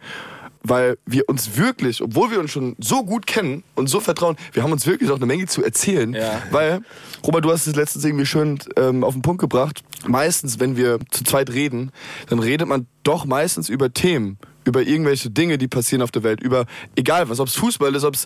Weil 0.67 0.97
wir 1.06 1.30
uns 1.30 1.58
wirklich, 1.58 2.01
obwohl 2.01 2.32
wir 2.32 2.39
uns 2.39 2.51
schon 2.51 2.75
so 2.80 3.04
gut 3.04 3.28
kennen 3.28 3.63
und 3.75 3.88
so 3.88 3.99
vertrauen, 3.99 4.36
wir 4.54 4.63
haben 4.63 4.71
uns 4.71 4.88
wirklich 4.88 5.12
auch 5.12 5.17
eine 5.17 5.28
Menge 5.28 5.45
zu 5.45 5.63
erzählen. 5.63 6.13
Ja. 6.13 6.41
Weil, 6.51 6.82
Robert, 7.25 7.45
du 7.45 7.51
hast 7.51 7.67
es 7.67 7.75
letztens 7.75 8.04
irgendwie 8.04 8.25
schön 8.25 8.58
ähm, 8.75 9.04
auf 9.04 9.13
den 9.13 9.21
Punkt 9.21 9.41
gebracht. 9.41 9.84
Meistens, 10.08 10.60
wenn 10.60 10.75
wir 10.75 10.99
zu 11.12 11.23
zweit 11.23 11.51
reden, 11.51 11.91
dann 12.30 12.39
redet 12.39 12.67
man 12.67 12.88
doch 13.04 13.25
meistens 13.25 13.69
über 13.69 13.93
Themen, 13.93 14.39
über 14.65 14.82
irgendwelche 14.82 15.30
Dinge, 15.30 15.58
die 15.58 15.67
passieren 15.67 16.01
auf 16.01 16.12
der 16.12 16.23
Welt, 16.23 16.41
über 16.41 16.65
egal 16.95 17.30
was, 17.30 17.39
ob 17.39 17.47
es 17.47 17.56
Fußball 17.56 17.93
ist, 17.93 18.04
ob 18.04 18.15
es 18.15 18.25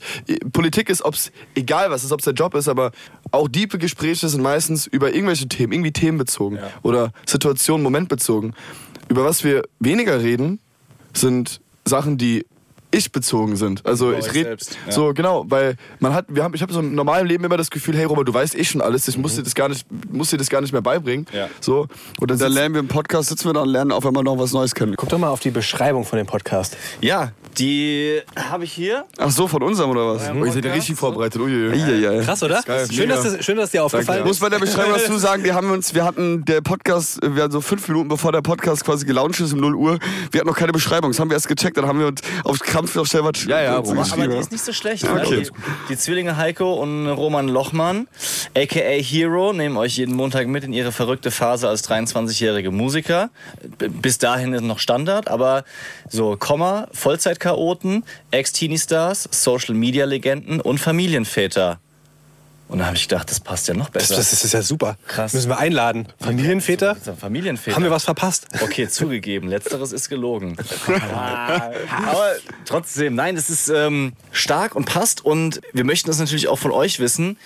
Politik 0.53 0.89
ist, 0.89 1.03
ob 1.03 1.15
es 1.15 1.31
egal 1.55 1.91
was 1.91 2.03
ist, 2.03 2.13
ob 2.13 2.19
es 2.19 2.25
der 2.25 2.33
Job 2.33 2.55
ist, 2.55 2.69
aber 2.69 2.91
auch 3.31 3.49
diepe 3.49 3.77
Gespräche 3.77 4.29
sind 4.29 4.41
meistens 4.41 4.87
über 4.87 5.13
irgendwelche 5.13 5.47
Themen, 5.49 5.73
irgendwie 5.73 5.91
themenbezogen 5.91 6.59
oder 6.81 7.11
Situationen, 7.25 7.83
momentbezogen. 7.83 8.53
Über 9.09 9.25
was 9.25 9.43
wir 9.43 9.63
weniger 9.79 10.21
reden, 10.21 10.59
sind 11.13 11.59
Sachen, 11.89 12.17
die 12.17 12.45
ich 12.91 13.11
bezogen 13.11 13.55
sind. 13.55 13.85
Also 13.85 14.11
ich 14.13 14.33
rede 14.33 14.49
selbst, 14.49 14.77
ja. 14.87 14.91
so 14.91 15.13
genau, 15.13 15.45
weil 15.47 15.75
man 15.99 16.13
hat, 16.13 16.25
wir 16.27 16.43
haben, 16.43 16.53
ich 16.55 16.61
habe 16.61 16.73
so 16.73 16.79
im 16.79 16.95
normalen 16.95 17.27
Leben 17.27 17.43
immer 17.43 17.57
das 17.57 17.69
Gefühl, 17.69 17.95
hey 17.95 18.05
Robert, 18.05 18.27
du 18.27 18.33
weißt 18.33 18.55
eh 18.57 18.63
schon 18.63 18.81
alles, 18.81 19.07
ich 19.07 19.17
muss 19.17 19.35
dir 19.35 19.43
das 19.43 19.53
gar 19.53 19.69
nicht, 19.69 19.85
muss 20.11 20.29
dir 20.31 20.37
das 20.37 20.49
gar 20.49 20.61
nicht 20.61 20.71
mehr 20.73 20.81
beibringen. 20.81 21.25
Ja. 21.31 21.47
So 21.61 21.81
und 22.19 22.31
dann 22.31 22.37
Da 22.39 22.45
sitzt- 22.45 22.55
lernen 22.55 22.73
wir 22.75 22.79
im 22.79 22.87
Podcast, 22.87 23.29
sitzen 23.29 23.45
wir 23.49 23.53
da 23.53 23.61
und 23.61 23.69
lernen 23.69 23.91
auf 23.91 24.05
einmal 24.05 24.23
noch 24.23 24.37
was 24.39 24.53
Neues 24.53 24.73
kennen. 24.73 24.95
Guck 24.97 25.09
doch 25.09 25.19
mal 25.19 25.29
auf 25.29 25.39
die 25.39 25.51
Beschreibung 25.51 26.03
von 26.05 26.17
dem 26.17 26.25
Podcast. 26.27 26.75
Ja, 27.01 27.31
die 27.57 28.21
habe 28.35 28.63
ich 28.63 28.71
hier. 28.71 29.05
Ach 29.17 29.29
so, 29.31 29.47
von 29.47 29.61
unserem 29.61 29.89
oder 29.91 30.07
was? 30.15 30.29
Oh, 30.29 30.45
ihr 30.45 30.51
seid 30.51 30.65
ja 30.65 30.71
richtig 30.73 30.95
vorbereitet. 30.97 31.41
Uiuiui. 31.41 31.73
Eieiei. 31.73 32.23
Krass, 32.23 32.41
oder? 32.43 32.61
geil. 32.63 32.87
Schön, 32.91 33.09
dass 33.09 33.23
das, 33.23 33.43
schön, 33.45 33.57
dass 33.57 33.71
dir 33.71 33.83
aufgefallen 33.83 34.23
Muss 34.23 34.37
ist. 34.37 34.39
bei 34.39 34.49
der 34.49 34.59
Beschreibung 34.59 34.93
dazu 34.93 35.17
sagen, 35.17 35.43
wir 35.43 35.53
haben 35.55 35.69
uns, 35.71 35.93
wir 35.93 36.05
hatten 36.05 36.45
der 36.45 36.61
Podcast, 36.61 37.19
wir 37.21 37.43
hatten 37.43 37.51
so 37.51 37.61
fünf 37.61 37.87
Minuten 37.87 38.07
bevor 38.07 38.31
der 38.31 38.41
Podcast 38.41 38.83
quasi 38.85 39.05
gelauncht 39.05 39.39
ist 39.39 39.53
um 39.53 39.59
0 39.59 39.75
Uhr, 39.75 39.99
wir 40.31 40.39
hatten 40.39 40.47
noch 40.49 40.57
keine 40.57 40.71
Beschreibung. 40.71 41.11
Das 41.11 41.19
haben 41.19 41.29
wir 41.29 41.35
erst 41.35 41.47
gecheckt, 41.47 41.77
dann 41.77 41.85
haben 41.87 41.99
wir 41.99 42.07
uns 42.07 42.21
aufs 42.43 42.59
Kampf 42.79 42.95
noch 42.95 43.05
schnell 43.05 43.23
was 43.25 43.43
Ja, 43.45 43.61
ja, 43.61 43.77
Roman. 43.77 44.09
Aber 44.09 44.27
die 44.27 44.37
ist 44.37 44.51
nicht 44.51 44.63
so 44.63 44.71
schlecht. 44.71 45.03
Okay. 45.03 45.43
Die, 45.43 45.49
die 45.89 45.97
Zwillinge 45.97 46.37
Heiko 46.37 46.75
und 46.75 47.07
Roman 47.07 47.49
Lochmann, 47.49 48.07
aka 48.55 48.79
Hero, 48.79 49.51
nehmen 49.51 49.75
euch 49.75 49.97
jeden 49.97 50.15
Montag 50.15 50.47
mit 50.47 50.63
in 50.63 50.71
ihre 50.71 50.93
verrückte 50.93 51.29
Phase 51.29 51.67
als 51.67 51.87
23-jährige 51.89 52.71
Musiker. 52.71 53.31
Bis 53.77 54.17
dahin 54.17 54.53
ist 54.53 54.63
noch 54.63 54.79
Standard, 54.79 55.27
aber 55.27 55.65
so 56.07 56.37
Komma, 56.37 56.87
Vollzeit-Chaoten, 56.93 58.05
Ex-Teenie-Stars, 58.31 59.27
Social-Media-Legenden 59.29 60.61
und 60.61 60.79
Familienväter. 60.79 61.79
Und 62.69 62.77
da 62.79 62.85
habe 62.85 62.95
ich 62.95 63.07
gedacht, 63.07 63.29
das 63.31 63.39
passt 63.39 63.67
ja 63.67 63.73
noch 63.73 63.89
Das, 63.89 64.03
besser. 64.09 64.15
das 64.17 64.31
ist 64.43 64.53
ja 64.53 64.61
super. 64.61 64.95
Krass. 65.07 65.33
Müssen 65.33 65.49
wir 65.49 65.57
einladen. 65.57 66.07
Familienväter? 66.21 66.95
Das 67.03 67.17
Familienväter. 67.19 67.75
Haben 67.75 67.83
wir 67.83 67.89
was 67.91 68.05
verpasst? 68.05 68.45
Okay, 68.61 68.87
zugegeben. 68.87 69.49
Letzteres 69.49 69.91
ist 69.91 70.07
gelogen. 70.07 70.55
Aber 70.87 72.31
trotzdem, 72.65 73.15
nein, 73.15 73.35
es 73.37 73.49
ist 73.49 73.69
ähm, 73.69 74.13
stark 74.31 74.75
und 74.75 74.85
passt. 74.85 75.25
Und 75.25 75.61
wir 75.73 75.83
möchten 75.83 76.07
das 76.09 76.19
natürlich 76.19 76.47
auch 76.47 76.59
von 76.59 76.71
euch 76.71 76.99
wissen. 76.99 77.37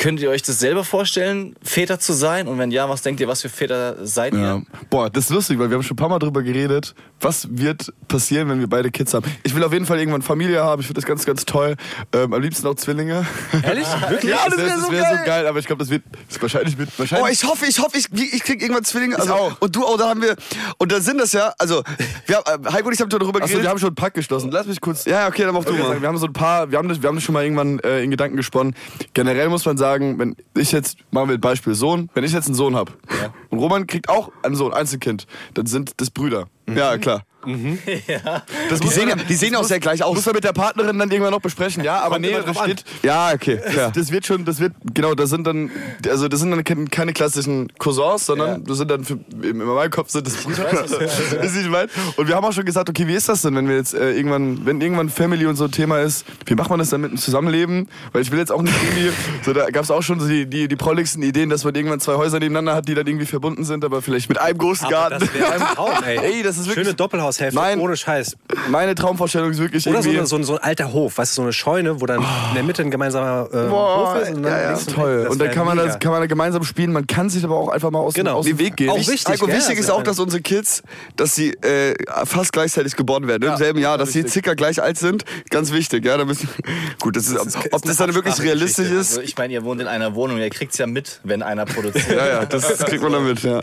Könnt 0.00 0.18
ihr 0.20 0.30
euch 0.30 0.40
das 0.40 0.58
selber 0.58 0.82
vorstellen, 0.82 1.54
Väter 1.62 1.98
zu 2.00 2.14
sein? 2.14 2.48
Und 2.48 2.56
wenn 2.58 2.70
ja, 2.70 2.88
was 2.88 3.02
denkt 3.02 3.20
ihr, 3.20 3.28
was 3.28 3.42
für 3.42 3.50
Väter 3.50 4.06
seid 4.06 4.32
ihr? 4.32 4.40
Ja. 4.40 4.62
Boah, 4.88 5.10
das 5.10 5.24
ist 5.24 5.30
lustig, 5.30 5.58
weil 5.58 5.68
wir 5.68 5.74
haben 5.76 5.82
schon 5.82 5.92
ein 5.92 5.98
paar 5.98 6.08
Mal 6.08 6.18
drüber 6.18 6.42
geredet, 6.42 6.94
was 7.20 7.46
wird 7.50 7.92
passieren, 8.08 8.48
wenn 8.48 8.60
wir 8.60 8.66
beide 8.66 8.90
Kids 8.90 9.12
haben. 9.12 9.26
Ich 9.42 9.54
will 9.54 9.62
auf 9.62 9.74
jeden 9.74 9.84
Fall 9.84 9.98
irgendwann 9.98 10.22
Familie 10.22 10.64
haben, 10.64 10.80
ich 10.80 10.86
finde 10.86 11.02
das 11.02 11.06
ganz, 11.06 11.26
ganz 11.26 11.44
toll. 11.44 11.76
Ähm, 12.14 12.32
am 12.32 12.40
liebsten 12.40 12.66
auch 12.66 12.76
Zwillinge. 12.76 13.26
Ehrlich? 13.62 13.86
Wirklich? 14.08 14.30
Ja, 14.32 14.38
das 14.48 14.56
wär 14.56 14.64
wäre 14.68 14.78
so 14.80 14.86
so, 14.86 14.92
wär 14.92 15.02
geil. 15.02 15.18
so 15.18 15.24
geil, 15.26 15.46
aber 15.46 15.58
ich 15.58 15.66
glaube, 15.66 15.80
das 15.80 15.90
wird 15.90 16.02
das 16.30 16.40
wahrscheinlich 16.40 16.78
wird 16.78 16.88
Oh, 16.96 17.00
wahrscheinlich. 17.00 17.32
ich 17.32 17.44
hoffe, 17.46 17.66
ich 17.66 17.78
hoffe, 17.78 17.98
ich, 17.98 18.06
ich 18.32 18.42
krieg 18.42 18.62
irgendwann 18.62 18.84
Zwillinge. 18.84 19.18
Also, 19.18 19.34
auch. 19.34 19.60
Und 19.60 19.76
du 19.76 19.84
auch, 19.84 19.98
da 19.98 20.08
haben 20.08 20.22
wir. 20.22 20.34
Und 20.78 20.92
da 20.92 21.00
sind 21.02 21.18
das 21.20 21.34
ja, 21.34 21.52
also, 21.58 21.82
wir, 22.24 22.36
haben- 22.38 22.64
äh, 22.64 22.72
Heiko 22.72 22.88
und 22.88 22.94
ich 22.94 23.00
haben 23.02 23.10
darüber 23.10 23.36
Achso, 23.36 23.48
geredet. 23.48 23.62
wir 23.64 23.68
haben 23.68 23.78
schon 23.78 23.88
einen 23.90 23.96
Pakt 23.96 24.14
geschlossen. 24.14 24.50
Lass 24.50 24.66
mich 24.66 24.80
kurz. 24.80 25.04
ja, 25.04 25.28
okay, 25.28 25.42
dann 25.44 25.52
mach 25.52 25.64
du 25.64 25.72
Okay, 25.72 25.82
mal. 25.82 25.88
sagen, 25.88 26.00
wir 26.00 26.08
haben 26.08 26.16
so 26.16 26.24
ein 26.26 26.32
paar, 26.32 26.70
wir 26.70 26.78
haben 26.78 26.88
das, 26.88 27.02
wir 27.02 27.08
haben 27.08 27.16
das 27.16 27.24
schon 27.24 27.34
mal 27.34 27.44
irgendwann 27.44 27.80
äh, 27.80 28.02
in 28.02 28.10
Gedanken 28.10 28.38
gesponnen. 28.38 28.74
Generell 29.12 29.50
muss 29.50 29.66
man 29.66 29.76
sagen, 29.76 29.89
wenn 29.98 30.36
ich 30.56 30.72
jetzt, 30.72 30.98
machen 31.10 31.28
wir 31.28 31.36
ein 31.36 31.40
Beispiel 31.40 31.74
Sohn, 31.74 32.10
wenn 32.14 32.24
ich 32.24 32.32
jetzt 32.32 32.46
einen 32.46 32.54
Sohn 32.54 32.76
habe 32.76 32.92
und 33.50 33.58
Roman 33.58 33.86
kriegt 33.86 34.08
auch 34.08 34.30
einen 34.42 34.54
Sohn, 34.54 34.72
Einzelkind, 34.72 35.26
dann 35.54 35.66
sind 35.66 36.00
das 36.00 36.10
Brüder. 36.10 36.48
Ja, 36.68 36.98
klar. 36.98 37.24
Das 38.68 38.80
Die 38.80 38.88
sehen, 38.88 39.08
ja, 39.08 39.14
die 39.16 39.34
sehen 39.34 39.54
auch 39.56 39.64
sehr 39.64 39.80
gleich 39.80 40.02
aus. 40.02 40.14
Muss 40.14 40.26
man 40.26 40.34
mit 40.34 40.44
der 40.44 40.52
Partnerin 40.52 40.98
dann 40.98 41.10
irgendwann 41.10 41.32
noch 41.32 41.40
besprechen, 41.40 41.82
ja, 41.84 42.00
aber 42.00 42.16
Kommt 42.16 42.26
nee, 42.26 42.32
das 42.32 42.56
an. 42.56 42.64
steht, 42.64 42.84
Ja, 43.02 43.32
okay. 43.34 43.60
Ja. 43.74 43.90
das 43.90 44.10
wird 44.12 44.26
schon, 44.26 44.44
das 44.44 44.60
wird, 44.60 44.72
genau, 44.94 45.14
das 45.14 45.30
sind 45.30 45.46
dann, 45.46 45.70
also 46.08 46.28
das 46.28 46.40
sind 46.40 46.50
dann 46.50 46.64
keine, 46.90 47.12
klassischen 47.12 47.72
Cousins, 47.78 48.26
sondern 48.26 48.64
das 48.64 48.78
sind 48.78 48.90
dann, 48.90 49.04
für, 49.04 49.18
in 49.42 49.58
meinem 49.58 49.90
Kopf 49.90 50.10
sind 50.10 50.26
das 50.26 50.34
Brüder. 50.36 50.70
Ist 51.42 51.54
nicht 51.56 51.72
weit. 51.72 51.90
Und 52.16 52.28
wir 52.28 52.36
haben 52.36 52.44
auch 52.44 52.52
schon 52.52 52.64
gesagt, 52.64 52.88
okay, 52.88 53.06
wie 53.06 53.14
ist 53.14 53.28
das 53.28 53.42
denn, 53.42 53.54
wenn 53.56 53.68
wir 53.68 53.76
jetzt 53.76 53.94
äh, 53.94 54.12
irgendwann, 54.12 54.64
wenn 54.66 54.80
irgendwann 54.80 55.08
Family 55.08 55.46
und 55.46 55.56
so 55.56 55.64
ein 55.64 55.70
Thema 55.72 56.00
ist, 56.00 56.24
wie 56.46 56.54
macht 56.54 56.70
man 56.70 56.78
das 56.78 56.90
dann 56.90 57.00
mit 57.00 57.10
dem 57.10 57.18
Zusammenleben? 57.18 57.88
Weil 58.12 58.22
ich 58.22 58.30
will 58.30 58.38
jetzt 58.38 58.52
auch 58.52 58.62
nicht 58.62 58.74
irgendwie, 58.82 59.10
so 59.44 59.52
da 59.52 59.68
gab 59.70 59.82
es 59.84 59.90
auch 59.90 60.02
schon 60.02 60.20
so 60.20 60.28
die, 60.28 60.46
die, 60.46 60.68
die 60.68 60.76
prolligsten 60.76 61.22
Ideen, 61.22 61.50
dass 61.50 61.64
man 61.64 61.74
irgendwann 61.74 62.00
zwei 62.00 62.14
Häuser 62.14 62.38
nebeneinander 62.38 62.74
hat, 62.74 62.88
die 62.88 62.94
dann 62.94 63.06
irgendwie 63.06 63.26
verbunden 63.26 63.64
sind, 63.64 63.84
aber 63.84 64.02
vielleicht 64.02 64.28
mit 64.28 64.38
einem 64.38 64.58
großen 64.58 64.86
Aber 64.86 64.94
Garten. 64.94 65.20
das 65.20 65.34
wäre 65.34 65.52
ein 65.52 65.60
Traum, 65.74 65.90
ey. 66.06 66.18
Ey, 66.22 66.42
das 66.42 66.58
ist 66.58 66.66
wirklich- 66.66 66.84
Schöne 66.86 66.96
Doppelhaushälfte, 67.38 67.54
Mein- 67.60 67.80
ohne 67.80 67.96
Scheiß. 67.96 68.36
Meine 68.70 68.94
Traumvorstellung 68.94 69.50
ist 69.50 69.58
wirklich 69.58 69.86
Oder 69.86 70.02
so, 70.02 70.08
irgendwie... 70.08 70.18
eine, 70.18 70.26
so, 70.26 70.36
ein, 70.36 70.44
so 70.44 70.52
ein 70.56 70.62
alter 70.62 70.92
Hof, 70.92 71.18
weißt 71.18 71.32
du, 71.32 71.36
so 71.36 71.42
eine 71.42 71.52
Scheune, 71.52 72.00
wo 72.00 72.06
dann 72.06 72.20
in 72.20 72.54
der 72.54 72.62
Mitte 72.62 72.82
ein 72.82 72.90
gemeinsamer 72.90 73.48
äh, 73.52 73.68
Boah, 73.68 74.14
Hof 74.14 74.22
ist. 74.22 74.34
Und 74.34 74.42
dann 74.42 74.52
ja, 74.52 74.72
ja, 74.72 74.78
toll. 74.78 75.22
Das 75.24 75.32
Und 75.32 75.38
dann 75.40 75.50
kann 75.50 75.66
man, 75.66 75.76
mega. 75.76 75.88
das, 75.88 75.98
kann 75.98 76.12
man 76.12 76.20
da 76.20 76.26
gemeinsam 76.26 76.64
spielen. 76.64 76.92
Man 76.92 77.06
kann 77.06 77.30
sich 77.30 77.44
aber 77.44 77.56
auch 77.56 77.68
einfach 77.68 77.90
mal 77.90 78.00
aus, 78.00 78.14
Genau. 78.14 78.32
dem, 78.32 78.36
aus 78.38 78.46
dem 78.46 78.58
Weg 78.58 78.76
gehen. 78.76 78.90
Auch 78.90 78.98
Ich- 78.98 79.08
wichtig, 79.08 79.26
Heiko, 79.28 79.46
gell? 79.46 79.56
wichtig 79.56 79.78
ist 79.78 79.86
Also, 79.90 80.00
auch, 80.00 80.02
dass 80.02 80.18
unsere 80.18 80.42
Kids, 80.42 80.82
dass 81.16 81.34
sie 81.34 81.50
äh, 81.62 81.94
fast 82.24 82.52
gleichzeitig 82.52 82.96
geboren 82.96 83.26
werden, 83.28 83.48
im 83.48 83.56
selben 83.56 83.78
Jahr, 83.78 83.98
dass 83.98 84.12
sie 84.12 84.26
circa 84.26 84.54
gleich 84.54 84.82
alt 84.82 84.98
sind. 84.98 85.24
Ganz 85.50 85.72
wichtig, 85.72 86.04
ja. 86.04 86.16
Da 86.16 86.24
müssen, 86.24 86.48
gut, 87.00 87.16
das 87.16 87.26
ist, 87.26 87.32
ist- 87.34 87.56
ob, 87.56 87.64
ist 87.66 87.72
ob 87.72 87.82
das 87.82 87.96
dann 87.96 88.14
wirklich 88.14 88.40
realistisch 88.42 88.90
ist. 88.90 89.10
Also 89.10 89.20
ich 89.22 89.36
meine, 89.36 89.52
ihr 89.52 89.64
wohnt 89.64 89.80
in 89.80 89.86
einer 89.86 90.14
Wohnung, 90.14 90.38
ihr 90.38 90.50
kriegt's 90.50 90.78
ja 90.78 90.86
mit, 90.86 91.20
wenn 91.24 91.42
einer 91.42 91.64
produziert. 91.66 92.10
Ja, 92.10 92.26
ja, 92.26 92.44
das 92.44 92.78
kriegt 92.84 93.02
man 93.02 93.12
damit, 93.12 93.42
ja. 93.42 93.60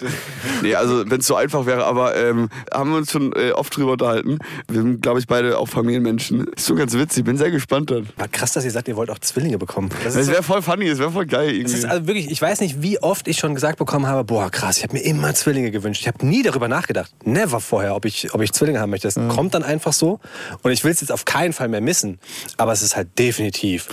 Nee, 0.61 0.75
also 0.75 1.09
wenn 1.09 1.19
es 1.19 1.27
so 1.27 1.35
einfach 1.35 1.65
wäre, 1.65 1.85
aber 1.85 2.15
ähm, 2.15 2.49
haben 2.73 2.91
wir 2.91 2.97
uns 2.97 3.11
schon 3.11 3.33
äh, 3.33 3.51
oft 3.57 3.75
drüber 3.75 3.93
unterhalten. 3.93 4.39
Wir 4.67 4.81
sind, 4.81 5.01
glaube 5.01 5.19
ich, 5.19 5.27
beide 5.27 5.57
auch 5.57 5.67
Familienmenschen. 5.67 6.47
Ist 6.55 6.67
schon 6.67 6.77
ganz 6.77 6.93
witzig, 6.93 7.25
bin 7.25 7.37
sehr 7.37 7.51
gespannt 7.51 7.91
dann. 7.91 8.07
War 8.17 8.27
krass, 8.27 8.53
dass 8.53 8.65
ihr 8.65 8.71
sagt, 8.71 8.87
ihr 8.87 8.95
wollt 8.95 9.09
auch 9.09 9.19
Zwillinge 9.19 9.57
bekommen. 9.57 9.89
Das 10.03 10.15
Es 10.15 10.21
ist, 10.21 10.25
so, 10.27 10.31
wäre 10.33 10.43
voll 10.43 10.61
funny, 10.61 10.87
es 10.87 10.99
wäre 10.99 11.11
voll 11.11 11.25
geil 11.25 11.47
das 11.47 11.55
irgendwie. 11.55 11.73
ist 11.77 11.85
also 11.85 12.07
wirklich, 12.07 12.31
ich 12.31 12.41
weiß 12.41 12.61
nicht, 12.61 12.81
wie 12.81 12.99
oft 13.01 13.27
ich 13.27 13.37
schon 13.37 13.55
gesagt 13.55 13.77
bekommen 13.77 14.07
habe, 14.07 14.23
boah, 14.23 14.49
krass, 14.49 14.77
ich 14.77 14.83
habe 14.83 14.93
mir 14.93 15.03
immer 15.03 15.33
Zwillinge 15.33 15.71
gewünscht. 15.71 16.01
Ich 16.01 16.07
habe 16.07 16.25
nie 16.25 16.43
darüber 16.43 16.67
nachgedacht. 16.67 17.11
Never 17.23 17.59
vorher, 17.59 17.95
ob 17.95 18.05
ich, 18.05 18.33
ob 18.33 18.41
ich 18.41 18.51
Zwillinge 18.53 18.79
haben 18.79 18.89
möchte. 18.89 19.07
Das 19.07 19.15
kommt 19.35 19.53
dann 19.53 19.63
einfach 19.63 19.93
so. 19.93 20.19
Und 20.63 20.71
ich 20.71 20.83
will 20.83 20.91
es 20.91 21.01
jetzt 21.01 21.11
auf 21.11 21.25
keinen 21.25 21.53
Fall 21.53 21.67
mehr 21.67 21.81
missen. 21.81 22.19
Aber 22.57 22.71
es 22.71 22.81
ist 22.81 22.95
halt 22.95 23.17
definitiv 23.19 23.87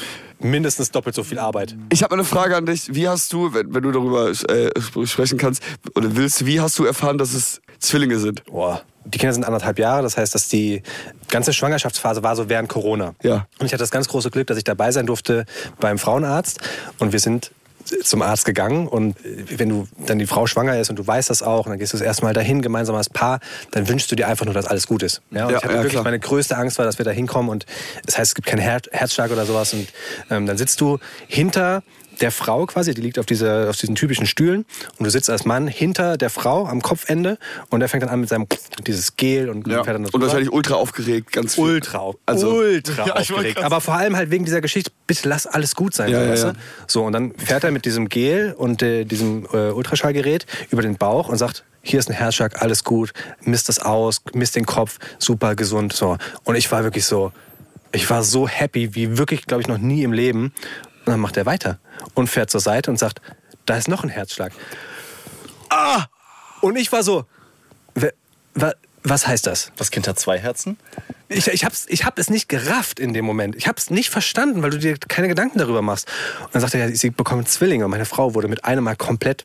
mindestens 0.44 0.90
doppelt 0.90 1.14
so 1.14 1.24
viel 1.24 1.38
Arbeit. 1.38 1.74
Ich 1.90 2.02
habe 2.02 2.14
eine 2.14 2.24
Frage 2.24 2.56
an 2.56 2.66
dich. 2.66 2.94
Wie 2.94 3.08
hast 3.08 3.32
du, 3.32 3.52
wenn, 3.54 3.74
wenn 3.74 3.82
du 3.82 3.90
darüber 3.90 4.28
äh, 4.30 4.70
sp- 4.78 5.06
sprechen 5.06 5.38
kannst 5.38 5.62
oder 5.94 6.14
willst, 6.14 6.46
wie 6.46 6.60
hast 6.60 6.78
du 6.78 6.84
erfahren, 6.84 7.18
dass 7.18 7.34
es 7.34 7.60
Zwillinge 7.80 8.18
sind? 8.18 8.44
Boah. 8.44 8.82
Die 9.06 9.18
Kinder 9.18 9.34
sind 9.34 9.44
anderthalb 9.44 9.78
Jahre, 9.78 10.02
das 10.02 10.16
heißt, 10.16 10.34
dass 10.34 10.48
die 10.48 10.82
ganze 11.28 11.52
Schwangerschaftsphase 11.52 12.22
war 12.22 12.36
so 12.36 12.48
während 12.48 12.70
Corona. 12.70 13.14
Ja. 13.22 13.46
Und 13.58 13.66
ich 13.66 13.72
hatte 13.72 13.82
das 13.82 13.90
ganz 13.90 14.08
große 14.08 14.30
Glück, 14.30 14.46
dass 14.46 14.56
ich 14.56 14.64
dabei 14.64 14.92
sein 14.92 15.04
durfte 15.06 15.44
beim 15.78 15.98
Frauenarzt. 15.98 16.60
Und 16.98 17.12
wir 17.12 17.18
sind 17.20 17.50
zum 18.02 18.22
Arzt 18.22 18.44
gegangen 18.44 18.88
und 18.88 19.16
wenn 19.22 19.68
du 19.68 19.86
dann 20.06 20.18
die 20.18 20.26
Frau 20.26 20.46
schwanger 20.46 20.78
ist 20.78 20.90
und 20.90 20.98
du 20.98 21.06
weißt 21.06 21.30
das 21.30 21.42
auch 21.42 21.66
und 21.66 21.70
dann 21.70 21.78
gehst 21.78 21.92
du 21.92 21.98
das 21.98 22.06
erste 22.06 22.24
Mal 22.24 22.32
dahin 22.34 22.62
gemeinsam 22.62 22.96
als 22.96 23.10
Paar, 23.10 23.40
dann 23.72 23.88
wünschst 23.88 24.10
du 24.10 24.16
dir 24.16 24.28
einfach 24.28 24.44
nur, 24.44 24.54
dass 24.54 24.66
alles 24.66 24.86
gut 24.86 25.02
ist. 25.02 25.20
Ja, 25.30 25.46
und 25.46 25.52
Ja, 25.52 25.58
ich 25.58 25.64
hatte 25.64 25.74
ja, 25.74 25.78
wirklich 25.78 25.92
klar. 25.92 26.04
meine 26.04 26.18
größte 26.18 26.56
Angst 26.56 26.78
war, 26.78 26.84
dass 26.84 26.98
wir 26.98 27.04
da 27.04 27.10
hinkommen 27.10 27.50
und 27.50 27.66
das 28.06 28.18
heißt, 28.18 28.30
es 28.30 28.34
gibt 28.34 28.46
keinen 28.46 28.60
Her 28.60 28.80
Herzschlag 28.90 29.30
oder 29.30 29.46
sowas 29.46 29.72
und 29.74 29.88
ähm, 30.30 30.46
dann 30.46 30.56
sitzt 30.56 30.80
du 30.80 30.98
hinter 31.26 31.82
der 32.20 32.30
Frau 32.30 32.66
quasi, 32.66 32.94
die 32.94 33.00
liegt 33.00 33.18
auf, 33.18 33.26
diese, 33.26 33.68
auf 33.68 33.76
diesen 33.76 33.94
typischen 33.94 34.26
Stühlen 34.26 34.64
und 34.98 35.04
du 35.04 35.10
sitzt 35.10 35.28
als 35.30 35.44
Mann 35.44 35.66
hinter 35.66 36.16
der 36.16 36.30
Frau 36.30 36.66
am 36.66 36.80
Kopfende 36.82 37.38
und 37.70 37.80
der 37.80 37.88
fängt 37.88 38.02
dann 38.02 38.10
an 38.10 38.20
mit 38.20 38.28
seinem 38.28 38.46
dieses 38.86 39.16
Gel 39.16 39.48
und 39.50 39.66
Ja. 39.66 39.84
fährt 39.84 39.96
dann 39.96 40.04
da 40.04 40.10
Und 40.12 40.20
wahrscheinlich 40.22 40.52
ultra 40.52 40.74
aufgeregt, 40.74 41.32
ganz 41.32 41.54
viel. 41.54 41.64
Ultra, 41.64 42.12
Also- 42.26 42.50
ultra 42.54 43.06
Ja, 43.06 43.14
aufgeregt. 43.16 43.58
Aber 43.62 43.80
vor 43.80 43.94
allem 43.94 44.16
halt 44.16 44.30
wegen 44.30 44.44
dieser 44.44 44.60
Geschichte, 44.60 44.90
bitte 45.06 45.28
lass 45.28 45.46
alles 45.46 45.74
gut 45.74 45.94
sein. 45.94 46.10
Ja, 46.10 46.36
so, 46.36 46.46
ja, 46.48 46.52
so, 46.86 47.02
und 47.04 47.12
dann 47.12 47.34
fährt 47.36 47.64
er 47.64 47.70
mit 47.70 47.84
diesem 47.84 48.08
Gel 48.08 48.54
und 48.56 48.82
äh, 48.82 49.04
diesem 49.04 49.46
äh, 49.52 49.70
Ultraschallgerät 49.70 50.46
über 50.70 50.82
den 50.82 50.96
Bauch 50.96 51.28
und 51.28 51.38
sagt, 51.38 51.64
hier 51.82 51.98
ist 51.98 52.08
ein 52.08 52.14
Herzschlag, 52.14 52.62
alles 52.62 52.84
gut, 52.84 53.12
misst 53.42 53.68
das 53.68 53.78
aus, 53.78 54.22
misst 54.32 54.56
den 54.56 54.64
Kopf, 54.66 54.98
super 55.18 55.54
gesund. 55.54 55.92
So. 55.92 56.16
Und 56.44 56.54
ich 56.56 56.70
war 56.72 56.82
wirklich 56.84 57.04
so, 57.04 57.32
ich 57.92 58.08
war 58.08 58.22
so 58.22 58.48
happy, 58.48 58.94
wie 58.94 59.18
wirklich, 59.18 59.46
glaube 59.46 59.60
ich, 59.62 59.68
noch 59.68 59.78
nie 59.78 60.02
im 60.02 60.12
Leben. 60.12 60.52
Und 61.06 61.12
dann 61.12 61.20
macht 61.20 61.36
er 61.36 61.46
weiter 61.46 61.78
und 62.14 62.28
fährt 62.28 62.50
zur 62.50 62.60
Seite 62.60 62.90
und 62.90 62.98
sagt, 62.98 63.20
da 63.66 63.76
ist 63.76 63.88
noch 63.88 64.02
ein 64.04 64.08
Herzschlag. 64.10 64.52
Ah! 65.70 66.04
Und 66.60 66.76
ich 66.76 66.90
war 66.92 67.02
so, 67.02 67.24
"Wer- 67.94 68.14
wa- 68.54 68.74
was 69.02 69.26
heißt 69.26 69.46
das? 69.46 69.70
Das 69.76 69.90
Kind 69.90 70.08
hat 70.08 70.18
zwei 70.18 70.38
Herzen. 70.38 70.78
Ich, 71.28 71.46
ich, 71.48 71.64
hab's, 71.64 71.84
ich 71.88 72.04
hab 72.06 72.18
es 72.18 72.30
nicht 72.30 72.48
gerafft 72.48 72.98
in 72.98 73.12
dem 73.12 73.24
Moment. 73.26 73.54
Ich 73.56 73.68
hab's 73.68 73.90
nicht 73.90 74.08
verstanden, 74.08 74.62
weil 74.62 74.70
du 74.70 74.78
dir 74.78 74.96
keine 74.96 75.28
Gedanken 75.28 75.58
darüber 75.58 75.82
machst. 75.82 76.08
Und 76.42 76.54
dann 76.54 76.62
sagte 76.62 76.78
er, 76.78 76.88
ja, 76.88 76.94
sie 76.96 77.10
bekommen 77.10 77.44
Zwillinge. 77.44 77.84
Und 77.84 77.90
meine 77.90 78.06
Frau 78.06 78.34
wurde 78.34 78.48
mit 78.48 78.64
einem 78.64 78.84
Mal 78.84 78.96
komplett 78.96 79.44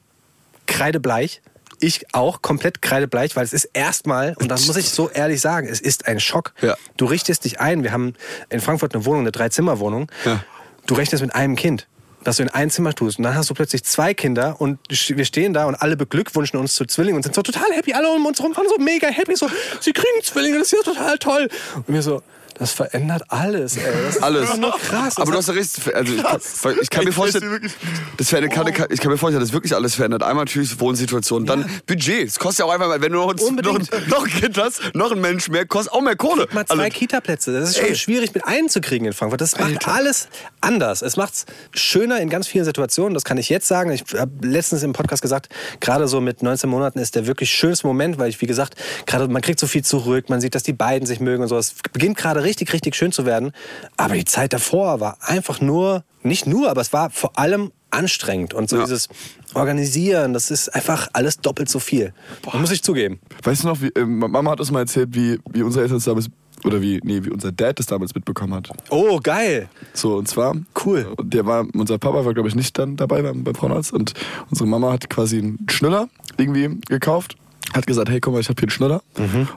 kreidebleich. 0.67 1.41
Ich 1.81 2.13
auch 2.13 2.41
komplett 2.41 2.81
kreidebleich, 2.81 3.35
weil 3.35 3.43
es 3.45 3.53
ist 3.53 3.65
erstmal, 3.73 4.33
und 4.37 4.49
das 4.49 4.65
muss 4.67 4.75
ich 4.75 4.89
so 4.89 5.09
ehrlich 5.09 5.39
sagen, 5.41 5.67
es 5.67 5.79
ist 5.79 6.07
ein 6.07 6.19
Schock. 6.19 6.53
Ja. 6.61 6.75
Du 6.97 7.05
richtest 7.05 7.45
dich 7.45 7.59
ein. 7.59 7.83
Wir 7.83 7.91
haben 7.93 8.13
in 8.49 8.59
Frankfurt 8.61 8.93
eine 8.95 9.05
Wohnung, 9.05 9.21
eine 9.21 9.31
Dreizimmerwohnung. 9.31 10.11
Ja. 10.25 10.43
Du 10.89 10.95
rechnest 10.95 11.21
mit 11.21 11.35
einem 11.35 11.55
Kind, 11.55 11.87
dass 12.23 12.37
du 12.37 12.43
in 12.43 12.49
ein 12.49 12.71
Zimmer 12.71 12.95
tust. 12.95 13.19
Und 13.19 13.23
dann 13.23 13.35
hast 13.35 13.47
du 13.47 13.53
plötzlich 13.53 13.83
zwei 13.83 14.15
Kinder 14.15 14.59
und 14.59 14.79
wir 14.89 15.23
stehen 15.23 15.53
da 15.53 15.65
und 15.65 15.75
alle 15.75 15.95
beglückwünschen 15.95 16.59
uns 16.59 16.73
zu 16.73 16.83
Zwillingen 16.83 17.17
und 17.17 17.21
sind 17.21 17.35
so 17.35 17.43
total 17.43 17.71
happy. 17.73 17.93
Alle 17.93 18.09
um 18.09 18.25
uns 18.25 18.41
rum 18.41 18.57
waren 18.57 18.65
so 18.67 18.83
mega 18.83 19.07
happy. 19.07 19.35
So, 19.35 19.47
sie 19.81 19.93
kriegen 19.93 20.23
Zwillinge, 20.23 20.57
das 20.57 20.73
ist 20.73 20.83
ja 20.83 20.91
total 20.91 21.19
toll. 21.19 21.47
Und 21.75 21.93
wir 21.93 22.01
so, 22.01 22.23
das 22.59 22.73
verändert 22.73 23.23
alles, 23.29 23.77
ey. 23.77 23.83
Das 24.05 24.15
ist 24.17 24.23
Alles. 24.23 24.57
nur 24.57 24.77
krass. 24.77 25.17
Aber 25.17 25.31
du 25.31 25.37
hast 25.37 25.47
ja 25.47 25.53
recht. 25.53 25.95
Also 25.95 26.13
ich, 26.13 26.23
kann, 26.23 26.75
ich 26.81 26.89
kann 26.89 27.05
mir 27.05 27.13
vorstellen, 27.13 27.71
das 28.17 28.29
verändert, 28.29 28.53
kann, 28.75 28.87
ich 28.89 28.99
kann 28.99 29.11
mir 29.11 29.17
vorstellen, 29.17 29.41
dass 29.41 29.53
wirklich 29.53 29.73
alles 29.73 29.95
verändert. 29.95 30.23
Einmal 30.23 30.43
natürlich 30.43 30.77
Wohnsituation, 30.79 31.45
dann 31.45 31.65
Budget. 31.87 32.27
Es 32.27 32.37
kostet 32.37 32.59
ja 32.59 32.65
auch 32.65 32.73
einfach, 32.73 32.89
wenn 32.99 33.11
du 33.13 33.17
noch 33.19 33.29
ein, 33.29 33.55
noch, 33.55 33.79
noch 34.07 34.27
hast, 34.57 34.93
noch 34.93 35.11
ein 35.13 35.21
Mensch 35.21 35.47
mehr, 35.47 35.65
kostet 35.65 35.93
auch 35.93 36.01
mehr 36.01 36.17
Kohle. 36.17 36.47
mal 36.51 36.65
zwei 36.65 36.83
Also, 36.85 36.97
Kita-Plätze. 36.97 37.53
Das 37.53 37.69
ist 37.69 37.77
schon 37.77 37.87
Ey. 37.87 37.95
schwierig 37.95 38.33
mit 38.33 38.45
einzukriegen 38.45 39.07
in 39.07 39.13
Frankfurt. 39.13 39.39
Das 39.39 39.57
macht 39.57 39.87
alles 39.87 40.27
anders. 40.59 41.01
Es 41.01 41.15
macht 41.15 41.33
es 41.33 41.45
schöner 41.73 42.19
in 42.19 42.29
ganz 42.29 42.47
vielen 42.47 42.65
Situationen. 42.65 43.13
Das 43.13 43.23
kann 43.23 43.37
ich 43.37 43.47
jetzt 43.47 43.67
sagen. 43.67 43.91
Ich 43.91 44.03
habe 44.17 44.31
letztens 44.45 44.83
im 44.83 44.91
Podcast 44.91 45.21
gesagt, 45.21 45.47
gerade 45.79 46.07
so 46.09 46.19
mit 46.19 46.43
19 46.43 46.69
Monaten 46.69 46.99
ist 46.99 47.15
der 47.15 47.25
wirklich 47.25 47.51
schönste 47.51 47.87
Moment, 47.87 48.17
weil 48.17 48.29
ich, 48.29 48.41
wie 48.41 48.47
gesagt, 48.47 48.75
gerade 49.05 49.27
man 49.29 49.41
kriegt 49.41 49.59
so 49.59 49.67
viel 49.67 49.83
zurück. 49.83 50.29
Man 50.29 50.41
sieht, 50.41 50.55
dass 50.55 50.63
die 50.63 50.73
beiden 50.73 51.07
sich 51.07 51.21
mögen 51.21 51.43
und 51.43 51.49
so. 51.49 51.57
Es 51.57 51.75
beginnt 51.93 52.17
gerade 52.17 52.43
richtig, 52.49 52.73
richtig 52.73 52.95
schön 52.95 53.11
zu 53.11 53.25
werden. 53.25 53.51
Aber 53.95 54.15
die 54.15 54.25
Zeit 54.25 54.51
davor 54.53 54.99
war 54.99 55.17
einfach 55.21 55.61
nur, 55.61 56.03
nicht 56.23 56.47
nur, 56.47 56.69
aber 56.69 56.81
es 56.81 56.91
war 56.91 57.09
vor 57.11 57.37
allem 57.39 57.71
anstrengend. 57.91 58.53
Und 58.53 58.69
so 58.69 58.75
Ja. 58.77 58.83
dieses 58.83 59.07
Organisieren, 59.53 60.33
das 60.33 60.51
ist 60.51 60.69
einfach 60.69 61.07
alles 61.13 61.37
doppelt 61.39 61.69
so 61.69 61.79
viel. 61.79 62.13
Muss 62.53 62.71
ich 62.71 62.83
zugeben. 62.83 63.19
Weißt 63.43 63.63
du 63.63 63.67
noch, 63.67 63.81
wie, 63.81 63.87
äh, 63.95 64.05
Mama 64.05 64.51
hat 64.51 64.59
uns 64.59 64.71
mal 64.71 64.79
erzählt, 64.81 65.09
wie, 65.13 65.39
wie 65.51 65.63
unsere 65.63 65.83
Eltern 65.83 65.99
damals 66.05 66.27
oder 66.65 66.81
wie, 66.81 66.99
nee, 67.03 67.23
wie 67.23 67.29
unser 67.29 67.51
Dad 67.53 67.79
das 67.79 67.85
damals 67.85 68.13
mitbekommen 68.13 68.53
hat. 68.53 68.69
Oh, 68.89 69.19
geil. 69.23 69.69
So, 69.93 70.17
und 70.17 70.27
zwar. 70.27 70.55
Cool. 70.85 71.07
Und 71.15 71.33
der 71.33 71.45
war, 71.45 71.65
unser 71.73 71.97
Papa 71.97 72.25
war, 72.25 72.33
glaube 72.33 72.49
ich, 72.49 72.55
nicht 72.55 72.77
dann 72.77 72.97
dabei 72.97 73.21
beim, 73.21 73.43
beim 73.43 73.55
Frauenarzt. 73.55 73.93
Und 73.93 74.13
unsere 74.49 74.67
Mama 74.67 74.91
hat 74.91 75.09
quasi 75.09 75.37
einen 75.37 75.65
Schnuller 75.69 76.09
irgendwie 76.37 76.79
gekauft. 76.89 77.37
Hat 77.73 77.85
gesagt, 77.85 78.09
hey, 78.09 78.19
guck 78.19 78.33
mal, 78.33 78.39
ich 78.39 78.49
habe 78.49 78.59
hier 78.59 78.65
einen 78.67 78.71
Schnuller. 78.71 79.01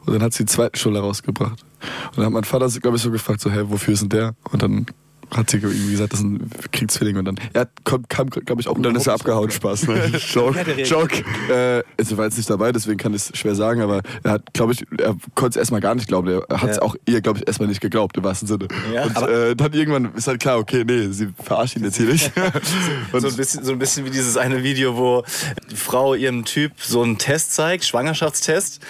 Und 0.05 0.15
dann 0.15 0.23
hat 0.23 0.33
sie 0.33 0.45
den 0.45 0.49
zweiten 0.49 0.77
Schnuller 0.77 1.01
rausgebracht. 1.01 1.65
Und 2.11 2.17
dann 2.17 2.27
hat 2.27 2.33
mein 2.33 2.45
Vater, 2.45 2.69
glaube 2.81 2.97
ich, 2.97 3.03
so 3.03 3.11
gefragt, 3.11 3.41
so, 3.41 3.51
hey, 3.51 3.69
wofür 3.71 3.95
ist 3.95 4.01
denn 4.03 4.09
der? 4.11 4.35
Und 4.51 4.63
dann 4.63 4.87
hat 5.35 5.51
sie 5.51 5.59
irgendwie 5.59 5.93
gesagt, 5.93 6.13
das 6.13 6.21
ist 6.21 6.27
ein 6.27 6.51
Kriegszwilling. 6.73 7.17
Und 7.17 7.25
dann, 7.25 7.37
er 7.53 7.69
kam, 7.85 8.07
kam 8.09 8.31
glaube 8.31 8.61
ich, 8.61 8.69
auch 8.69 8.77
Und 8.77 8.83
dann 8.83 8.95
ist 8.97 9.07
er 9.07 9.15
abgehauen, 9.15 9.51
Spaß. 9.51 9.89
Ne? 9.89 10.07
Joke. 10.33 10.83
Joke. 10.83 11.25
Äh, 11.51 11.83
also 11.99 12.17
war 12.19 12.25
jetzt 12.27 12.37
nicht 12.37 12.51
dabei, 12.51 12.73
deswegen 12.73 12.99
kann 12.99 13.15
ich 13.15 13.31
es 13.31 13.39
schwer 13.39 13.55
sagen, 13.55 13.81
aber 13.81 14.03
er 14.23 14.33
hat, 14.33 14.53
glaube 14.55 14.73
ich, 14.73 14.85
er 14.99 15.17
konnte 15.35 15.51
es 15.51 15.57
erstmal 15.57 15.81
gar 15.81 15.95
nicht 15.95 16.09
glauben. 16.09 16.29
Er 16.29 16.61
hat 16.61 16.71
es 16.71 16.77
Ja. 16.77 16.83
auch 16.83 16.97
ihr, 17.07 17.21
glaube 17.21 17.39
ich, 17.39 17.47
erstmal 17.47 17.69
nicht 17.69 17.81
geglaubt, 17.81 18.17
im 18.17 18.25
wahrsten 18.25 18.49
Sinne. 18.49 18.69
Ja. 18.95 19.05
und 19.05 19.17
äh, 19.29 19.57
dann 19.57 19.73
irgendwann 19.73 20.15
ist 20.15 20.27
halt 20.27 20.41
klar, 20.41 20.59
okay, 20.59 20.85
nee, 20.87 21.09
sie 21.11 21.29
verarscht 21.43 21.77
ihn 21.77 21.85
jetzt 21.85 21.97
hier 21.97 22.07
nicht. 22.07 22.33
So 23.13 23.29
ein, 23.29 23.37
bisschen, 23.37 23.65
so 23.65 23.73
ein 23.73 23.79
bisschen 23.79 24.05
wie 24.05 24.11
dieses 24.11 24.37
eine 24.37 24.63
Video, 24.65 24.97
wo 24.97 25.23
die 25.71 25.77
Frau 25.77 26.15
ihrem 26.15 26.45
Typ 26.45 26.73
so 26.79 27.03
einen 27.03 27.19
Test 27.19 27.55
zeigt, 27.55 27.85
Schwangerschaftstest, 27.85 28.81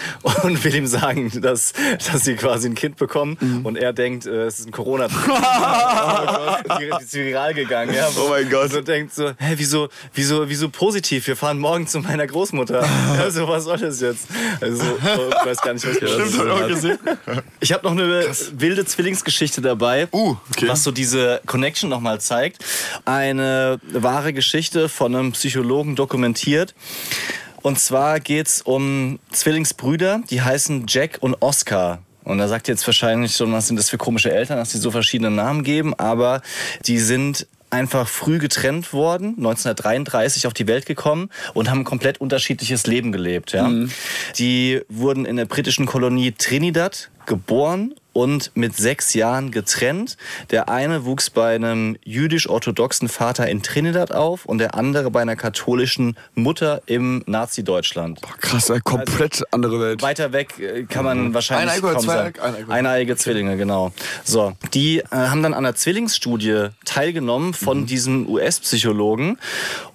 und 0.43 0.63
will 0.63 0.73
ihm 0.75 0.87
sagen, 0.87 1.31
dass, 1.41 1.73
dass 2.11 2.23
sie 2.23 2.35
quasi 2.35 2.67
ein 2.69 2.75
Kind 2.75 2.97
bekommen. 2.97 3.37
Mhm. 3.39 3.65
Und 3.65 3.77
er 3.77 3.93
denkt, 3.93 4.25
äh, 4.25 4.45
es 4.45 4.59
ist 4.59 4.67
ein 4.67 4.71
corona 4.71 5.07
Gott, 5.07 5.37
die 5.37 6.32
ist 7.01 7.13
viral 7.13 7.53
gegangen. 7.53 7.93
Ja, 7.93 8.09
Oh 8.17 8.29
mein 8.29 8.49
Gott. 8.49 8.71
So 8.71 8.81
denkt 8.81 9.13
so, 9.13 9.29
hä, 9.29 9.53
wieso, 9.55 9.89
wieso, 10.13 10.47
wieso 10.49 10.69
positiv? 10.69 11.27
Wir 11.27 11.35
fahren 11.35 11.59
morgen 11.59 11.87
zu 11.87 11.99
meiner 11.99 12.27
Großmutter. 12.27 12.87
Also, 13.19 13.47
was 13.47 13.63
soll 13.65 13.77
das 13.77 14.01
jetzt? 14.01 14.27
Also, 14.59 14.83
oh, 14.83 15.29
ich 15.39 15.45
weiß 15.45 15.61
gar 15.61 15.73
nicht, 15.73 15.85
was 15.85 15.95
ich 15.97 16.09
Stimmt, 16.09 16.37
hab 16.37 16.45
ich 16.45 16.51
auch 16.63 16.67
gesehen. 16.67 16.99
ich 17.59 17.71
habe 17.71 17.83
noch 17.85 17.91
eine 17.91 18.25
wilde 18.53 18.85
Zwillingsgeschichte 18.85 19.61
dabei, 19.61 20.07
Uh, 20.11 20.35
okay. 20.51 20.67
was 20.67 20.83
so 20.83 20.91
diese 20.91 21.41
Connection 21.45 21.89
nochmal 21.89 22.19
zeigt. 22.19 22.63
Eine 23.05 23.79
wahre 23.91 24.33
Geschichte 24.33 24.89
von 24.89 25.15
einem 25.15 25.31
Psychologen 25.33 25.95
dokumentiert. 25.95 26.73
Und 27.61 27.79
zwar 27.79 28.19
geht's 28.19 28.61
um 28.61 29.19
Zwillingsbrüder, 29.31 30.21
die 30.29 30.41
heißen 30.41 30.85
Jack 30.87 31.17
und 31.21 31.35
Oscar. 31.41 31.99
Und 32.23 32.37
da 32.37 32.47
sagt 32.47 32.67
jetzt 32.67 32.85
wahrscheinlich 32.87 33.35
schon, 33.35 33.51
was 33.51 33.67
sind 33.67 33.77
das 33.77 33.89
für 33.89 33.97
komische 33.97 34.31
Eltern, 34.31 34.57
dass 34.57 34.71
die 34.71 34.77
so 34.77 34.91
verschiedene 34.91 35.31
Namen 35.31 35.63
geben, 35.63 35.93
aber 35.93 36.41
die 36.85 36.99
sind 36.99 37.47
einfach 37.69 38.07
früh 38.07 38.37
getrennt 38.37 38.93
worden, 38.93 39.29
1933 39.37 40.47
auf 40.47 40.53
die 40.53 40.67
Welt 40.67 40.85
gekommen 40.85 41.29
und 41.53 41.69
haben 41.69 41.79
ein 41.79 41.85
komplett 41.85 42.21
unterschiedliches 42.21 42.85
Leben 42.85 43.11
gelebt. 43.11 43.51
Ja? 43.51 43.69
Die 44.37 44.81
wurden 44.89 45.25
in 45.25 45.37
der 45.37 45.45
britischen 45.45 45.87
Kolonie 45.87 46.31
Trinidad 46.31 47.09
geboren 47.25 47.95
und 48.13 48.51
mit 48.55 48.75
sechs 48.75 49.13
Jahren 49.13 49.51
getrennt. 49.51 50.17
Der 50.51 50.69
eine 50.69 51.05
wuchs 51.05 51.29
bei 51.29 51.55
einem 51.55 51.97
jüdisch-orthodoxen 52.03 53.09
Vater 53.09 53.47
in 53.47 53.63
Trinidad 53.63 54.11
auf 54.11 54.45
und 54.45 54.59
der 54.59 54.75
andere 54.75 55.11
bei 55.11 55.21
einer 55.21 55.35
katholischen 55.35 56.15
Mutter 56.35 56.81
im 56.85 57.23
Nazi-Deutschland. 57.25 58.21
Krass, 58.39 58.69
eine 58.69 58.81
komplett 58.81 59.43
andere 59.51 59.79
Welt. 59.79 60.01
Weiter 60.01 60.31
weg 60.31 60.59
äh, 60.59 60.83
kann 60.83 61.03
man 61.05 61.33
wahrscheinlich 61.33 61.83
Eineige 61.83 61.99
sagen. 62.01 62.03
Zweieig? 62.03 62.41
Eineige. 62.41 62.71
Eineige 62.71 63.15
Zwillinge, 63.17 63.57
genau. 63.57 63.91
So, 64.23 64.53
die 64.73 64.99
äh, 64.99 65.05
haben 65.11 65.43
dann 65.43 65.53
an 65.53 65.65
einer 65.65 65.75
Zwillingsstudie 65.75 66.69
teilgenommen 66.85 67.53
von 67.53 67.85
diesem 67.85 68.29
US-Psychologen 68.29 69.37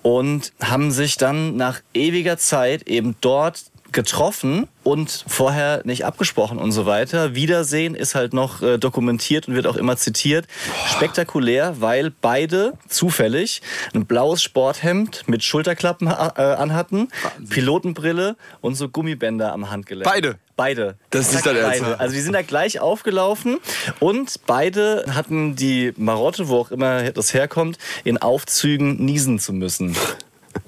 und 0.03 0.53
haben 0.61 0.91
sich 0.91 1.16
dann 1.16 1.57
nach 1.57 1.81
ewiger 1.95 2.39
Zeit 2.39 2.89
eben 2.89 3.14
dort 3.21 3.64
getroffen 3.93 4.68
und 4.84 5.24
vorher 5.26 5.82
nicht 5.84 6.05
abgesprochen 6.05 6.59
und 6.59 6.72
so 6.72 6.86
weiter. 6.86 7.34
Wiedersehen 7.34 7.95
ist 7.95 8.14
halt 8.14 8.32
noch 8.32 8.62
äh, 8.62 8.78
dokumentiert 8.78 9.49
und 9.49 9.55
wird 9.55 9.66
auch 9.66 9.76
immer 9.76 9.97
zitiert. 9.97 10.47
Spektakulär, 10.86 11.80
weil 11.80 12.11
beide 12.11 12.74
zufällig 12.89 13.62
ein 13.95 14.07
blaues 14.07 14.43
Sporthemd 14.43 15.24
mit 15.26 15.43
Schulterklappen 15.45 16.09
äh, 16.09 16.11
anhatten, 16.11 17.09
Pilotenbrille 17.49 18.36
und 18.61 18.74
so 18.74 18.89
Gummibänder 18.89 19.53
am 19.53 19.70
Handgelenk. 19.70 20.05
Beide? 20.05 20.36
Beide. 20.57 20.97
Das 21.11 21.32
ist 21.32 21.47
dein 21.47 21.57
Ernst? 21.57 21.82
Also 21.82 22.14
die 22.14 22.20
sind 22.20 22.32
da 22.32 22.43
gleich 22.43 22.80
aufgelaufen 22.80 23.59
und 24.01 24.41
beide 24.47 25.05
hatten 25.14 25.55
die 25.55 25.93
Marotte, 25.97 26.49
wo 26.49 26.59
auch 26.59 26.72
immer 26.72 27.11
das 27.12 27.32
herkommt, 27.32 27.78
in 28.03 28.18
Aufzügen 28.18 29.05
niesen 29.05 29.39
zu 29.39 29.53
müssen. 29.53 29.97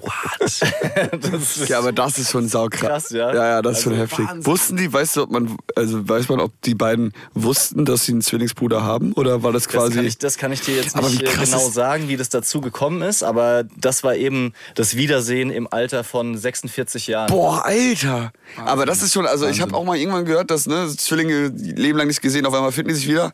das 0.39 1.57
ist 1.57 1.69
Ja, 1.69 1.79
aber 1.79 1.91
das 1.91 2.17
ist 2.17 2.31
schon 2.31 2.47
saukrass. 2.47 2.81
Krass, 3.05 3.09
ja. 3.11 3.33
Ja, 3.33 3.45
ja, 3.49 3.61
das 3.61 3.77
ist 3.77 3.83
schon 3.83 3.93
Also 3.93 4.03
heftig. 4.03 4.27
Wahnsinn. 4.27 4.45
Wussten 4.45 4.77
die, 4.77 4.91
weißt 4.93 5.17
du, 5.17 5.23
ob 5.23 5.31
man, 5.31 5.57
also 5.75 6.07
weiß 6.07 6.29
man, 6.29 6.39
ob 6.39 6.51
die 6.63 6.75
beiden 6.75 7.13
wussten, 7.33 7.85
dass 7.85 8.05
sie 8.05 8.13
einen 8.13 8.21
Zwillingsbruder 8.21 8.83
haben? 8.83 9.13
Oder 9.13 9.43
war 9.43 9.51
das 9.51 9.63
Das 9.63 9.71
quasi. 9.73 9.95
kann, 9.95 10.05
ich, 10.05 10.17
das 10.17 10.37
kann 10.37 10.51
ich 10.51 10.61
dir 10.61 10.75
jetzt 10.75 10.95
nicht 10.95 11.21
äh, 11.21 11.25
genau 11.25 11.69
sagen, 11.69 12.07
wie 12.07 12.17
das 12.17 12.29
dazu 12.29 12.61
gekommen 12.61 13.01
ist, 13.01 13.23
aber 13.23 13.63
das 13.77 14.03
war 14.03 14.15
eben 14.15 14.53
das 14.75 14.95
Wiedersehen 14.95 15.51
im 15.51 15.67
Alter 15.71 16.03
von 16.03 16.37
46 16.37 17.07
Jahren. 17.07 17.27
Boah, 17.27 17.65
Alter! 17.65 18.31
Aber 18.65 18.85
das 18.85 19.01
ist 19.01 19.13
schon, 19.13 19.25
also 19.25 19.47
ich 19.47 19.61
habe 19.61 19.73
auch 19.75 19.83
mal 19.85 19.97
irgendwann 19.97 20.25
gehört, 20.25 20.51
dass 20.51 20.65
ne, 20.67 20.87
Zwillinge 20.95 21.51
die 21.51 21.71
leben 21.71 21.97
lang 21.97 22.07
nicht 22.07 22.21
gesehen, 22.21 22.45
auf 22.45 22.53
einmal 22.53 22.71
finden 22.71 22.89
die 22.89 22.95
sich 22.95 23.07
wieder. 23.07 23.31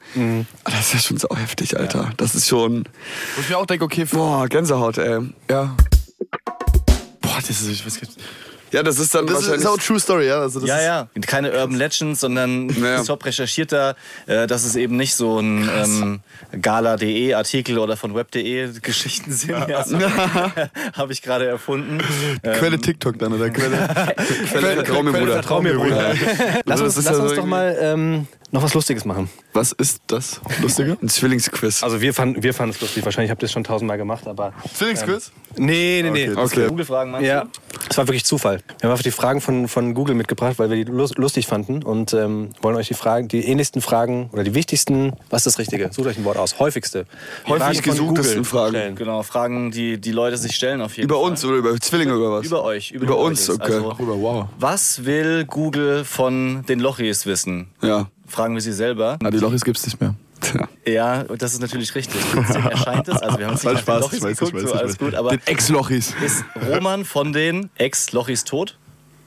Aber 0.63 0.76
Das 0.76 0.88
ist 0.88 0.93
ja 0.93 0.99
schon 0.99 1.18
so 1.18 1.28
heftig, 1.36 1.78
Alter. 1.78 2.11
Das 2.18 2.36
ist 2.36 2.47
schon. 2.47 2.84
Wo 3.36 3.41
ich 3.41 3.49
mir 3.49 3.57
auch 3.57 3.65
denke, 3.65 3.86
okay, 3.86 4.05
Boah, 4.05 4.47
Gänsehaut, 4.47 4.97
ey. 4.97 5.20
Ja. 5.49 5.76
Das 7.38 7.49
ist, 7.61 7.67
ich 7.69 7.85
weiß 7.85 8.01
nicht. 8.01 8.13
Ja, 8.73 8.83
das 8.83 8.99
ist 8.99 9.15
dann 9.15 9.25
Das 9.25 9.35
ist, 9.39 9.43
wahrscheinlich. 9.47 9.61
ist 9.65 9.67
auch 9.71 9.77
True 9.77 9.97
Story, 9.99 10.27
ja. 10.27 10.41
Also 10.41 10.59
das 10.59 10.67
Ja, 10.67 10.75
ist, 10.77 10.83
ja. 10.83 11.07
Keine 11.25 11.53
Urban 11.53 11.75
Legends, 11.77 12.19
sondern 12.19 12.67
Ja. 12.67 13.01
Top 13.01 13.23
recherchiert 13.23 13.71
da. 13.71 13.95
Äh, 14.25 14.45
dass 14.45 14.65
es 14.65 14.75
eben 14.75 14.97
nicht 14.97 15.15
so 15.15 15.39
ein 15.39 15.69
ähm, 15.73 16.19
Gala.de 16.61 17.33
Artikel 17.33 17.77
oder 17.77 17.95
von 17.95 18.13
Web.de 18.13 18.69
Geschichten 18.81 19.31
sind. 19.31 19.51
Ja. 19.51 19.85
Habe 20.97 21.13
ich 21.13 21.21
gerade 21.21 21.47
erfunden. 21.47 21.99
Ähm, 22.43 22.53
Quelle 22.59 22.77
TikTok 22.77 23.17
dann 23.19 23.31
oder 23.31 23.49
Quelle. 23.51 23.77
Quelle, 24.51 24.75
vertrau 24.75 25.01
mir, 25.01 25.13
Bruder. 25.13 25.33
Vertrau 25.33 25.61
mir, 25.61 25.73
Bruder. 25.75 26.13
Lass 26.65 26.81
uns, 26.81 26.95
Das 26.95 27.05
ist 27.05 27.09
lass 27.09 27.19
uns 27.19 27.33
doch 27.35 27.45
mal 27.45 27.73
ähm, 27.79 28.27
noch 28.52 28.64
was 28.64 28.74
Lustiges 28.74 29.04
machen. 29.06 29.30
Was 29.54 29.72
ist 29.74 30.02
das 30.08 30.39
Lustige? 30.62 30.98
Ein 31.02 31.10
Zwillingsquiz. 31.10 31.84
Also 31.84 32.00
wir 32.02 32.14
fanden 32.14 32.41
wir 32.43 32.54
fanden 32.54 32.74
es 32.76 32.82
lustig. 32.82 33.04
Wahrscheinlich 33.04 33.30
habt 33.32 33.41
ihr 33.41 33.48
es 33.48 33.52
schon 33.52 33.64
tausendmal 33.64 33.98
gemacht, 33.98 34.26
aber... 34.28 34.54
Zwillingsquiz? 34.74 35.32
Nee, 35.58 36.02
nee, 36.04 36.12
nee. 36.12 36.30
Okay, 36.30 36.41
okay. 36.43 36.68
Google-Fragen 36.68 37.12
meinst 37.12 37.28
Ja, 37.28 37.41
du? 37.43 37.50
es 37.89 37.98
war 37.98 38.08
wirklich 38.08 38.24
Zufall. 38.26 38.58
Wir 38.80 38.84
haben 38.84 38.91
einfach 38.91 39.04
die 39.04 39.12
Fragen 39.12 39.41
von, 39.41 39.68
von 39.68 39.93
Google 39.93 40.16
mitgebracht, 40.16 40.60
weil 40.60 40.70
wir 40.70 40.78
die 40.78 40.89
lus- 40.91 41.16
lustig 41.18 41.48
fanden 41.48 41.84
und 41.84 42.14
ähm, 42.14 42.50
wollen 42.62 42.76
euch 42.76 42.88
die 42.88 42.93
Fragen, 42.93 43.28
die 43.28 43.43
ähnlichsten 43.45 43.82
Fragen 43.82 44.30
oder 44.32 44.43
die 44.43 44.54
wichtigsten, 44.54 45.14
was 45.30 45.41
ist 45.45 45.54
das 45.56 45.60
Richtige? 45.60 45.89
Sucht 45.91 46.08
euch 46.08 46.18
ein 46.18 46.24
Wort 46.26 46.38
aus. 46.38 46.60
Häufigste. 46.60 47.06
Die 47.48 47.52
Häufig 47.52 47.82
gesuchtesten 47.82 48.45
Fragen. 48.45 48.70
stellen. 48.70 48.95
Genau, 48.95 49.24
Fragen, 49.24 49.72
die 49.72 50.00
die 50.00 50.12
Leute 50.12 50.38
sich 50.38 50.56
stellen 50.56 50.82
auf 50.82 50.95
jeden 50.95 51.10
Über 51.10 51.20
Fall. 51.22 51.32
uns 51.32 51.43
oder 51.43 51.56
über 51.58 51.78
Zwillinge 51.80 52.16
oder 52.18 52.32
was? 52.32 52.45
Über 52.45 52.64
euch. 52.64 52.91
Über, 52.91 53.06
Über 53.06 53.18
uns, 53.18 53.48
Lochis. 53.48 53.62
okay. 53.62 53.74
Also, 53.74 53.91
Ach, 53.95 54.00
über 54.00 54.22
wow. 54.22 54.45
was 54.60 55.04
will 55.06 55.45
Google 55.45 56.06
von 56.06 56.64
den 56.68 56.80
Lochis 56.80 57.26
wissen? 57.26 57.68
Ja. 57.82 58.08
Fragen 58.28 58.53
wir 58.53 58.61
sie 58.61 58.73
selber. 58.73 59.17
Na, 59.21 59.32
die 59.32 59.38
Lochis 59.39 59.63
gibt's 59.63 59.86
nicht 59.86 59.99
mehr. 59.99 60.15
Tja. 60.41 60.67
Ja, 60.86 61.23
das 61.23 61.53
ist 61.53 61.61
natürlich 61.61 61.95
richtig. 61.95 62.21
15 62.21 62.63
erscheint 62.63 63.07
es. 63.07 63.21
Also 63.21 63.39
wir 63.39 63.47
haben 63.47 63.55
es 63.55 63.63
nicht 63.63 63.80
Spaß, 63.80 64.01
Lochis 64.01 64.17
ich 64.19 64.23
weiß, 64.23 64.38
geguckt, 64.38 64.57
ich 64.57 64.63
weiß, 64.63 64.69
so 64.69 64.75
ich 64.75 64.80
alles 64.82 64.91
weiß. 64.91 64.97
gut. 64.99 65.15
Aber 65.15 65.30
Den 65.32 65.41
Ex-Lochis. 65.45 66.13
ist 66.23 66.45
Roman 66.69 67.05
von 67.05 67.34
den 67.34 67.69
Ex-Lochis 67.75 68.43
tot? 68.43 68.78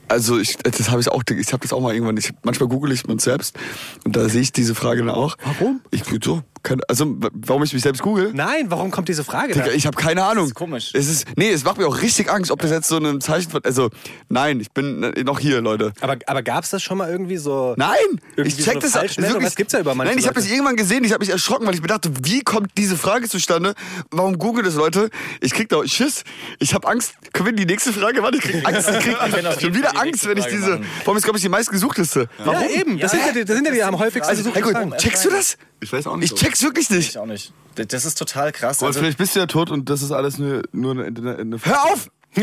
Also 0.07 0.39
ich, 0.39 0.57
das 0.57 0.89
habe 0.89 0.99
ich 1.01 1.09
auch, 1.09 1.23
ich 1.29 1.53
habe 1.53 1.61
das 1.61 1.71
auch 1.73 1.79
mal 1.81 1.93
irgendwann. 1.93 2.17
Ich, 2.17 2.31
manchmal 2.43 2.67
google 2.69 2.91
ich 2.91 3.07
mich 3.07 3.21
selbst 3.21 3.57
und 4.03 4.15
da 4.15 4.27
sehe 4.27 4.41
ich 4.41 4.51
diese 4.51 4.75
Frage 4.75 5.01
dann 5.01 5.09
auch. 5.09 5.37
Warum? 5.43 5.81
Ich 5.91 6.03
so, 6.21 6.43
also 6.87 7.17
warum 7.33 7.63
ich 7.63 7.73
mich 7.73 7.81
selbst 7.81 8.01
google? 8.01 8.31
Nein, 8.33 8.65
warum 8.69 8.91
kommt 8.91 9.09
diese 9.09 9.23
Frage 9.23 9.53
da? 9.53 9.61
Digga, 9.63 9.75
ich 9.75 9.85
habe 9.87 9.97
keine 9.97 10.23
Ahnung. 10.23 10.45
ist 10.45 10.55
komisch. 10.55 10.91
Es 10.93 11.07
ist, 11.07 11.25
nee, 11.35 11.49
es 11.49 11.63
macht 11.63 11.77
mir 11.77 11.87
auch 11.87 12.01
richtig 12.01 12.31
Angst, 12.31 12.51
ob 12.51 12.61
das 12.61 12.71
jetzt 12.71 12.87
so 12.87 12.97
ein 12.97 13.19
Zeichen 13.21 13.49
von. 13.51 13.61
Also, 13.63 13.89
nein, 14.29 14.59
ich 14.59 14.71
bin 14.71 15.03
äh, 15.03 15.23
noch 15.23 15.39
hier, 15.39 15.61
Leute. 15.61 15.93
Aber, 16.01 16.17
aber 16.27 16.43
gab 16.43 16.63
es 16.63 16.69
das 16.69 16.83
schon 16.83 16.97
mal 16.97 17.09
irgendwie 17.09 17.37
so... 17.37 17.73
Nein! 17.77 17.95
Irgendwie 18.35 18.59
ich 18.59 18.63
check 18.63 18.75
so 18.75 18.79
das 18.81 18.95
wirklich- 18.95 19.43
Das 19.43 19.55
gibt's 19.55 19.73
ja 19.73 19.79
über 19.79 19.95
manche 19.95 20.11
Nein, 20.13 20.19
ich 20.19 20.27
habe 20.27 20.35
das 20.35 20.49
irgendwann 20.49 20.75
gesehen, 20.75 21.03
ich 21.03 21.11
habe 21.11 21.21
mich 21.21 21.29
erschrocken, 21.31 21.65
weil 21.67 21.73
ich 21.73 21.81
mir 21.81 21.87
dachte, 21.87 22.11
wie 22.23 22.41
kommt 22.41 22.71
diese 22.77 22.95
Frage 22.95 23.27
zustande? 23.27 23.73
Warum 24.11 24.37
google 24.37 24.63
das, 24.63 24.75
Leute? 24.75 25.09
Ich 25.39 25.53
krieg 25.53 25.69
da 25.69 25.85
Schiss. 25.87 26.23
Ich 26.59 26.73
habe 26.73 26.87
Angst. 26.87 27.13
Können 27.33 27.47
wir 27.47 27.53
die 27.53 27.65
nächste 27.65 27.91
Frage? 27.93 28.21
Warte, 28.23 28.37
ich 28.37 28.43
krieg 28.43 28.65
Angst. 28.67 28.89
Ich 28.89 28.99
krieg 28.99 29.17
schon 29.61 29.73
wieder 29.73 29.99
Angst, 29.99 30.27
wenn 30.27 30.37
ich 30.37 30.45
diese. 30.45 30.71
machen. 30.71 30.85
Warum 31.05 31.17
ist, 31.17 31.23
glaube 31.23 31.37
ich, 31.37 31.43
die 31.43 31.49
meistgesuchteste? 31.49 32.27
Warum? 32.43 32.61
Ja, 32.61 32.67
eben. 32.69 32.99
Das, 32.99 33.11
sind 33.11 33.21
ja 33.25 33.31
die, 33.33 33.45
das 33.45 33.55
sind 33.55 33.65
ja 33.67 33.73
die 33.73 33.83
am 33.83 33.97
häufigsten 33.97 34.29
Also, 34.29 34.51
Fragen. 34.51 34.91
checkst 34.97 35.25
du 35.25 35.29
das? 35.29 35.57
Ich 35.83 35.91
weiß 35.91 36.05
auch 36.07 36.17
Ich 36.19 36.35
check's 36.51 36.63
wirklich 36.63 36.89
nicht. 36.89 37.09
Ich 37.09 37.17
auch 37.17 37.25
nicht. 37.25 37.53
Das 37.75 38.05
ist 38.05 38.17
total 38.17 38.51
krass. 38.51 38.79
Aber 38.79 38.87
Also, 38.87 38.99
vielleicht 38.99 39.17
bist 39.17 39.35
du 39.35 39.39
ja 39.39 39.45
tot 39.45 39.71
und 39.71 39.89
das 39.89 40.01
ist 40.01 40.11
alles 40.11 40.37
nur, 40.37 40.61
nur 40.73 40.91
eine, 40.91 41.05
eine, 41.05 41.37
eine 41.37 41.57
Hör 41.63 41.83
auf! 41.85 42.09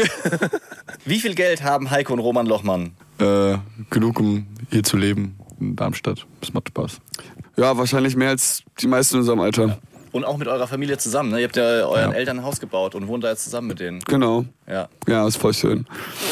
wie 1.04 1.18
viel 1.18 1.34
Geld 1.34 1.62
haben 1.62 1.90
Heiko 1.90 2.12
und 2.12 2.18
Roman 2.18 2.46
Lochmann? 2.46 2.92
äh, 3.18 3.56
genug, 3.90 4.20
um 4.20 4.46
hier 4.70 4.82
zu 4.84 4.96
leben 4.96 5.36
in 5.60 5.76
Darmstadt. 5.76 6.26
Das 6.40 6.52
macht 6.52 6.68
Spaß. 6.68 7.00
Ja, 7.56 7.76
wahrscheinlich 7.76 8.14
mehr 8.14 8.28
als 8.30 8.62
die 8.80 8.86
meisten 8.86 9.16
in 9.16 9.20
unserem 9.20 9.40
Alter. 9.40 9.78
Und 10.12 10.24
auch 10.24 10.36
mit 10.36 10.46
eurer 10.48 10.66
Familie 10.66 10.96
zusammen. 10.98 11.30
Ne? 11.30 11.40
Ihr 11.40 11.46
habt 11.46 11.56
ja 11.56 11.64
euren 11.86 12.12
Eltern 12.12 12.38
ein 12.38 12.44
Haus 12.44 12.60
gebaut 12.60 12.94
und 12.94 13.08
wohnt 13.08 13.24
da 13.24 13.30
jetzt 13.30 13.44
zusammen 13.44 13.68
mit 13.68 13.80
denen. 13.80 14.00
Genau. 14.06 14.44
Ja. 14.66 14.88
Ja, 15.06 15.26
ist 15.26 15.36
voll 15.36 15.52
schön. 15.52 15.86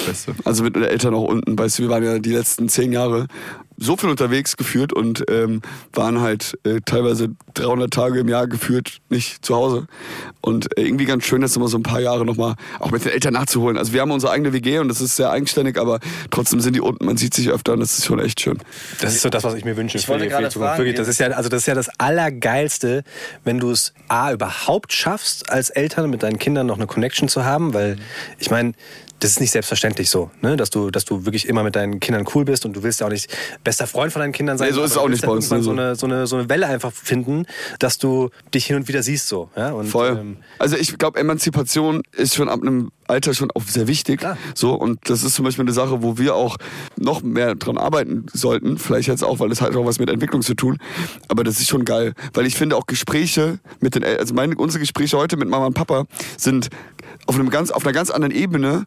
Beste. 0.07 0.35
Also 0.45 0.63
mit 0.63 0.77
den 0.77 0.85
Eltern 0.85 1.15
auch 1.15 1.25
unten, 1.25 1.59
weißt 1.59 1.79
du, 1.79 1.83
wir 1.85 1.91
waren 1.91 2.03
ja 2.05 2.19
die 2.19 2.33
letzten 2.33 2.69
zehn 2.69 2.93
Jahre 2.93 3.27
so 3.77 3.97
viel 3.97 4.11
unterwegs 4.11 4.57
geführt 4.57 4.93
und 4.93 5.25
ähm, 5.31 5.63
waren 5.93 6.21
halt 6.21 6.59
äh, 6.65 6.81
teilweise 6.85 7.29
300 7.55 7.93
Tage 7.93 8.21
im 8.21 8.29
Jahr 8.29 8.47
geführt 8.47 8.99
nicht 9.09 9.45
zu 9.45 9.55
Hause. 9.55 9.87
Und 10.41 10.77
äh, 10.79 10.83
irgendwie 10.83 11.05
ganz 11.05 11.25
schön, 11.25 11.41
das 11.41 11.57
immer 11.57 11.69
so 11.69 11.79
ein 11.79 11.83
paar 11.83 12.01
Jahre 12.01 12.25
nochmal 12.25 12.55
auch 12.79 12.91
mit 12.91 13.05
den 13.05 13.13
Eltern 13.13 13.35
nachzuholen. 13.35 13.77
Also 13.77 13.93
wir 13.93 14.01
haben 14.01 14.11
unsere 14.11 14.33
eigene 14.33 14.53
WG 14.53 14.79
und 14.79 14.89
das 14.89 15.01
ist 15.01 15.17
sehr 15.17 15.31
eigenständig, 15.31 15.79
aber 15.79 16.01
trotzdem 16.31 16.61
sind 16.61 16.77
die 16.77 16.81
unten, 16.81 17.05
man 17.05 17.17
sieht 17.17 17.35
sich 17.35 17.51
öfter 17.51 17.73
und 17.73 17.81
das 17.81 17.99
ist 17.99 18.07
schon 18.07 18.19
echt 18.19 18.41
schön. 18.41 18.59
Das 19.01 19.15
ist 19.15 19.23
so 19.23 19.29
das, 19.29 19.45
was 19.45 19.55
ich 19.55 19.65
mir 19.65 19.77
wünsche 19.77 19.99
Ich 19.99 20.07
für, 20.07 20.13
wollte 20.13 20.25
die, 20.25 20.31
für 20.31 20.37
die 20.37 20.43
gerade 20.43 20.55
fragen, 20.55 20.79
Wirklich, 20.79 20.97
das 20.97 21.09
ist 21.09 21.19
ja, 21.19 21.29
also 21.29 21.49
das 21.49 21.63
ist 21.63 21.67
ja 21.67 21.75
das 21.75 21.89
Allergeilste, 21.99 23.05
wenn 23.45 23.59
du 23.59 23.71
es 23.71 23.93
A 24.09 24.33
überhaupt 24.33 24.93
schaffst, 24.93 25.51
als 25.51 25.71
Eltern 25.71 26.11
mit 26.11 26.23
deinen 26.23 26.39
Kindern 26.39 26.67
noch 26.67 26.77
eine 26.77 26.87
Connection 26.87 27.29
zu 27.29 27.45
haben, 27.45 27.75
weil 27.75 27.97
ich 28.39 28.51
meine, 28.51 28.73
das 29.21 29.33
ist 29.33 29.41
nicht 29.41 29.51
selbstverständlich 29.51 30.11
so, 30.11 30.31
ne? 30.43 30.57
dass, 30.57 30.71
du, 30.71 30.91
dass 30.91 31.05
du 31.05 31.25
wirklich 31.25 31.49
immer 31.49 31.63
mit 31.63 31.77
deinen 31.77 32.01
Kindern 32.01 32.27
cool 32.35 32.45
bist 32.45 32.67
und 32.67 32.75
du 32.75 32.83
willst 32.83 33.01
ja 33.01 33.07
auch 33.07 33.11
nicht 33.11 33.35
bester 33.65 33.87
Freund 33.87 34.13
von 34.13 34.21
deinen 34.21 34.33
Kindern 34.33 34.59
sein. 34.59 34.69
Nee, 34.69 34.75
so 34.75 34.83
ist 34.83 34.93
es 34.93 34.97
auch 34.99 35.09
nicht 35.09 35.25
bei 35.25 35.33
uns, 35.33 35.49
dann 35.49 35.59
ne, 35.59 35.65
So, 35.65 35.71
eine, 35.71 35.97
so, 35.97 36.07
eine, 36.07 36.27
so 36.27 36.37
eine 36.37 36.49
Welle 36.49 36.67
einfach 36.67 36.93
finden, 36.93 37.47
dass 37.79 37.99
du 37.99 38.31
dich 38.55 38.67
hin 38.67 38.77
und 38.77 38.89
wieder 38.89 39.03
siehst. 39.03 39.29
So, 39.29 39.51
ja? 39.57 39.73
und, 39.73 39.87
Voll. 39.87 40.19
ähm, 40.21 40.37
also 40.59 40.77
ich 40.77 40.99
glaube, 40.99 41.19
Emanzipation 41.19 42.03
ist 42.13 42.35
schon 42.35 42.49
ab 42.49 42.61
einem 42.61 42.91
Alter 43.09 43.35
schon 43.35 43.51
auch 43.53 43.63
sehr 43.63 43.87
wichtig. 43.87 44.21
Klar. 44.21 44.37
So 44.55 44.75
und 44.75 45.09
das 45.09 45.23
ist 45.23 45.35
zum 45.35 45.45
Beispiel 45.45 45.65
eine 45.65 45.73
Sache, 45.73 46.03
wo 46.03 46.19
wir 46.19 46.35
auch 46.35 46.57
noch 46.97 47.23
mehr 47.23 47.55
dran 47.55 47.79
arbeiten 47.79 48.27
sollten. 48.33 48.79
Vielleicht 48.79 49.09
jetzt 49.09 49.23
auch, 49.23 49.39
weil 49.39 49.49
das 49.49 49.61
hat 49.61 49.75
auch 49.77 49.87
was 49.87 49.99
mit 49.99 50.11
Entwicklung 50.11 50.43
zu 50.43 50.55
tun. 50.55 50.79
Aber 51.29 51.45
das 51.45 51.61
ist 51.61 51.69
schon 51.69 51.85
geil, 51.85 52.15
weil 52.35 52.47
ich 52.47 52.57
finde 52.57 52.77
auch 52.77 52.87
Gespräche 52.87 53.59
mit 53.81 53.95
den, 53.95 54.03
El 54.03 54.19
also 54.19 54.35
meine 54.35 54.57
unsere 54.57 54.81
Gespräche 54.81 55.17
heute 55.17 55.37
mit 55.37 55.49
Mama 55.49 55.67
und 55.67 55.75
Papa 55.75 56.07
sind 56.37 56.69
auf 57.27 57.35
einem 57.35 57.51
ganz 57.51 57.71
auf 57.71 57.85
einer 57.85 57.93
ganz 57.93 58.11
anderen 58.11 58.35
Ebene 58.35 58.85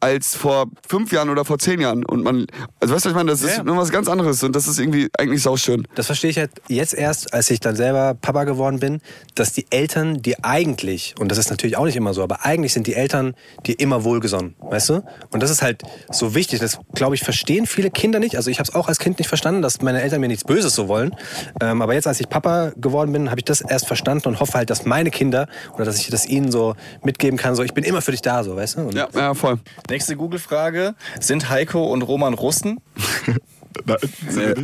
als 0.00 0.36
vor 0.36 0.66
fünf 0.86 1.10
Jahren 1.12 1.28
oder 1.28 1.44
vor 1.44 1.58
zehn 1.58 1.80
Jahren. 1.80 2.04
Und 2.04 2.22
man, 2.22 2.46
also 2.80 2.94
weißt 2.94 3.06
du, 3.06 3.08
ich 3.10 3.14
meine, 3.16 3.30
das 3.32 3.42
ist 3.42 3.56
Ja. 3.58 3.64
nur 3.64 3.76
was 3.76 3.90
ganz 3.90 4.08
anderes 4.08 4.42
und 4.44 4.54
das 4.54 4.68
ist 4.68 4.78
irgendwie 4.78 5.08
eigentlich 5.18 5.42
sauschön. 5.42 5.88
Das 5.96 6.06
verstehe 6.06 6.30
ich 6.30 6.38
halt 6.38 6.50
jetzt 6.68 6.94
erst, 6.94 7.34
als 7.34 7.50
ich 7.50 7.58
dann 7.58 7.74
selber 7.74 8.14
Papa 8.14 8.44
geworden 8.44 8.78
bin, 8.78 9.00
dass 9.34 9.52
die 9.52 9.66
Eltern, 9.70 10.22
die 10.22 10.42
eigentlich, 10.44 11.16
und 11.18 11.30
das 11.32 11.38
ist 11.38 11.50
natürlich 11.50 11.76
auch 11.76 11.84
nicht 11.84 11.96
immer 11.96 12.14
so, 12.14 12.22
aber 12.22 12.44
eigentlich 12.44 12.72
sind 12.74 12.86
die 12.86 12.94
Eltern 12.94 13.34
dir 13.66 13.78
immer 13.80 14.04
wohlgesonnen, 14.04 14.54
weißt 14.60 14.88
du? 14.90 15.02
Und 15.30 15.42
das 15.42 15.50
ist 15.50 15.62
halt 15.62 15.82
so 16.12 16.34
wichtig. 16.36 16.60
Das, 16.60 16.78
glaube 16.94 17.16
ich, 17.16 17.22
verstehen 17.24 17.66
viele 17.66 17.90
Kinder 17.90 18.20
nicht. 18.20 18.36
Also 18.36 18.50
ich 18.50 18.60
habe 18.60 18.68
es 18.68 18.74
auch 18.76 18.86
als 18.86 19.00
Kind 19.00 19.18
nicht 19.18 19.28
verstanden, 19.28 19.62
dass 19.62 19.80
meine 19.82 20.00
Eltern 20.00 20.20
mir 20.20 20.28
nichts 20.28 20.44
Böses 20.44 20.74
so 20.76 20.86
wollen. 20.86 21.14
Ähm, 21.60 21.82
aber 21.82 21.94
jetzt, 21.94 22.06
als 22.06 22.20
ich 22.20 22.28
Papa 22.28 22.70
geworden 22.76 23.10
bin, 23.12 23.30
habe 23.30 23.40
ich 23.40 23.44
das 23.44 23.60
erst 23.62 23.86
verstanden 23.88 24.28
und 24.28 24.38
hoffe 24.38 24.54
halt, 24.54 24.70
dass 24.70 24.84
meine 24.84 25.10
Kinder 25.10 25.48
oder 25.74 25.84
dass 25.84 25.98
ich 25.98 26.08
das 26.08 26.26
ihnen 26.26 26.52
so 26.52 26.76
mitgeben 27.02 27.36
kann, 27.36 27.56
so 27.56 27.64
ich 27.64 27.74
bin 27.78 27.84
immer 27.84 28.02
für 28.02 28.10
dich 28.10 28.22
da, 28.22 28.42
so, 28.42 28.56
weißt 28.56 28.78
du? 28.78 28.80
Und 28.88 28.94
Ja, 28.96 29.06
ja, 29.14 29.34
voll. 29.34 29.60
Nächste 29.88 30.16
Google-Frage. 30.16 30.96
Sind 31.20 31.48
Heiko 31.48 31.84
und 31.92 32.02
Roman 32.02 32.34
Russen? 32.34 32.80
Nee. 33.86 34.54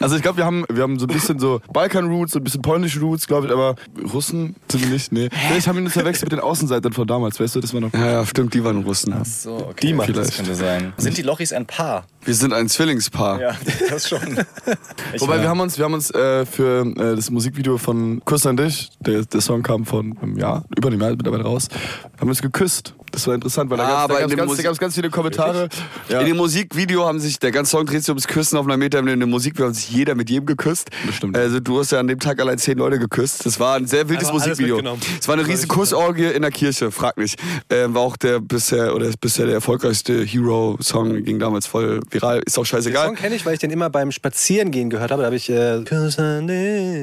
Also 0.00 0.16
ich 0.16 0.22
glaube, 0.22 0.38
wir 0.38 0.44
haben, 0.44 0.64
wir 0.70 0.82
haben 0.82 0.98
so 0.98 1.06
ein 1.06 1.12
bisschen 1.12 1.38
so 1.38 1.60
Balkan-Roots, 1.72 2.32
so 2.32 2.40
ein 2.40 2.44
bisschen 2.44 2.62
polnische 2.62 3.00
Roots, 3.00 3.26
glaube 3.26 3.46
ich, 3.46 3.52
aber 3.52 3.74
Russen 4.12 4.56
sind 4.70 4.82
wir 4.82 4.90
nicht, 4.90 5.12
nee. 5.12 5.28
Vielleicht 5.48 5.66
haben 5.66 5.76
wir 5.76 5.84
uns 5.84 5.92
verwechselt 5.92 6.30
mit 6.30 6.32
den 6.32 6.44
Außenseitern 6.44 6.92
von 6.92 7.06
damals, 7.06 7.38
weißt 7.40 7.56
du, 7.56 7.60
das 7.60 7.72
war 7.74 7.80
noch... 7.80 7.92
Ja, 7.92 8.10
ja, 8.10 8.26
stimmt, 8.26 8.54
die 8.54 8.64
waren 8.64 8.82
Russen. 8.82 9.14
So, 9.24 9.56
okay. 9.56 9.88
Die 9.88 9.92
mal. 9.92 10.06
Das 10.12 10.36
könnte 10.36 10.54
sein. 10.54 10.92
Sind 10.96 11.16
die 11.16 11.22
Lochis 11.22 11.52
ein 11.52 11.66
Paar? 11.66 12.06
Wir 12.24 12.34
sind 12.34 12.52
ein 12.52 12.68
Zwillingspaar. 12.68 13.40
Ja, 13.40 13.56
das 13.90 14.08
schon. 14.08 14.20
Ich 15.12 15.20
Wobei 15.20 15.40
wir 15.40 15.48
haben 15.48 15.60
uns, 15.60 15.78
wir 15.78 15.84
haben 15.84 15.94
uns 15.94 16.10
äh, 16.10 16.46
für 16.46 16.84
äh, 16.86 17.16
das 17.16 17.30
Musikvideo 17.30 17.78
von 17.78 18.20
Kuss 18.24 18.46
an 18.46 18.56
dich, 18.56 18.90
der, 19.00 19.24
der 19.24 19.40
Song 19.40 19.62
kam 19.62 19.84
von 19.84 20.16
einem 20.20 20.38
Jahr, 20.38 20.64
über 20.76 20.88
einem 20.88 21.00
Jahr 21.00 21.10
mittlerweile 21.10 21.44
raus, 21.44 21.68
haben 22.18 22.28
uns 22.28 22.42
geküsst. 22.42 22.94
Das 23.14 23.26
war 23.26 23.34
interessant, 23.34 23.70
weil 23.70 23.78
da 23.78 23.84
Ah, 23.84 23.88
gab 23.88 24.10
aber 24.10 24.20
in 24.20 24.30
es 24.30 24.36
ganz, 24.36 24.56
da 24.56 24.72
ganz 24.72 24.94
viele 24.94 25.10
Kommentare. 25.10 25.68
Ja. 26.08 26.20
In 26.20 26.26
dem 26.26 26.36
Musikvideo 26.36 27.06
haben 27.06 27.18
sich, 27.18 27.38
der 27.38 27.50
ganze 27.50 27.70
Song 27.70 27.86
dreht 27.86 28.00
sich 28.00 28.08
ums 28.10 28.26
Küssen 28.26 28.56
auf 28.58 28.66
einer 28.66 28.76
Meter. 28.76 28.98
In 28.98 29.06
dem 29.20 29.30
Musikvideo 29.30 29.66
haben 29.66 29.74
sich 29.74 29.90
jeder 29.90 30.14
mit 30.14 30.28
jedem 30.28 30.44
geküsst. 30.46 30.90
Bestimmt. 31.06 31.36
Also 31.36 31.60
du 31.60 31.78
hast 31.78 31.92
ja 31.92 32.00
an 32.00 32.08
dem 32.08 32.18
Tag 32.18 32.40
allein 32.40 32.58
zehn 32.58 32.76
Leute 32.76 32.98
geküsst. 32.98 33.46
Das 33.46 33.58
war 33.58 33.76
ein 33.76 33.86
sehr 33.86 34.08
wildes 34.08 34.30
Musikvideo. 34.32 34.80
Es 35.18 35.28
war 35.28 35.34
eine 35.34 35.46
riesen 35.46 35.68
Kussorgie 35.68 36.26
in 36.26 36.42
der 36.42 36.50
Kirche, 36.50 36.90
frag 36.90 37.16
mich. 37.16 37.36
Ähm, 37.70 37.94
war 37.94 38.02
auch 38.02 38.16
der 38.16 38.40
bisher, 38.40 38.94
oder 38.94 39.06
ist 39.06 39.20
bisher 39.20 39.46
der 39.46 39.54
erfolgreichste 39.54 40.22
Hero-Song, 40.24 41.22
ging 41.24 41.38
damals 41.38 41.66
voll 41.66 42.00
viral. 42.10 42.42
Ist 42.44 42.58
auch 42.58 42.62
Den 42.62 42.66
scheißegal. 42.66 43.06
Song 43.06 43.16
kenne 43.16 43.34
ich, 43.34 43.46
weil 43.46 43.54
ich 43.54 43.60
den 43.60 43.70
immer 43.70 43.88
beim 43.90 44.10
Spazierengehen 44.12 44.90
gehört 44.90 45.10
habe. 45.10 45.22
Da 45.22 45.26
habe 45.26 45.36
ich 45.36 45.48
äh. 45.48 45.82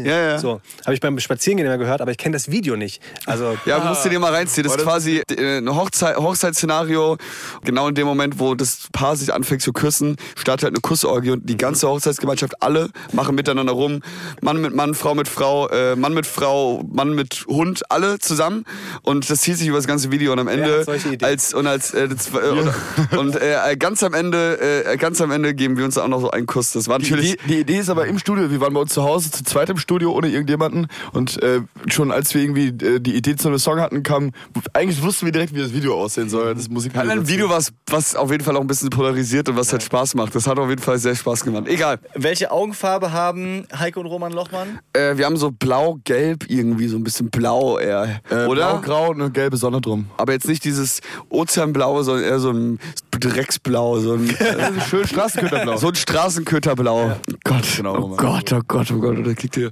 Ja, 0.05 0.21
ja. 0.31 0.37
So, 0.39 0.61
habe 0.85 0.93
ich 0.93 0.99
beim 0.99 1.19
Spazierengehen 1.19 1.67
immer 1.67 1.77
gehört, 1.77 2.01
aber 2.01 2.11
ich 2.11 2.17
kenne 2.17 2.33
das 2.33 2.51
Video 2.51 2.75
nicht. 2.75 3.01
Also 3.25 3.57
Ja, 3.65 3.79
musst 3.79 4.05
du 4.05 4.09
dir 4.09 4.19
mal 4.19 4.33
reinziehen. 4.33 4.65
Das 4.67 4.75
ist 4.75 4.83
quasi 4.83 5.21
äh, 5.29 5.57
ein 5.57 5.75
Hochzeit, 6.01 6.17
Hochzeitsszenario. 6.17 7.17
Genau 7.63 7.87
in 7.87 7.95
dem 7.95 8.07
Moment, 8.07 8.39
wo 8.39 8.55
das 8.55 8.87
Paar 8.91 9.15
sich 9.15 9.33
anfängt 9.33 9.61
zu 9.61 9.73
küssen, 9.73 10.15
startet 10.35 10.63
halt 10.63 10.73
eine 10.73 10.81
Kussorgie 10.81 11.31
und 11.31 11.47
die 11.47 11.57
ganze 11.57 11.87
Hochzeitsgemeinschaft, 11.87 12.61
alle 12.61 12.89
machen 13.13 13.35
miteinander 13.35 13.73
rum. 13.73 14.01
Mann 14.41 14.61
mit 14.61 14.73
Mann, 14.73 14.93
Frau 14.93 15.15
mit 15.15 15.27
Frau, 15.27 15.67
äh, 15.69 15.95
Mann 15.95 16.13
mit 16.13 16.25
Frau, 16.25 16.83
Mann 16.91 17.13
mit 17.13 17.45
Hund, 17.47 17.83
alle 17.89 18.19
zusammen. 18.19 18.65
Und 19.03 19.29
das 19.29 19.41
zieht 19.41 19.57
sich 19.57 19.67
über 19.67 19.77
das 19.77 19.87
ganze 19.87 20.11
Video 20.11 20.33
und 20.33 20.39
am 20.39 20.47
Ende 20.47 20.85
als 21.21 21.53
und 21.53 21.67
als 21.67 21.93
äh, 21.93 22.07
das, 22.07 22.29
äh, 22.33 22.37
und, 23.11 23.17
und 23.17 23.35
äh, 23.35 23.75
ganz 23.77 24.03
am 24.03 24.13
Ende, 24.13 24.59
äh, 24.85 24.97
ganz 24.97 25.21
am 25.21 25.31
Ende 25.31 25.53
geben 25.53 25.77
wir 25.77 25.85
uns 25.85 25.97
auch 25.97 26.07
noch 26.07 26.21
so 26.21 26.31
einen 26.31 26.47
Kuss. 26.47 26.71
Das 26.71 26.87
war 26.87 26.99
Die, 26.99 27.09
natürlich. 27.09 27.37
die, 27.45 27.47
die 27.47 27.59
Idee 27.59 27.79
ist 27.79 27.89
aber 27.89 28.07
im 28.07 28.17
Studio. 28.17 28.49
Wir 28.49 28.59
waren 28.61 28.73
bei 28.73 28.81
uns 28.81 28.93
zu 28.93 29.03
Hause 29.03 29.31
zu 29.31 29.43
zweit 29.43 29.69
im 29.69 29.77
Studio 29.77 30.11
ohne 30.11 30.29
irgendjemanden 30.29 30.87
und 31.13 31.41
äh, 31.43 31.61
schon 31.87 32.11
als 32.11 32.33
wir 32.33 32.41
irgendwie 32.41 32.67
äh, 32.67 32.99
die 32.99 33.15
Idee 33.15 33.35
zu 33.35 33.47
einem 33.47 33.59
Song 33.59 33.79
hatten, 33.79 34.03
kam 34.03 34.31
eigentlich 34.73 35.01
wussten 35.01 35.25
wir 35.25 35.31
direkt, 35.31 35.53
wie 35.53 35.59
das 35.59 35.73
Video 35.73 35.90
aussehen 35.95 36.29
soll. 36.29 36.53
Das 36.55 36.69
Musikvideo. 36.69 37.09
ein 37.09 37.19
dazu. 37.19 37.27
Video, 37.29 37.49
was, 37.49 37.71
was 37.87 38.15
auf 38.15 38.31
jeden 38.31 38.43
Fall 38.43 38.55
auch 38.57 38.61
ein 38.61 38.67
bisschen 38.67 38.89
polarisiert 38.89 39.47
und 39.49 39.55
was 39.57 39.71
halt 39.71 39.83
Spaß 39.83 40.15
macht. 40.15 40.33
Das 40.35 40.47
hat 40.47 40.57
auf 40.59 40.69
jeden 40.69 40.81
Fall 40.81 40.97
sehr 40.97 41.15
Spaß 41.15 41.43
gemacht. 41.43 41.67
Egal. 41.67 41.99
Welche 42.15 42.51
Augenfarbe 42.51 43.11
haben 43.11 43.65
Heiko 43.77 43.99
und 44.01 44.05
Roman 44.07 44.31
Lochmann? 44.31 44.79
Äh, 44.93 45.17
wir 45.17 45.25
haben 45.25 45.37
so 45.37 45.51
blau-gelb 45.51 46.45
irgendwie, 46.49 46.87
so 46.87 46.97
ein 46.97 47.03
bisschen 47.03 47.29
blau 47.29 47.77
eher. 47.77 48.21
Äh, 48.29 48.45
Oder? 48.45 48.79
Blau-grau 48.79 49.09
und 49.11 49.21
eine 49.21 49.31
gelbe 49.31 49.57
Sonne 49.57 49.81
drum. 49.81 50.07
Aber 50.17 50.33
jetzt 50.33 50.47
nicht 50.47 50.63
dieses 50.63 51.01
Ozeanblau, 51.29 52.03
sondern 52.03 52.23
eher 52.25 52.39
so 52.39 52.51
ein 52.51 52.79
Drecksblau, 53.19 53.99
so 53.99 54.13
ein, 54.13 54.29
äh, 54.39 54.81
Schön 54.89 55.07
Straßenköterblau. 55.07 55.77
so 55.77 55.87
ein 55.89 55.95
Straßenköterblau. 55.95 57.17
Gott, 57.43 57.63
Genau, 57.77 57.93
oh 57.95 57.99
Roman. 58.01 58.17
Gott, 58.17 58.53
oh 58.53 58.61
Gott, 58.67 58.91
oh 58.91 58.99
Gott, 58.99 59.17
da 59.25 59.33
kriegt 59.33 59.57
ihr. 59.57 59.69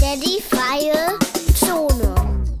Daddy 0.00 0.42
freie. 0.48 1.23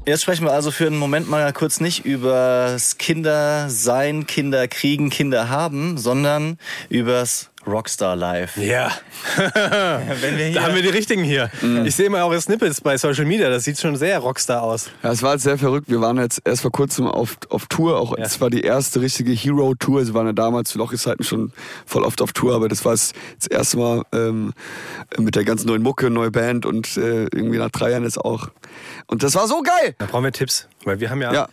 Jetzt 0.06 0.20
sprechen 0.20 0.44
wir 0.44 0.52
also 0.52 0.70
für 0.70 0.86
einen 0.86 0.98
Moment 0.98 1.30
mal 1.30 1.50
kurz 1.54 1.80
nicht 1.80 2.04
übers 2.04 2.98
Kindersein, 2.98 4.26
Kinder 4.26 4.68
kriegen, 4.68 5.08
Kinder 5.08 5.48
haben, 5.48 5.96
sondern 5.96 6.58
übers 6.90 7.50
Rockstar 7.66 8.14
Life. 8.16 8.60
Ja. 8.62 8.90
Wenn 9.36 10.36
wir 10.38 10.44
hier 10.46 10.54
Da 10.54 10.62
haben 10.64 10.74
wir 10.74 10.82
die 10.82 10.88
richtigen 10.90 11.24
hier. 11.24 11.50
Ich 11.84 11.94
sehe 11.96 12.10
mal 12.10 12.22
eure 12.22 12.40
Snippets 12.40 12.80
bei 12.80 12.96
Social 12.98 13.24
Media. 13.24 13.48
Das 13.48 13.64
sieht 13.64 13.78
schon 13.78 13.96
sehr 13.96 14.18
Rockstar 14.18 14.62
aus. 14.62 14.90
Ja, 15.02 15.10
es 15.12 15.22
war 15.22 15.30
halt 15.30 15.40
sehr 15.40 15.56
verrückt. 15.58 15.88
Wir 15.88 16.00
waren 16.00 16.18
jetzt 16.18 16.42
erst 16.44 16.62
vor 16.62 16.72
kurzem 16.72 17.06
auf, 17.06 17.36
auf 17.48 17.66
Tour. 17.66 17.98
Auch 17.98 18.16
Ja. 18.18 18.24
es 18.24 18.40
war 18.40 18.50
die 18.50 18.62
erste 18.62 19.00
richtige 19.00 19.32
Hero-Tour. 19.32 20.04
Sie 20.04 20.14
waren 20.14 20.26
ja 20.26 20.32
damals 20.32 20.70
zu 20.70 20.78
Lochis-Zeiten 20.78 21.24
schon 21.24 21.52
voll 21.86 22.04
oft 22.04 22.20
auf 22.22 22.32
Tour, 22.32 22.54
aber 22.54 22.68
das 22.68 22.84
war 22.84 22.92
das, 22.92 23.12
das 23.38 23.46
erste 23.48 23.78
Mal 23.78 24.02
ähm, 24.12 24.52
mit 25.18 25.34
der 25.36 25.44
ganzen 25.44 25.66
neuen 25.68 25.82
Mucke, 25.82 26.10
neue 26.10 26.30
Band 26.30 26.66
und 26.66 26.96
äh, 26.96 27.24
irgendwie 27.24 27.58
nach 27.58 27.70
drei 27.70 27.90
Jahren 27.90 28.04
jetzt 28.04 28.18
auch. 28.18 28.48
Und 29.06 29.22
das 29.22 29.34
war 29.34 29.48
so 29.48 29.62
geil! 29.62 29.94
Da 29.98 30.06
brauchen 30.06 30.24
wir 30.24 30.32
Tipps. 30.32 30.68
Weil 30.84 31.00
wir 31.00 31.10
haben 31.10 31.22
ja. 31.22 31.32
Ja. 31.32 31.48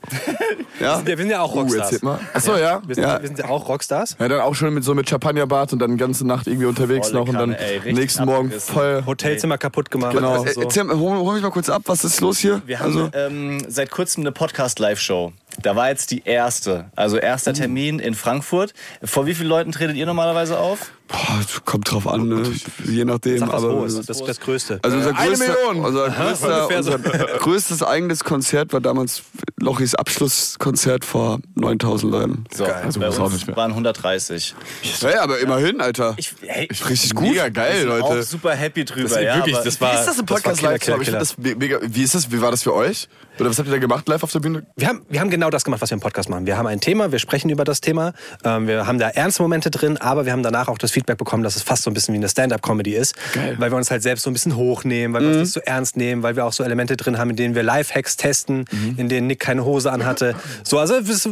ja. 0.80 1.04
Wir 1.04 1.16
sind 1.16 1.30
ja 1.30 1.40
auch 1.40 1.54
Uh, 1.54 1.60
Rockstars. 1.60 2.02
mal. 2.02 2.18
Achso, 2.32 2.56
ja. 2.56 2.80
wir, 2.86 2.94
sind, 2.94 3.04
Ja. 3.04 3.20
wir 3.20 3.26
sind 3.26 3.38
ja 3.38 3.48
auch 3.48 3.68
Rockstars. 3.68 4.16
Ja, 4.18 4.28
dann 4.28 4.40
auch 4.40 4.54
schon 4.54 4.72
mit 4.74 4.84
so 4.84 4.94
mit 4.94 5.08
Champagnerbad 5.08 5.72
und 5.72 5.78
dann 5.80 5.92
die 5.92 5.96
ganze 5.96 6.26
Nacht 6.26 6.46
irgendwie 6.46 6.66
unterwegs 6.66 7.08
Volle 7.08 7.20
noch 7.20 7.28
und 7.28 7.34
dann 7.34 7.50
Kanne, 7.56 7.58
ey, 7.84 7.92
nächsten 7.92 8.24
Morgen 8.24 8.50
voll. 8.52 9.02
Hotelzimmer 9.06 9.58
kaputt 9.58 9.90
gemacht. 9.90 10.14
Genau. 10.14 10.44
So. 10.46 10.60
Erzähl, 10.62 10.88
hol, 10.88 11.18
hol 11.18 11.34
mich 11.34 11.42
mal 11.42 11.50
kurz 11.50 11.68
ab, 11.68 11.82
was 11.86 12.04
ist 12.04 12.20
los 12.20 12.38
hier? 12.38 12.62
Wir 12.66 12.78
haben 12.80 12.86
also, 12.86 13.10
ähm, 13.12 13.62
seit 13.68 13.90
kurzem 13.90 14.22
eine 14.22 14.32
Podcast-Live-Show. 14.32 15.32
Da 15.62 15.74
war 15.74 15.88
jetzt 15.88 16.10
die 16.12 16.22
erste, 16.24 16.86
also 16.94 17.16
erster 17.16 17.52
Termin 17.52 17.98
in 17.98 18.14
Frankfurt. 18.14 18.74
Vor 19.02 19.26
wie 19.26 19.34
vielen 19.34 19.48
Leuten 19.48 19.72
tretet 19.72 19.96
ihr 19.96 20.06
normalerweise 20.06 20.58
auf? 20.58 20.92
Boah, 21.08 21.40
kommt 21.64 21.90
drauf 21.90 22.06
an, 22.06 22.28
ne? 22.28 22.42
je 22.84 23.04
nachdem. 23.04 23.38
Sag 23.38 23.52
aber 23.54 23.72
Hohes. 23.72 24.06
Das, 24.06 24.22
das 24.22 24.40
Größte. 24.40 24.78
Also 24.82 24.96
unser, 24.98 25.16
Eine 25.16 25.30
größter, 25.30 25.46
Million. 25.46 25.84
unser, 25.84 26.08
größter, 26.10 26.68
unser 26.76 26.98
größtes 26.98 27.82
eigenes 27.82 28.24
Konzert 28.24 28.72
war 28.72 28.80
damals 28.80 29.22
Lochis 29.60 29.94
Abschlusskonzert 29.94 31.04
vor 31.04 31.40
9000 31.54 32.12
Leuten. 32.12 32.44
So, 32.54 32.64
also 32.64 33.00
bei 33.00 33.08
auch 33.08 33.30
nicht 33.32 33.46
mehr. 33.46 33.56
waren 33.56 33.70
130. 33.72 34.54
Hey, 35.00 35.14
aber 35.16 35.38
immerhin, 35.40 35.80
Alter. 35.80 36.14
Ich, 36.16 36.34
hey, 36.40 36.68
Richtig 36.88 37.14
gut. 37.14 37.28
Mega 37.28 37.48
geil, 37.48 37.84
Leute. 37.84 38.04
auch 38.04 38.22
super 38.22 38.54
happy 38.54 38.84
drüber. 38.84 39.08
Das 39.08 39.12
ist 39.12 39.22
ja, 39.22 39.36
wirklich, 39.36 39.56
aber 39.56 39.64
das 39.64 39.80
war, 39.80 39.92
Wie 39.92 39.98
ist 39.98 40.04
das 40.06 40.18
im 40.18 40.28
war 40.28 40.36
Podcast 40.36 40.58
Killer, 40.60 40.72
live? 40.72 40.80
Killer, 40.80 40.96
glaub 40.96 41.00
ich? 41.02 41.06
Killer. 41.08 41.18
Das 41.18 41.38
me- 41.38 41.54
mega, 41.56 41.78
wie 41.82 42.02
ist 42.02 42.14
das? 42.14 42.30
Wie 42.30 42.40
war 42.40 42.50
das 42.50 42.62
für 42.62 42.74
euch? 42.74 43.08
Oder 43.40 43.50
was 43.50 43.58
habt 43.58 43.68
ihr 43.68 43.72
da 43.72 43.78
gemacht 43.78 44.08
live 44.08 44.22
auf 44.22 44.32
der 44.32 44.40
Bühne? 44.40 44.64
Wir 44.76 44.88
haben, 44.88 45.02
wir 45.08 45.20
haben 45.20 45.30
genau 45.30 45.50
das 45.50 45.64
gemacht, 45.64 45.80
was 45.80 45.90
wir 45.90 45.94
im 45.94 46.00
Podcast 46.00 46.28
machen. 46.28 46.46
Wir 46.46 46.56
haben 46.56 46.66
ein 46.66 46.80
Thema, 46.80 47.12
wir 47.12 47.18
sprechen 47.18 47.50
über 47.50 47.64
das 47.64 47.80
Thema, 47.80 48.12
ähm, 48.44 48.66
wir 48.66 48.86
haben 48.86 48.98
da 48.98 49.08
ernste 49.08 49.42
Momente 49.42 49.70
drin, 49.70 49.96
aber 49.96 50.24
wir 50.24 50.32
haben 50.32 50.42
danach 50.42 50.68
auch 50.68 50.78
das 50.78 50.90
Feedback 50.90 51.18
bekommen, 51.18 51.42
dass 51.42 51.56
es 51.56 51.62
fast 51.62 51.82
so 51.82 51.90
ein 51.90 51.94
bisschen 51.94 52.14
wie 52.14 52.18
eine 52.18 52.28
Stand-up-Comedy 52.28 52.94
ist, 52.94 53.14
Geil. 53.32 53.56
weil 53.58 53.70
wir 53.70 53.76
uns 53.76 53.90
halt 53.90 54.02
selbst 54.02 54.22
so 54.22 54.30
ein 54.30 54.32
bisschen 54.32 54.56
hochnehmen, 54.56 55.14
weil 55.14 55.22
wir 55.22 55.28
uns 55.28 55.38
nicht 55.38 55.52
so 55.52 55.60
ernst 55.60 55.96
nehmen, 55.96 56.22
weil 56.22 56.36
wir 56.36 56.44
auch 56.44 56.52
so 56.52 56.64
Elemente 56.64 56.96
drin 56.96 57.18
haben, 57.18 57.30
in 57.30 57.36
denen 57.36 57.54
wir 57.54 57.62
Lifehacks 57.62 58.16
testen, 58.16 58.64
in 58.96 59.08
denen 59.08 59.26
Nick 59.26 59.40
keine 59.40 59.64
Hose 59.64 59.92
anhatte. 59.92 60.34
So, 60.64 60.78
also 60.78 60.94
es 60.96 61.28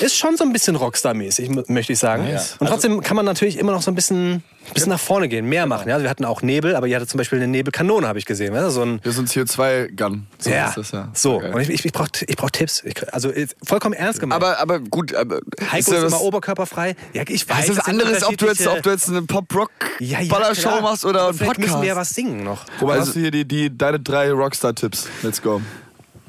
ist 0.00 0.16
schon 0.16 0.36
so 0.36 0.44
ein 0.44 0.52
bisschen 0.52 0.76
Rockstar-mäßig, 0.76 1.68
möchte 1.68 1.92
ich 1.92 1.98
sagen. 1.98 2.26
Und 2.58 2.66
trotzdem 2.68 3.00
kann 3.00 3.16
man 3.16 3.24
natürlich 3.24 3.58
immer 3.58 3.72
noch 3.72 3.82
so 3.82 3.90
ein 3.90 3.94
bisschen, 3.94 4.42
bisschen 4.72 4.88
nach 4.90 5.00
vorne 5.00 5.28
gehen, 5.28 5.46
mehr 5.46 5.66
machen. 5.66 5.88
Ja? 5.88 6.00
Wir 6.00 6.08
hatten 6.08 6.24
auch 6.24 6.42
Nebel, 6.42 6.74
aber 6.76 6.86
ihr 6.86 6.96
hattet 6.96 7.10
zum 7.10 7.18
Beispiel 7.18 7.38
eine 7.38 7.48
Nebelkanone, 7.48 8.08
habe 8.08 8.18
ich 8.18 8.24
gesehen. 8.24 8.54
weißt 8.54 8.66
du, 8.66 8.70
So 8.70 8.82
ein 8.82 9.00
Wir 9.02 9.12
sind 9.12 9.28
CO2-Gun. 9.28 10.26
So 10.38 10.50
ja, 10.50 10.68
ist 10.68 10.76
das 10.76 10.90
ja. 10.92 11.10
so. 11.12 11.38
Geil. 11.38 11.52
Und 11.54 11.60
ich, 11.60 11.70
ich, 11.70 11.84
ich 11.84 11.92
brauche 11.92 12.08
ich 12.26 12.36
brauch 12.36 12.50
Tipps. 12.50 12.82
Ich, 12.84 12.94
also 13.12 13.30
jetzt 13.30 13.56
vollkommen 13.62 13.94
ernst 13.94 14.20
gemeint. 14.20 14.42
Aber, 14.42 14.58
aber 14.58 14.80
gut, 14.80 15.14
aber 15.14 15.40
Heiko 15.60 15.76
ist 15.76 15.88
ist, 15.88 15.94
ja 15.94 16.06
immer 16.06 16.20
oberkörperfrei. 16.20 16.96
Ja, 17.12 17.22
ich 17.28 17.48
weiß. 17.48 17.68
ist 17.68 17.78
das 17.78 17.86
anderes, 17.86 18.24
ob 18.24 18.36
du, 18.38 18.46
jetzt, 18.46 18.66
ob 18.66 18.82
du 18.82 18.90
jetzt 18.90 19.08
eine 19.08 19.18
ja, 19.18 19.22
ja, 19.22 19.26
Pop-Rock-Ballershow 19.26 20.68
klar. 20.68 20.80
machst 20.80 21.04
oder 21.04 21.28
einen 21.28 21.34
Vielleicht 21.38 21.58
müssen 21.58 21.70
Podcast. 21.72 21.82
wir 21.82 21.88
ja 21.88 21.96
was 21.96 22.10
singen 22.10 22.44
noch. 22.44 22.64
Robert, 22.80 22.96
Also- 22.96 23.08
hast 23.08 23.16
du 23.16 23.20
hier 23.20 23.30
die, 23.30 23.44
die, 23.44 23.76
deine 23.76 24.00
drei 24.00 24.30
Rockstar-Tipps? 24.32 25.08
Let's 25.22 25.42
go. 25.42 25.60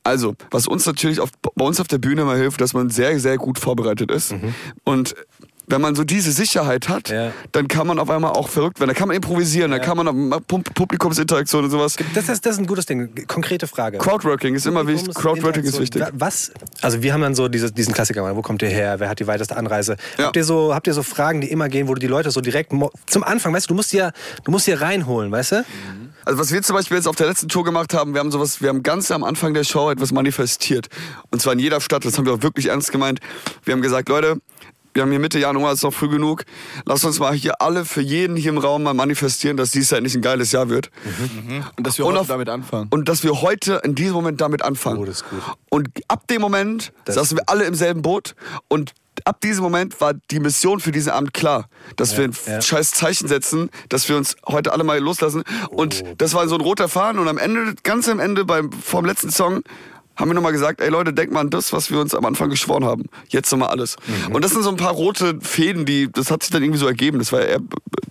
Also, 0.04 0.36
was 0.52 0.68
uns 0.68 0.86
natürlich 0.86 1.20
auf, 1.20 1.30
bei 1.56 1.66
uns 1.66 1.80
auf 1.80 1.88
der 1.88 1.98
Bühne 1.98 2.26
mal 2.26 2.38
hilft, 2.38 2.62
dass 2.62 2.74
man 2.74 2.92
sehr, 2.92 3.20
sehr 3.20 3.38
gut 3.38 3.58
vorbereitet 3.58 4.12
ist. 4.12 4.36
Und 4.84 5.16
wenn 5.68 5.82
man 5.82 5.96
so 5.96 6.04
diese 6.04 6.32
Sicherheit 6.32 6.90
hat, 6.90 7.10
Ja. 7.10 7.32
dann 7.52 7.68
kann 7.68 7.88
man 7.88 8.00
auf 8.00 8.10
einmal 8.10 8.32
auch 8.32 8.50
verrückt 8.50 8.80
werden. 8.80 8.90
Da 8.90 8.94
kann 8.94 9.08
man 9.08 9.16
improvisieren, 9.16 9.72
da 9.72 9.80
kann 9.80 9.98
man 9.98 10.42
Publikumsinteraktion 10.48 11.64
und 11.66 11.70
sowas. 11.72 11.96
Das 12.14 12.30
ist, 12.30 12.46
das 12.46 12.54
ist 12.54 12.60
ein 12.60 12.68
gutes 12.68 12.86
Ding. 12.86 13.26
Konkrete 13.28 13.68
Frage. 13.68 13.98
Crowdworking 13.98 14.56
ist 14.56 14.66
immer 14.66 14.86
wichtig. 14.88 15.14
Crowdworking 15.16 15.64
ist 15.64 15.80
wichtig. 15.80 16.02
Wa- 16.02 16.10
Was? 16.14 16.52
Also 16.82 17.02
wir 17.02 17.14
haben 17.14 17.22
dann 17.22 17.36
so 17.36 17.48
diese, 17.48 17.72
diesen 17.72 17.94
Klassiker, 17.94 18.22
gemacht. 18.22 18.36
wo 18.36 18.42
kommt 18.42 18.62
ihr 18.62 18.70
her, 18.70 19.00
wer 19.00 19.10
hat 19.10 19.20
die 19.20 19.28
weiteste 19.28 19.56
Anreise? 19.58 19.96
Ja. 20.18 20.26
Habt, 20.26 20.36
ihr 20.36 20.44
so, 20.44 20.74
habt 20.74 20.88
ihr 20.88 20.94
so 20.94 21.04
Fragen, 21.04 21.42
die 21.42 21.50
immer 21.52 21.70
gehen, 21.70 21.88
wo 21.88 21.94
du 21.94 22.00
die 22.00 22.08
Leute 22.08 22.32
so 22.32 22.42
direkt 22.42 22.72
zum 23.08 23.24
Anfang, 23.24 23.54
weißt 23.54 23.66
du, 23.66 23.70
du 23.70 23.76
musst 23.76 23.94
ja, 23.94 24.12
du 24.44 24.52
musst 24.52 24.68
ja 24.68 24.76
reinholen, 24.78 25.32
weißt 25.32 25.52
du? 25.54 25.66
Also 26.26 26.40
was 26.40 26.52
wir 26.52 26.62
zum 26.64 26.76
Beispiel 26.76 26.98
jetzt 26.98 27.08
auf 27.08 27.16
der 27.16 27.28
letzten 27.28 27.50
Tour 27.50 27.64
gemacht 27.64 27.94
haben, 27.94 28.14
wir 28.14 28.20
haben 28.20 28.32
sowas, 28.32 28.60
wir 28.62 28.70
haben 28.70 28.82
ganz 28.82 29.12
am 29.12 29.24
Anfang 29.24 29.54
der 29.54 29.64
Show 29.64 29.92
etwas 29.92 30.12
manifestiert. 30.12 30.88
Und 31.30 31.40
zwar 31.42 31.54
in 31.54 31.60
jeder 31.60 31.80
Stadt, 31.82 32.04
das 32.04 32.18
haben 32.18 32.26
wir 32.26 32.34
auch 32.34 32.42
wirklich 32.42 32.68
ernst 32.70 32.92
gemeint. 32.92 33.20
Wir 33.64 33.74
haben 33.76 33.82
gesagt, 33.84 34.10
Leute, 34.10 34.38
wir 34.96 35.02
haben 35.04 35.12
hier 35.12 35.20
Mitte 35.20 35.38
Januar, 35.40 35.74
ist 35.74 35.84
noch 35.84 35.94
früh 35.94 36.08
genug. 36.08 36.44
Lasst 36.86 37.04
uns 37.06 37.20
mal 37.20 37.34
hier 37.34 37.62
alle 37.62 37.84
für 37.86 38.02
jeden 38.02 38.36
hier 38.38 38.52
im 38.52 38.58
Raum 38.58 38.82
mal 38.84 38.94
manifestieren, 38.94 39.58
dass 39.58 39.72
dieses 39.72 39.92
Jahr 39.92 40.00
nicht 40.02 40.16
ein 40.16 40.22
geiles 40.22 40.52
Jahr 40.54 40.70
wird. 40.70 40.90
Und 41.78 41.86
dass 41.86 41.98
wir 41.98 42.06
Und 42.06 42.14
heute 42.14 42.22
auf- 42.22 42.28
damit 42.28 42.48
anfangen. 42.50 42.88
Und 42.92 43.10
dass 43.10 43.24
wir 43.24 43.42
heute 43.42 43.82
in 43.84 43.94
diesem 43.94 44.14
Moment 44.14 44.40
damit 44.42 44.64
anfangen. 44.64 44.98
Oh, 45.00 45.06
das 45.06 45.18
ist 45.18 45.30
gut. 45.30 45.42
Und 45.70 45.90
ab 46.08 46.26
dem 46.28 46.42
Moment 46.42 46.94
saßen 47.06 47.38
wir 47.38 47.44
alle 47.48 47.66
im 47.66 47.76
selben 47.76 48.02
Boot 48.02 48.36
und 48.70 48.94
ab 49.26 49.42
diesem 49.42 49.64
Moment 49.64 50.00
war 50.02 50.14
die 50.32 50.40
Mission 50.40 50.80
für 50.80 50.92
diesen 50.92 51.12
Abend 51.12 51.34
klar, 51.34 51.68
dass 51.98 52.18
wir 52.18 52.26
ein 52.26 52.36
ja. 52.48 52.62
scheiß 52.62 52.92
Zeichen 52.92 53.28
setzen, 53.28 53.70
dass 53.90 54.08
wir 54.10 54.16
uns 54.18 54.36
heute 54.48 54.72
alle 54.74 54.84
mal 54.86 55.00
loslassen. 55.00 55.44
Und 55.70 56.04
Oh. 56.06 56.14
das 56.18 56.34
war 56.34 56.48
so 56.48 56.56
ein 56.56 56.62
roter 56.62 56.88
Faden 56.90 57.20
und 57.20 57.28
am 57.28 57.38
Ende, 57.38 57.76
ganz 57.84 58.08
am 58.10 58.20
Ende 58.20 58.46
beim 58.46 58.72
vom 58.72 59.04
letzten 59.06 59.30
Song 59.30 59.62
haben 60.16 60.30
wir 60.30 60.34
nochmal 60.36 60.52
gesagt, 60.52 60.82
ey 60.82 60.90
Leute, 60.90 61.14
denkt 61.14 61.34
mal 61.34 61.42
an 61.42 61.50
das, 61.50 61.74
was 61.74 61.92
wir 61.92 62.00
uns 62.00 62.16
am 62.16 62.26
Anfang 62.26 62.50
geschworen 62.50 62.86
haben. 62.86 63.04
Jetzt 63.30 63.52
nochmal 63.52 63.70
alles. 63.70 63.96
Mhm. 64.28 64.36
Und 64.36 64.44
das 64.46 64.52
sind 64.52 64.64
so 64.64 64.70
ein 64.70 64.78
paar 64.78 64.94
rote 64.94 65.40
Fäden, 65.42 65.86
die, 65.86 66.12
das 66.12 66.32
hat 66.32 66.44
sich 66.44 66.52
dann 66.52 66.64
irgendwie 66.64 66.80
so 66.80 66.88
ergeben. 66.88 67.20
Das 67.20 67.32
war 67.32 67.42
eher 67.42 67.60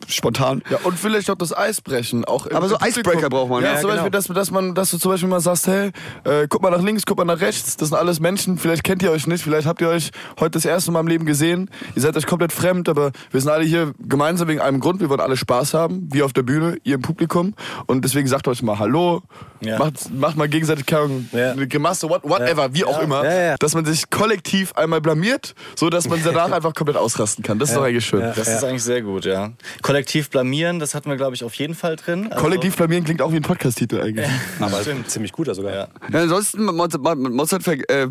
spontan. 0.08 0.62
Ja, 0.70 0.78
und 0.84 0.98
vielleicht 0.98 1.30
auch 1.30 1.36
das 1.36 1.56
Eisbrechen. 1.56 2.24
Auch 2.24 2.50
Aber 2.50 2.68
so. 2.68 2.76
Icebreaker 2.76 3.28
braucht 3.30 3.48
man, 3.50 3.62
Ja, 3.62 3.72
ja, 3.74 3.80
zum 3.80 3.90
genau. 3.90 4.02
Beispiel, 4.02 4.10
dass, 4.10 4.26
dass, 4.26 4.50
man, 4.50 4.74
dass 4.74 4.90
du 4.90 4.98
zum 4.98 5.10
Beispiel 5.12 5.28
mal 5.28 5.40
sagst, 5.40 5.66
hey, 5.66 5.90
äh, 6.24 6.46
guck 6.48 6.62
mal 6.62 6.70
nach 6.70 6.82
links, 6.82 7.04
guck 7.06 7.16
mal 7.18 7.24
nach 7.24 7.40
rechts. 7.40 7.76
Das 7.76 7.88
sind 7.88 7.96
alles 7.98 8.20
Menschen, 8.20 8.58
vielleicht 8.58 8.84
kennt 8.84 9.02
ihr 9.02 9.10
euch 9.10 9.26
nicht, 9.26 9.42
vielleicht 9.42 9.66
habt 9.66 9.80
ihr 9.80 9.88
euch 9.88 10.10
heute 10.38 10.50
das 10.52 10.64
erste 10.64 10.90
Mal 10.92 11.00
im 11.00 11.06
Leben 11.06 11.24
gesehen. 11.26 11.70
Ihr 11.96 12.02
seid 12.02 12.16
euch 12.16 12.26
komplett 12.26 12.52
fremd, 12.52 12.88
aber 12.88 13.12
wir 13.30 13.40
sind 13.40 13.50
alle 13.50 13.64
hier 13.64 13.92
gemeinsam 13.98 14.48
wegen 14.48 14.60
einem 14.60 14.80
Grund. 14.80 15.00
Wir 15.00 15.08
wollen 15.08 15.20
alle 15.20 15.36
Spaß 15.36 15.74
haben, 15.74 16.08
wir 16.12 16.24
auf 16.26 16.32
der 16.32 16.42
Bühne, 16.42 16.76
ihr 16.84 16.96
im 16.96 17.02
Publikum. 17.02 17.54
Und 17.86 18.04
deswegen 18.04 18.28
sagt 18.28 18.46
euch 18.48 18.62
mal 18.62 18.78
Hallo, 18.78 19.22
Ja. 19.60 19.78
macht, 19.78 20.12
macht 20.14 20.36
mal 20.36 20.48
gegenseitig 20.48 20.84
Ja. 21.32 21.52
eine 21.52 21.66
Grimasse, 21.94 22.08
what, 22.08 22.22
whatever, 22.24 22.72
wie 22.74 22.84
auch 22.84 23.00
immer. 23.00 23.24
Ja, 23.24 23.42
ja. 23.42 23.56
Dass 23.58 23.74
man 23.74 23.84
sich 23.84 24.10
kollektiv 24.10 24.72
einmal 24.74 25.00
blamiert, 25.00 25.54
so 25.76 25.90
dass 25.90 26.08
man 26.08 26.20
danach 26.22 26.50
einfach 26.52 26.74
komplett 26.74 26.96
ausrasten 26.96 27.44
kann. 27.44 27.58
Das 27.58 27.70
ist 27.70 27.76
doch 27.76 27.82
eigentlich 27.84 28.04
schön. 28.04 28.20
Das 28.20 28.48
ist 28.48 28.64
eigentlich 28.64 28.82
sehr 28.82 29.02
gut, 29.02 29.24
ja. 29.24 29.52
Kollektiv 29.82 30.30
blamieren, 30.30 30.78
das 30.78 30.94
hatten 30.94 31.08
wir, 31.08 31.16
glaube 31.16 31.34
ich, 31.34 31.44
auf 31.44 31.54
jeden 31.54 31.74
Fall 31.74 31.96
drin. 31.96 32.28
Also, 32.30 32.42
Kollektiv 32.44 32.76
blamieren 32.76 33.04
klingt 33.04 33.22
auch 33.22 33.32
wie 33.32 33.36
ein 33.36 33.42
Podcast-Titel 33.42 34.00
eigentlich. 34.00 34.28
Aber 34.60 34.80
ziemlich 35.06 35.32
guter 35.32 35.54
sogar. 35.54 35.72
Ja. 35.72 35.88
Ja, 36.12 36.20
ansonsten, 36.22 36.64
Mozart, 36.64 37.66
äh, 37.66 38.08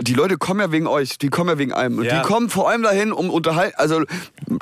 die 0.00 0.14
Leute 0.14 0.36
kommen 0.36 0.60
ja 0.60 0.70
wegen 0.70 0.86
euch, 0.86 1.18
die 1.18 1.28
kommen 1.28 1.50
ja 1.50 1.58
wegen 1.58 1.72
einem. 1.72 1.98
Und 1.98 2.04
Ja. 2.04 2.20
die 2.20 2.26
kommen 2.26 2.50
vor 2.50 2.68
allem 2.70 2.82
dahin, 2.82 3.12
um 3.12 3.30
unterhalten, 3.30 3.74
also 3.78 4.02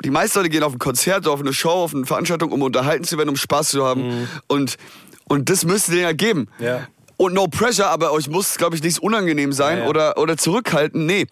die 0.03 0.09
meisten 0.09 0.39
Leute 0.39 0.49
gehen 0.49 0.63
auf 0.63 0.73
ein 0.73 0.79
Konzert, 0.79 1.27
auf 1.27 1.39
eine 1.39 1.53
Show, 1.53 1.69
auf 1.69 1.93
eine 1.93 2.05
Veranstaltung, 2.05 2.51
um 2.51 2.61
unterhalten 2.63 3.03
zu 3.03 3.17
werden, 3.17 3.29
um 3.29 3.35
Spaß 3.35 3.69
zu 3.69 3.85
haben. 3.85 4.27
Und, 4.47 4.77
und 5.25 5.49
das 5.49 5.63
müsst 5.65 5.89
ihr 5.89 5.95
denen 5.95 6.03
ja 6.05 6.13
geben. 6.13 6.47
Ja. 6.59 6.87
Und 7.17 7.33
no 7.33 7.47
pressure, 7.47 7.87
aber 7.87 8.11
euch 8.11 8.29
muss, 8.29 8.57
glaube 8.57 8.75
ich, 8.75 8.83
nichts 8.83 8.99
unangenehm 8.99 9.51
sein 9.51 9.79
Ja, 9.79 9.83
ja. 9.83 9.89
Oder, 9.89 10.17
oder 10.17 10.37
zurückhalten. 10.37 11.05
Nee. 11.05 11.25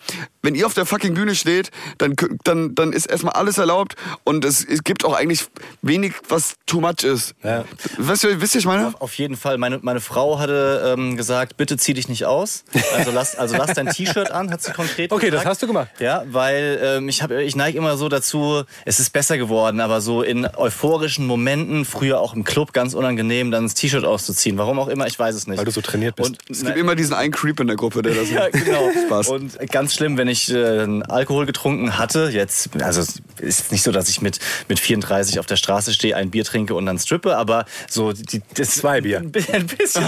Wenn 0.45 0.53
ihr 0.53 0.67
auf 0.67 0.75
der 0.75 0.85
fucking 0.85 1.15
Bühne 1.15 1.33
steht, 1.33 1.71
dann, 1.97 2.15
dann, 2.43 2.75
dann 2.75 2.93
ist 2.93 3.07
erstmal 3.07 3.33
alles 3.33 3.57
erlaubt 3.57 3.95
und 4.23 4.45
es, 4.45 4.63
es 4.63 4.83
gibt 4.83 5.03
auch 5.03 5.13
eigentlich 5.13 5.47
wenig, 5.81 6.13
was 6.29 6.55
too 6.67 6.79
much 6.81 7.03
ist. 7.03 7.33
Ja. 7.43 7.65
Wisst 7.97 8.23
ihr, 8.23 8.39
wisst 8.39 8.53
ihr, 8.53 8.59
ich 8.59 8.67
meine? 8.67 8.93
Auf 8.99 9.15
jeden 9.15 9.37
Fall. 9.37 9.57
Meine, 9.57 9.79
meine 9.81 10.01
Frau 10.01 10.37
hatte 10.37 10.93
ähm, 10.95 11.17
gesagt, 11.17 11.57
bitte 11.57 11.77
zieh 11.77 11.95
dich 11.95 12.09
nicht 12.09 12.25
aus. 12.25 12.63
Also 12.95 13.11
lass, 13.11 13.35
also 13.35 13.57
lass 13.57 13.73
dein 13.73 13.87
T-Shirt 13.87 14.29
an, 14.29 14.51
hat 14.51 14.61
sie 14.61 14.71
konkret 14.71 15.11
Okay, 15.11 15.31
das 15.31 15.39
gesagt. 15.39 15.47
hast 15.47 15.63
du 15.63 15.67
gemacht. 15.67 15.89
Ja, 15.99 16.23
weil 16.27 16.79
ähm, 16.81 17.09
ich, 17.09 17.23
hab, 17.23 17.31
ich 17.31 17.55
neige 17.55 17.77
immer 17.79 17.97
so 17.97 18.07
dazu, 18.07 18.63
es 18.85 18.99
ist 18.99 19.11
besser 19.13 19.39
geworden, 19.39 19.79
aber 19.79 19.99
so 19.99 20.21
in 20.21 20.45
euphorischen 20.45 21.25
Momenten, 21.25 21.85
früher 21.85 22.19
auch 22.19 22.35
im 22.35 22.43
Club, 22.43 22.71
ganz 22.71 22.93
unangenehm, 22.93 23.49
dann 23.49 23.63
das 23.63 23.73
T-Shirt 23.73 24.05
auszuziehen. 24.05 24.59
Warum 24.59 24.77
auch 24.77 24.89
immer, 24.89 25.07
ich 25.07 25.17
weiß 25.17 25.33
es 25.33 25.47
nicht. 25.47 25.57
Weil 25.57 25.65
du 25.65 25.71
so 25.71 25.81
trainiert 25.81 26.15
bist. 26.17 26.29
Und, 26.29 26.39
Es 26.49 26.63
gibt 26.63 26.77
immer 26.77 26.93
diesen 26.95 27.15
einen 27.15 27.31
Creep 27.33 27.59
in 27.59 27.67
der 27.67 27.75
Gruppe, 27.75 28.03
der 28.03 28.13
das 28.13 28.29
ja, 28.29 28.49
genau. 28.49 28.91
Spaß. 29.07 29.29
Und 29.29 29.71
ganz 29.71 29.95
schlimm, 29.95 30.17
wenn 30.17 30.27
ich 30.27 30.34
äh, 30.49 30.87
Alkohol 31.07 31.45
getrunken 31.45 31.97
hatte, 31.97 32.29
jetzt, 32.31 32.69
also 32.81 33.01
es 33.01 33.21
ist 33.41 33.71
nicht 33.71 33.83
so, 33.83 33.91
dass 33.91 34.09
ich 34.09 34.21
mit, 34.21 34.39
mit 34.67 34.79
34 34.79 35.39
auf 35.39 35.45
der 35.45 35.55
Straße 35.55 35.93
stehe, 35.93 36.15
ein 36.15 36.29
Bier 36.31 36.43
trinke 36.45 36.75
und 36.75 36.85
dann 36.85 36.97
strippe, 36.99 37.35
aber 37.37 37.65
so 37.89 38.11
die, 38.13 38.41
das 38.55 38.71
Zwei 38.75 39.01
Bier. 39.01 39.19
Ein 39.19 39.31
bi- 39.33 39.43
ein 39.51 39.67
bisschen. 39.67 40.03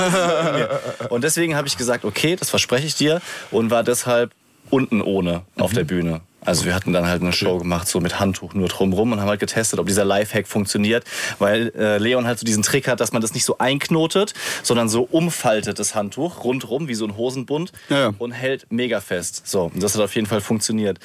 und 1.10 1.24
deswegen 1.24 1.56
habe 1.56 1.68
ich 1.68 1.78
gesagt, 1.78 2.06
okay, 2.06 2.36
das 2.36 2.50
verspreche 2.50 2.88
ich 2.88 2.96
dir 2.96 3.22
und 3.52 3.70
war 3.72 3.84
deshalb 3.84 4.32
unten 4.70 5.02
ohne 5.02 5.44
auf 5.58 5.74
der 5.74 5.84
Bühne. 5.86 6.22
Also 6.48 6.66
wir 6.66 6.74
hatten 6.74 6.94
dann 6.94 7.06
halt 7.06 7.22
eine 7.22 7.34
Show 7.34 7.58
gemacht, 7.58 7.88
so 7.88 8.00
mit 8.00 8.20
Handtuch 8.20 8.54
nur 8.54 8.68
drumrum 8.70 9.12
und 9.12 9.20
haben 9.22 9.28
halt 9.30 9.40
getestet, 9.40 9.80
ob 9.80 9.88
dieser 9.88 10.06
Lifehack 10.06 10.48
funktioniert, 10.48 11.04
weil 11.40 11.72
äh, 11.78 11.98
Leon 11.98 12.26
halt 12.26 12.40
so 12.40 12.46
diesen 12.46 12.64
Trick 12.64 12.88
hat, 12.88 13.00
dass 13.00 13.12
man 13.12 13.22
das 13.22 13.34
nicht 13.34 13.46
so 13.46 13.58
einknotet, 13.58 14.34
sondern 14.64 14.90
so 14.90 15.04
umfaltet 15.04 15.78
das 15.78 15.94
Handtuch 15.94 16.44
rundrum 16.44 16.88
wie 16.88 16.96
so 16.96 17.06
ein 17.06 17.18
Hosenbund 17.18 17.72
Ja, 17.90 18.00
ja. 18.00 18.14
und 18.18 18.32
hält 18.32 18.66
mega 18.72 19.02
fest. 19.02 19.42
So, 19.46 19.66
und 19.74 19.84
das 19.84 19.94
hat 19.96 20.02
auf 20.02 20.16
jeden 20.16 20.28
Fall 20.28 20.42
funktioniert. 20.42 21.00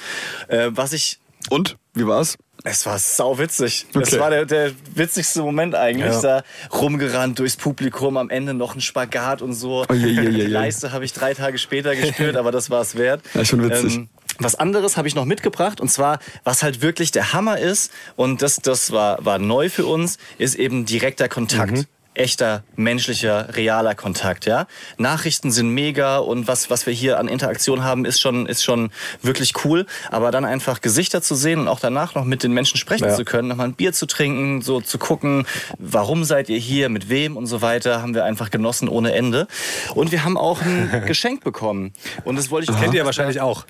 Äh, 0.47 0.69
was 0.71 0.93
ich 0.93 1.19
Und? 1.49 1.77
Wie 1.93 2.07
war's? 2.07 2.37
es 2.65 2.85
war 2.85 2.97
sau 2.97 3.37
witzig. 3.39 3.85
Es 3.93 4.13
Okay. 4.13 4.19
war 4.21 4.29
der, 4.29 4.45
der 4.45 4.71
witzigste 4.95 5.41
Moment 5.41 5.75
eigentlich. 5.75 6.13
Ja. 6.13 6.21
Da 6.21 6.43
rumgerannt 6.73 7.37
durchs 7.39 7.57
Publikum, 7.57 8.15
am 8.15 8.29
Ende 8.29 8.53
noch 8.53 8.73
ein 8.75 8.79
Spagat 8.81 9.41
und 9.41 9.51
so. 9.53 9.85
Oh, 9.89 9.93
je, 9.93 10.07
je, 10.07 10.21
je. 10.21 10.45
Die 10.45 10.51
Leiste 10.51 10.93
habe 10.93 11.03
ich 11.03 11.11
drei 11.11 11.33
Tage 11.33 11.57
später 11.57 11.93
gespürt, 11.95 12.37
aber 12.37 12.51
das 12.53 12.69
war 12.69 12.81
es 12.81 12.95
wert. 12.95 13.21
Ähm, 13.33 13.41
Ja, 13.41 13.45
schon 13.45 13.63
witzig. 13.69 14.07
Was 14.39 14.55
anderes 14.55 14.97
habe 14.97 15.07
ich 15.07 15.15
noch 15.15 15.25
mitgebracht 15.25 15.79
und 15.81 15.89
zwar, 15.89 16.19
was 16.43 16.63
halt 16.63 16.81
wirklich 16.81 17.11
der 17.11 17.33
Hammer 17.33 17.57
ist 17.59 17.91
und 18.15 18.41
das, 18.41 18.57
das 18.57 18.91
war, 18.91 19.23
war 19.25 19.39
neu 19.39 19.69
für 19.69 19.85
uns, 19.85 20.17
ist 20.37 20.55
eben 20.55 20.85
direkter 20.85 21.29
Kontakt. 21.29 21.87
Echter, 22.15 22.63
menschlicher, 22.75 23.55
realer 23.55 23.95
Kontakt, 23.95 24.45
ja. 24.45 24.67
Nachrichten 24.99 25.49
sind 25.49 25.69
mega 25.69 26.19
und 26.19 26.47
was, 26.47 26.69
was 26.69 26.85
wir 26.85 26.93
hier 26.93 27.17
an 27.17 27.27
Interaktion 27.27 27.83
haben, 27.83 28.05
ist 28.05 28.21
schon, 28.21 28.45
ist 28.45 28.63
schon 28.63 28.91
wirklich 29.23 29.65
cool. 29.65 29.87
Aber 30.11 30.29
dann 30.29 30.45
einfach 30.45 30.81
Gesichter 30.81 31.23
zu 31.23 31.33
sehen 31.33 31.61
und 31.61 31.67
auch 31.67 31.79
danach 31.79 32.13
noch 32.13 32.23
mit 32.23 32.43
den 32.43 32.53
Menschen 32.53 32.77
sprechen 32.77 33.05
Ja. 33.05 33.15
zu 33.15 33.25
können, 33.25 33.47
nochmal 33.47 33.69
ein 33.69 33.73
Bier 33.73 33.93
zu 33.93 34.05
trinken, 34.05 34.61
so 34.61 34.79
zu 34.79 34.99
gucken, 34.99 35.47
warum 35.79 36.23
seid 36.23 36.49
ihr 36.49 36.59
hier, 36.59 36.87
mit 36.89 37.09
wem 37.09 37.35
und 37.35 37.47
so 37.47 37.63
weiter, 37.63 38.03
haben 38.03 38.13
wir 38.13 38.25
einfach 38.25 38.51
genossen 38.51 38.89
ohne 38.89 39.13
Ende. 39.13 39.47
Und 39.95 40.11
wir 40.11 40.23
haben 40.23 40.37
auch 40.37 40.61
ein 40.61 41.03
Geschenk 41.07 41.43
bekommen. 41.43 41.93
Und 42.25 42.35
das 42.35 42.51
wollte 42.51 42.71
ich 42.71 42.79
Kennt 42.79 42.93
ihr 42.93 43.05
wahrscheinlich 43.05 43.41
auch. 43.41 43.65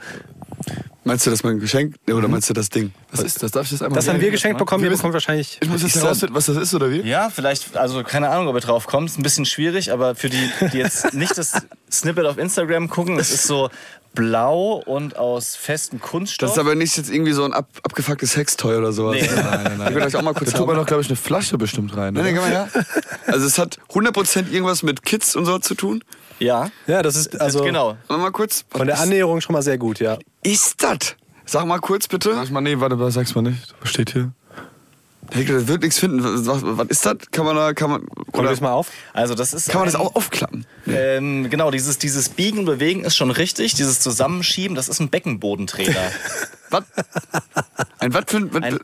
Meinst 1.06 1.26
du 1.26 1.30
das 1.30 1.44
mein 1.44 1.60
Geschenk 1.60 1.96
oder 2.08 2.28
meinst 2.28 2.50
du 2.50 2.54
das 2.54 2.70
Ding? 2.70 2.94
Was 3.12 3.22
ist 3.22 3.44
das? 3.44 3.52
Darf 3.52 3.66
ich 3.66 3.72
das 3.72 3.82
einmal 3.82 3.98
Das 3.98 4.08
haben 4.08 4.22
wir 4.22 4.32
geschenkt 4.32 4.58
bekommen, 4.58 4.84
Wir 4.84 4.90
bekommt 4.90 5.14
wahrscheinlich. 5.14 5.58
Ich 5.62 5.70
muss 5.70 5.82
jetzt 5.82 5.96
herausfinden, 5.96 6.34
was 6.34 6.46
das 6.46 6.58
ist 6.58 6.74
oder 6.74 6.90
wie? 6.92 7.02
Ja, 7.02 7.30
vielleicht, 7.30 7.76
also 7.76 8.04
keine 8.04 8.30
Ahnung, 8.30 8.48
ob 8.48 8.56
ihr 8.56 8.62
drauf 8.62 8.88
kommt. 8.88 9.10
Ist 9.10 9.20
ein 9.20 9.24
bisschen 9.24 9.46
schwierig, 9.46 9.92
aber 9.92 10.16
für 10.16 10.30
die, 10.30 10.50
die 10.72 10.78
jetzt 10.78 11.14
nicht 11.14 11.38
das 11.38 11.54
Snippet 11.92 12.26
auf 12.26 12.38
Instagram 12.38 12.90
gucken, 12.90 13.20
es 13.20 13.32
ist 13.32 13.44
so 13.48 13.70
blau 14.16 14.82
und 14.86 15.18
aus 15.18 15.56
festem 15.56 16.00
Kunststoff. 16.00 16.50
Das 16.50 16.58
ist 16.58 16.60
aber 16.62 16.76
nicht 16.76 16.96
jetzt 16.98 17.10
irgendwie 17.10 17.34
so 17.34 17.44
ein 17.44 17.54
ab, 17.54 17.68
abgefucktes 17.84 18.34
Sextoy 18.34 18.78
oder 18.78 18.94
sowas. 18.94 19.18
Nee. 19.20 19.28
Nein, 19.36 19.44
nein, 19.44 19.72
Ich 19.74 19.78
nein. 19.80 19.96
will 19.96 20.04
euch 20.04 20.16
auch 20.16 20.22
mal 20.22 20.34
kurz 20.34 20.52
Da 20.52 20.58
tut 20.60 20.68
man 20.68 20.76
doch, 20.76 20.86
glaube 20.86 21.02
ich, 21.02 21.10
eine 21.10 21.16
Flasche 21.16 21.58
bestimmt 21.58 21.98
rein. 21.98 22.14
Nein, 22.14 22.24
nein, 22.26 22.36
mal 22.36 22.50
her. 22.50 22.70
Also 23.28 23.46
es 23.46 23.58
hat 23.58 23.80
100% 23.90 24.52
irgendwas 24.52 24.84
mit 24.84 25.04
Kids 25.04 25.36
und 25.36 25.46
so 25.46 25.58
zu 25.60 25.76
tun. 25.76 26.04
Ja, 26.44 26.70
Ja, 26.88 27.02
das 27.02 27.16
ist 27.16 27.40
also 27.40 27.64
genau. 27.64 27.98
Warte 28.08 28.22
mal 28.22 28.32
kurz. 28.32 28.66
von 28.70 28.88
der 28.88 29.00
Annäherung 29.00 29.42
schon 29.42 29.54
mal 29.54 29.62
sehr 29.62 29.78
gut, 29.78 30.00
ja. 30.00 30.18
ist 30.44 30.84
das? 30.84 31.16
Sag 31.46 31.66
mal 31.66 31.80
kurz 31.80 32.08
bitte. 32.08 32.34
Sag 32.36 32.52
mal, 32.52 32.62
nee, 32.62 32.80
warte, 32.80 33.00
was 33.00 33.16
sag's 33.16 33.36
mal 33.36 33.42
nicht. 33.42 33.74
Was 33.82 33.90
steht 33.90 34.12
hier? 34.12 34.32
Das 35.30 35.68
wird 35.68 35.82
nichts 35.82 36.00
finden. 36.00 36.24
Was, 36.24 36.46
was, 36.46 36.62
was 36.64 36.88
ist 36.90 37.06
das? 37.06 37.18
Kann 37.32 37.46
man 37.46 37.56
da, 37.56 37.74
kann 37.74 37.90
man, 37.90 38.08
Komm 38.32 38.42
oder, 38.42 38.50
das 38.50 38.62
mal 38.62 38.72
auf. 38.72 38.90
Also 39.14 39.36
das 39.36 39.54
ist 39.54 39.70
kann 39.70 39.80
man 39.80 39.88
das 39.88 39.96
auch 39.96 40.16
aufklappen? 40.16 40.66
Ähm, 40.88 41.50
genau, 41.50 41.72
dieses, 41.72 41.98
dieses 41.98 42.30
Biegen 42.30 42.60
und 42.60 42.66
Bewegen 42.66 43.04
ist 43.04 43.16
schon 43.16 43.32
richtig. 43.32 43.74
Dieses 43.74 44.00
Zusammenschieben, 44.00 44.76
das 44.76 44.90
ist 44.90 45.00
ein 45.00 45.10
Beckenbodentrainer. 45.10 46.12
Was? 46.70 46.84
Ein 48.00 48.14
was 48.14 48.24
für 48.28 48.38
Ein, 48.38 48.80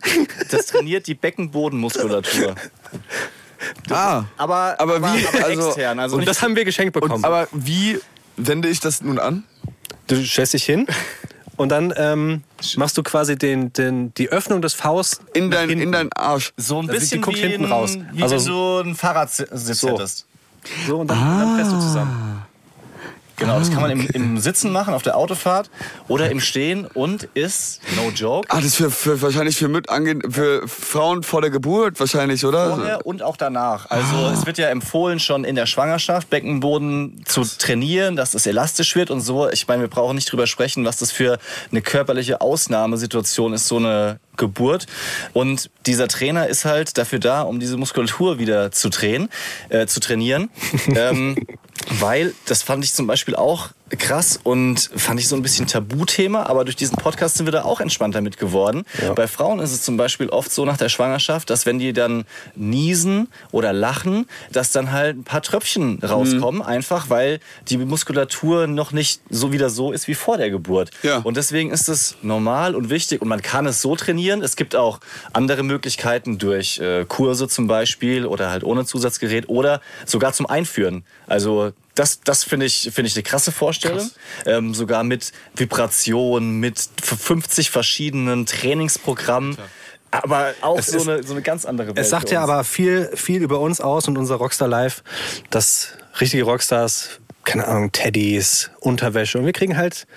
das 0.52 0.68
trainiert 0.68 1.08
die 1.08 1.16
Beckenbodenmuskulatur. 1.16 2.56
Ah, 3.90 4.24
Aber, 4.38 4.76
Aber 4.80 5.00
wie? 5.02 5.28
Aber 5.28 5.46
Also- 5.46 5.68
extern. 5.70 6.00
Also 6.00 6.18
Und 6.18 6.28
das 6.28 6.42
haben 6.42 6.56
wir 6.56 6.66
geschenkt 6.66 6.94
bekommen. 6.94 7.24
Aber 7.26 7.48
wie 7.52 8.00
wende 8.38 8.70
ich 8.70 8.80
das 8.80 9.02
nun 9.02 9.20
an? 9.20 9.44
du 10.08 10.24
stellst 10.26 10.54
dich 10.56 10.64
hin 10.64 10.88
und 11.58 11.70
dann 11.70 11.94
ähm, 11.96 12.44
machst 12.78 12.98
du 12.98 13.04
quasi 13.04 13.38
den, 13.38 13.72
den, 13.74 14.12
die 14.16 14.30
Öffnung 14.30 14.62
des 14.62 14.74
Faust 14.74 15.22
in 15.34 15.52
dein, 15.52 15.70
in 15.70 15.92
dein 15.92 16.12
Arsch. 16.14 16.52
so 16.58 16.76
ein 16.82 16.90
Also 16.90 16.94
die 16.94 16.98
bisschen 17.00 17.22
guckt 17.22 17.38
wie, 17.38 17.42
hinten 17.42 17.66
ein, 17.66 17.72
raus. 17.72 17.98
wie 18.14 18.24
Also- 18.24 18.38
wenn 18.38 18.46
du 18.86 18.90
ein 18.92 18.96
Fahrradsitz 18.96 19.50
So. 19.80 19.90
hättest. 19.90 20.26
So, 20.88 20.98
und 21.00 21.08
dann, 21.10 21.20
dann 21.40 21.56
presst 21.58 21.72
du 21.72 21.80
zusammen. 21.80 22.42
Genau, 23.40 23.58
das 23.58 23.72
kann 23.72 23.82
man 23.82 23.92
im, 23.92 24.08
im 24.14 24.38
Sitzen 24.38 24.72
machen, 24.72 24.94
auf 24.94 25.02
der 25.02 25.16
Autofahrt 25.18 25.70
oder 26.08 26.30
im 26.30 26.40
Stehen 26.40 26.86
und 26.86 27.24
ist, 27.34 27.80
no 27.96 28.12
joke, 28.14 28.48
Ah, 28.52 28.58
das 28.58 28.66
ist 28.66 28.76
für, 28.76 28.92
für, 28.92 29.22
wahrscheinlich 29.22 29.56
für, 29.56 29.70
mit 29.70 29.90
ange 29.90 30.20
für 30.30 30.68
Frauen 30.68 31.24
vor 31.24 31.42
der 31.42 31.50
Geburt 31.50 32.00
wahrscheinlich, 32.00 32.46
oder? 32.46 32.76
vorher 32.76 33.06
und 33.06 33.24
auch 33.24 33.38
danach. 33.38 33.90
Also 33.90 34.28
es 34.34 34.46
wird 34.46 34.58
ja 34.58 34.68
empfohlen, 34.68 35.20
schon 35.20 35.44
in 35.44 35.56
der 35.56 35.66
Schwangerschaft 35.66 36.30
Beckenboden 36.30 37.24
zu 37.26 37.44
trainieren, 37.44 38.16
dass 38.16 38.34
es 38.34 38.46
elastisch 38.46 38.96
wird 38.96 39.10
und 39.10 39.22
so. 39.22 39.50
Ich 39.50 39.68
meine, 39.68 39.82
wir 39.82 39.90
brauchen 39.90 40.16
nicht 40.16 40.32
drüber 40.32 40.48
sprechen, 40.48 40.86
was 40.86 40.98
das 40.98 41.12
für 41.12 41.40
eine 41.72 41.82
körperliche 41.82 42.42
Ausnahmesituation 42.42 43.54
ist, 43.54 43.68
so 43.68 43.78
eine 43.78 44.20
Geburt. 44.40 44.88
Und 45.34 45.70
dieser 45.86 46.08
Trainer 46.08 46.48
ist 46.48 46.66
halt 46.66 46.98
dafür 46.98 47.20
da, 47.20 47.44
um 47.44 47.60
diese 47.60 47.78
Muskulatur 47.78 48.40
wieder 48.40 48.72
zu 48.72 48.90
trainieren, 48.90 49.30
äh, 49.70 49.86
zu 49.86 50.00
trainieren. 50.00 50.50
ähm, 50.96 51.38
weil, 52.00 52.34
das 52.46 52.64
fand 52.64 52.84
ich 52.84 52.94
zum 52.94 53.06
Beispiel 53.06 53.36
auch 53.36 53.70
krass 53.98 54.40
und 54.44 54.90
fand 54.96 55.20
ich 55.20 55.28
so 55.28 55.36
ein 55.36 55.42
bisschen 55.42 55.68
Tabuthema, 55.68 56.44
aber 56.44 56.64
durch 56.64 56.76
diesen 56.76 56.98
Podcast 56.98 57.38
sind 57.38 57.48
wir 57.48 57.52
da 57.52 57.64
auch 57.64 57.80
entspannter 57.80 58.22
mit 58.22 58.38
geworden. 58.38 58.86
Bei 59.16 59.28
Frauen 59.28 59.60
ist 59.60 59.72
es 59.72 59.84
zum 59.84 59.98
Beispiel 59.98 60.30
oft 60.30 60.52
so 60.52 60.66
nach 60.66 60.78
der 60.78 60.90
Schwangerschaft, 60.90 61.50
dass 61.50 61.66
wenn 61.66 61.80
die 61.80 61.94
dann 61.94 62.26
niesen 62.56 63.28
oder 63.52 63.74
lachen, 63.74 64.28
dass 64.52 64.72
dann 64.72 64.92
halt 64.92 65.18
ein 65.18 65.24
paar 65.24 65.42
Tröpfchen 65.42 66.00
rauskommen, 66.04 66.62
einfach 66.62 67.10
weil 67.10 67.40
die 67.68 67.78
Muskulatur 67.78 68.68
noch 68.68 68.92
nicht 68.92 69.22
so 69.30 69.52
wieder 69.52 69.70
so 69.70 69.92
ist 69.92 70.08
wie 70.08 70.16
vor 70.16 70.38
der 70.38 70.50
Geburt. 70.50 70.92
Ja. 71.04 71.18
Und 71.18 71.38
deswegen 71.38 71.72
ist 71.72 71.90
es 71.90 72.16
normal 72.22 72.76
und 72.76 72.90
wichtig 72.90 73.22
und 73.22 73.28
man 73.28 73.42
kann 73.42 73.66
es 73.66 73.82
so 73.82 73.96
trainieren. 73.96 74.42
Es 74.42 74.56
gibt 74.56 74.76
auch 74.76 75.00
andere 75.34 75.64
Möglichkeiten 75.64 76.38
durch 76.38 76.80
äh, 76.80 77.06
Kurse 77.06 77.48
zum 77.48 77.68
Beispiel 77.68 78.26
oder 78.26 78.50
halt 78.50 78.64
ohne 78.64 78.86
Zusatzgerät 78.86 79.50
oder 79.50 79.82
sogar 80.06 80.34
zum 80.34 80.46
Einführen. 80.46 81.04
Also 81.28 81.74
das, 82.00 82.22
das 82.22 82.44
finde 82.46 82.66
ich, 82.66 82.90
finde 82.94 83.08
ich 83.10 83.16
eine 83.16 83.24
krasse 83.24 83.52
Vorstellung. 83.52 84.10
Ähm, 84.46 84.74
sogar 84.74 85.04
mit 85.04 85.32
Vibration, 85.56 86.60
mit 86.60 86.80
50 87.04 87.70
verschiedenen 87.70 88.46
Trainingsprogrammen. 88.46 89.58
Aber 90.12 90.54
auch 90.62 90.82
so 90.82 90.98
ist- 90.98 91.08
eine, 91.08 91.24
so 91.24 91.34
eine 91.34 91.42
ganz 91.42 91.66
andere 91.66 91.90
Welt. 91.90 92.00
Es 92.00 92.10
sagt 92.10 92.32
ja 92.32 92.42
aber 92.42 92.64
viel, 92.64 93.10
viel 93.16 93.42
über 93.44 93.60
uns 93.60 93.80
aus 93.82 94.08
und 94.08 94.18
unser 94.18 94.36
Rockstar 94.36 94.68
Live, 94.68 95.04
dass 95.50 95.90
richtige 96.20 96.44
Rockstars, 96.44 97.20
keine 97.44 97.68
Ahnung, 97.68 97.92
Teddys, 97.92 98.72
Unterwäsche 98.80 99.38
und 99.38 99.46
wir 99.46 99.54
kriegen 99.54 99.78
halt 99.78 100.08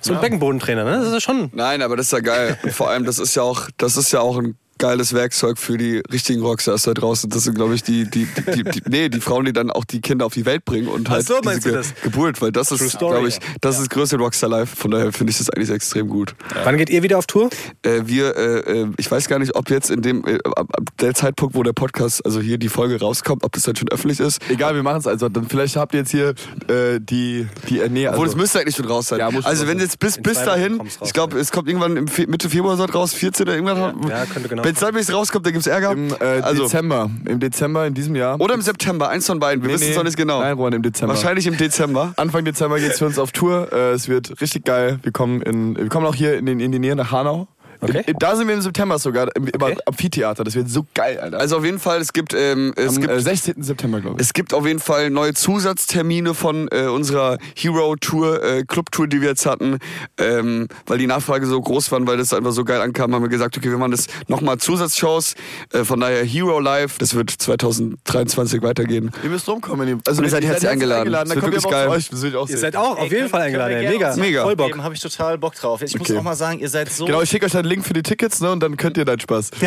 so 0.00 0.12
einen 0.12 0.20
Beckenbodentrainer, 0.22 0.84
ne? 0.84 1.02
Das 1.04 1.12
ist 1.12 1.22
schon. 1.24 1.50
Nein, 1.52 1.82
aber 1.82 1.96
das 1.96 2.06
ist 2.06 2.12
ja 2.12 2.20
geil. 2.20 2.56
Und 2.62 2.72
vor 2.72 2.88
allem, 2.88 3.04
das 3.04 3.18
ist 3.18 3.34
ja 3.34 3.42
auch, 3.42 3.68
das 3.76 3.96
ist 3.96 4.12
ja 4.12 4.20
auch 4.20 4.38
ein 4.38 4.56
geiles 4.78 5.12
Werkzeug 5.12 5.58
für 5.58 5.76
die 5.76 6.02
richtigen 6.10 6.40
Rockstars 6.42 6.82
da 6.82 6.94
draußen. 6.94 7.28
Das 7.30 7.44
sind, 7.44 7.54
glaube 7.54 7.74
ich, 7.74 7.82
die, 7.82 8.08
die, 8.08 8.26
die, 8.26 8.62
die, 8.62 8.64
die, 8.64 8.82
nee, 8.88 9.08
die 9.08 9.20
Frauen, 9.20 9.44
die 9.44 9.52
dann 9.52 9.70
auch 9.70 9.84
die 9.84 10.00
Kinder 10.00 10.26
auf 10.26 10.34
die 10.34 10.46
Welt 10.46 10.64
bringen 10.64 10.88
und 10.88 11.08
Ach 11.08 11.14
halt 11.14 11.26
so, 11.26 11.40
meinst 11.44 11.64
diese 11.64 11.74
du 11.74 11.78
das? 11.78 11.94
Geburt, 12.02 12.40
weil 12.40 12.52
das 12.52 12.68
True 12.68 12.86
ist, 12.86 12.98
glaube 12.98 13.28
ich, 13.28 13.38
das 13.60 13.76
ist 13.76 13.82
das 13.82 13.88
größte 13.90 14.16
Rockstar 14.16 14.50
Life. 14.50 14.76
Von 14.76 14.90
daher 14.90 15.12
finde 15.12 15.32
ich 15.32 15.38
das 15.38 15.50
eigentlich 15.50 15.70
extrem 15.70 16.08
gut. 16.08 16.34
Wann 16.64 16.76
geht 16.76 16.90
ihr 16.90 17.02
wieder 17.02 17.18
auf 17.18 17.26
Tour? 17.26 17.50
Äh, 17.82 18.02
wir, 18.04 18.36
äh, 18.36 18.82
äh, 18.82 18.88
ich 18.96 19.10
weiß 19.10 19.28
gar 19.28 19.38
nicht, 19.38 19.54
ob 19.54 19.70
jetzt 19.70 19.90
in 19.90 20.02
dem, 20.02 20.26
äh, 20.26 20.38
ab, 20.44 20.68
ab 20.72 20.84
der 21.00 21.14
Zeitpunkt, 21.14 21.54
wo 21.54 21.62
der 21.62 21.72
Podcast, 21.72 22.24
also 22.24 22.40
hier 22.40 22.58
die 22.58 22.68
Folge 22.68 23.00
rauskommt, 23.00 23.44
ob 23.44 23.52
das 23.52 23.64
dann 23.64 23.76
schon 23.76 23.88
öffentlich 23.90 24.20
ist. 24.20 24.40
Egal, 24.48 24.74
wir 24.74 24.82
machen 24.82 24.98
es 24.98 25.06
also. 25.06 25.28
Dann 25.28 25.48
vielleicht 25.48 25.76
habt 25.76 25.94
ihr 25.94 26.00
jetzt 26.00 26.10
hier 26.10 26.34
äh, 26.68 27.00
die, 27.00 27.46
die 27.68 27.80
äh, 27.80 27.88
nee, 27.88 28.06
also, 28.06 28.18
Obwohl, 28.18 28.28
es 28.28 28.36
müsste 28.36 28.60
eigentlich 28.60 28.76
schon 28.76 28.86
raus 28.86 29.08
sein. 29.08 29.18
Ja, 29.18 29.30
also 29.42 29.66
wenn 29.66 29.78
jetzt 29.78 29.98
bis, 29.98 30.18
bis 30.18 30.42
dahin, 30.42 30.80
ich 31.02 31.12
glaube, 31.12 31.38
es 31.38 31.50
kommt 31.50 31.68
irgendwann 31.68 31.96
im 31.96 32.08
Fe 32.08 32.26
Mitte 32.26 32.48
Februar 32.48 32.76
so 32.76 32.84
raus, 32.84 33.14
14 33.14 33.44
oder 33.44 33.54
irgendwann. 33.54 34.08
ja, 34.08 34.26
könnte 34.26 34.48
genau 34.48 34.62
Wenn 34.68 34.74
es 34.74 35.06
bis 35.08 35.14
rauskommt, 35.14 35.46
dann 35.46 35.54
gibt's 35.54 35.66
Ärger. 35.66 35.92
im 35.92 36.10
äh, 36.20 36.24
also, 36.42 36.64
Dezember. 36.64 37.10
Im 37.24 37.40
Dezember 37.40 37.86
in 37.86 37.94
diesem 37.94 38.14
Jahr. 38.14 38.38
oder 38.38 38.52
im 38.52 38.60
September, 38.60 39.08
eins 39.08 39.26
von 39.26 39.38
beiden. 39.40 39.62
Wir 39.62 39.68
Nee, 39.68 39.74
wissen 39.74 39.84
es 39.84 39.90
nee. 39.90 39.96
noch 39.96 40.04
nicht 40.04 40.16
genau. 40.18 40.40
Nein, 40.40 40.54
Roman, 40.54 40.74
im 40.74 40.82
Dezember. 40.82 41.14
Wahrscheinlich 41.14 41.46
im 41.46 41.56
Dezember. 41.56 42.12
Anfang 42.16 42.44
Dezember 42.44 42.78
geht's 42.78 42.98
für 42.98 43.06
uns 43.06 43.18
auf 43.18 43.32
Tour. 43.32 43.72
Äh, 43.72 43.92
es 43.92 44.08
wird 44.08 44.42
richtig 44.42 44.64
geil. 44.66 44.98
Wir 45.02 45.12
kommen, 45.12 45.40
in, 45.40 45.74
wir 45.76 45.88
kommen 45.88 46.04
auch 46.04 46.14
hier 46.14 46.36
in, 46.36 46.44
den, 46.44 46.60
in 46.60 46.70
die 46.70 46.78
Nähe 46.78 46.96
nach 46.96 47.12
Hanau. 47.12 47.48
Okay. 47.80 48.02
In, 48.06 48.14
da 48.18 48.34
sind 48.36 48.48
wir 48.48 48.54
im 48.54 48.60
September 48.60 48.98
sogar, 48.98 49.28
im, 49.36 49.48
Okay. 49.60 49.76
Amphitheater. 49.86 50.44
Das 50.44 50.54
wird 50.54 50.68
so 50.70 50.86
geil, 50.94 51.18
Alter. 51.20 51.38
Also 51.38 51.58
auf 51.58 51.64
jeden 51.64 51.78
Fall, 51.78 52.00
es 52.00 52.12
gibt, 52.12 52.34
ähm, 52.34 52.72
es 52.76 52.96
Am 52.96 53.02
gibt 53.02 53.12
äh, 53.12 53.20
16. 53.20 53.62
September, 53.62 54.00
glaube 54.00 54.16
ich. 54.20 54.26
Es 54.26 54.32
gibt 54.32 54.54
auf 54.54 54.66
jeden 54.66 54.78
Fall 54.80 55.10
neue 55.10 55.34
Zusatztermine 55.34 56.34
von 56.34 56.68
äh, 56.70 56.86
unserer 56.86 57.38
Hero 57.56 57.96
Tour, 57.96 58.42
äh, 58.42 58.64
Club 58.64 58.90
Tour, 58.92 59.06
die 59.06 59.20
wir 59.20 59.28
jetzt 59.30 59.46
hatten, 59.46 59.78
ähm, 60.18 60.68
weil 60.86 60.98
die 60.98 61.06
Nachfrage 61.06 61.46
so 61.46 61.60
groß 61.60 61.90
war, 61.92 62.06
weil 62.06 62.16
das 62.16 62.32
einfach 62.32 62.52
so 62.52 62.64
geil 62.64 62.80
ankam, 62.80 63.14
haben 63.14 63.22
wir 63.22 63.28
gesagt, 63.28 63.56
okay, 63.56 63.70
wir 63.70 63.78
machen 63.78 63.92
das 63.92 64.06
nochmal 64.28 64.58
Zusatzshows. 64.58 65.34
Äh, 65.72 65.84
von 65.84 66.00
daher 66.00 66.24
Hero 66.24 66.60
Live, 66.60 66.98
das 66.98 67.14
wird 67.14 67.30
2023 67.30 68.62
weitergehen. 68.62 69.10
Ihr 69.22 69.30
müsst 69.30 69.48
rumkommen. 69.48 70.00
Also, 70.06 70.18
Und 70.20 70.24
ihr 70.26 70.30
seid 70.30 70.44
herzlich 70.44 70.70
eingeladen. 70.70 71.12
Dann 71.12 71.26
Das 71.28 71.34
wird 71.36 71.44
ihr 71.46 71.52
wirklich 71.52 71.70
geil. 71.70 71.88
euch. 71.88 72.08
Das 72.10 72.22
Ihr 72.22 72.30
sehen. 72.46 72.56
seid 72.58 72.76
auch 72.76 72.98
auf 72.98 73.10
jeden 73.10 73.28
Fall 73.28 73.42
eingeladen, 73.42 73.76
ey. 73.78 73.88
Mega. 73.88 74.16
Mega. 74.16 74.42
Voll 74.42 74.56
Bock. 74.56 74.76
Habe 74.78 74.94
ich 74.94 75.00
total 75.00 75.38
Bock 75.38 75.54
drauf. 75.54 75.82
Ich 75.82 75.96
muss 75.98 76.08
Okay. 76.08 76.18
auch 76.18 76.22
mal 76.22 76.34
sagen, 76.36 76.58
ihr 76.60 76.68
seid 76.68 76.90
so 76.90 77.06
Genau, 77.06 77.22
ich 77.22 77.28
schicke 77.30 77.46
euch 77.46 77.52
dann 77.52 77.64
Link 77.68 77.86
für 77.86 77.92
die 77.92 78.02
Tickets 78.02 78.40
ne, 78.40 78.50
und 78.50 78.60
dann 78.60 78.76
könnt 78.76 78.96
ihr 78.96 79.04
deinen 79.04 79.20
Spaß. 79.20 79.50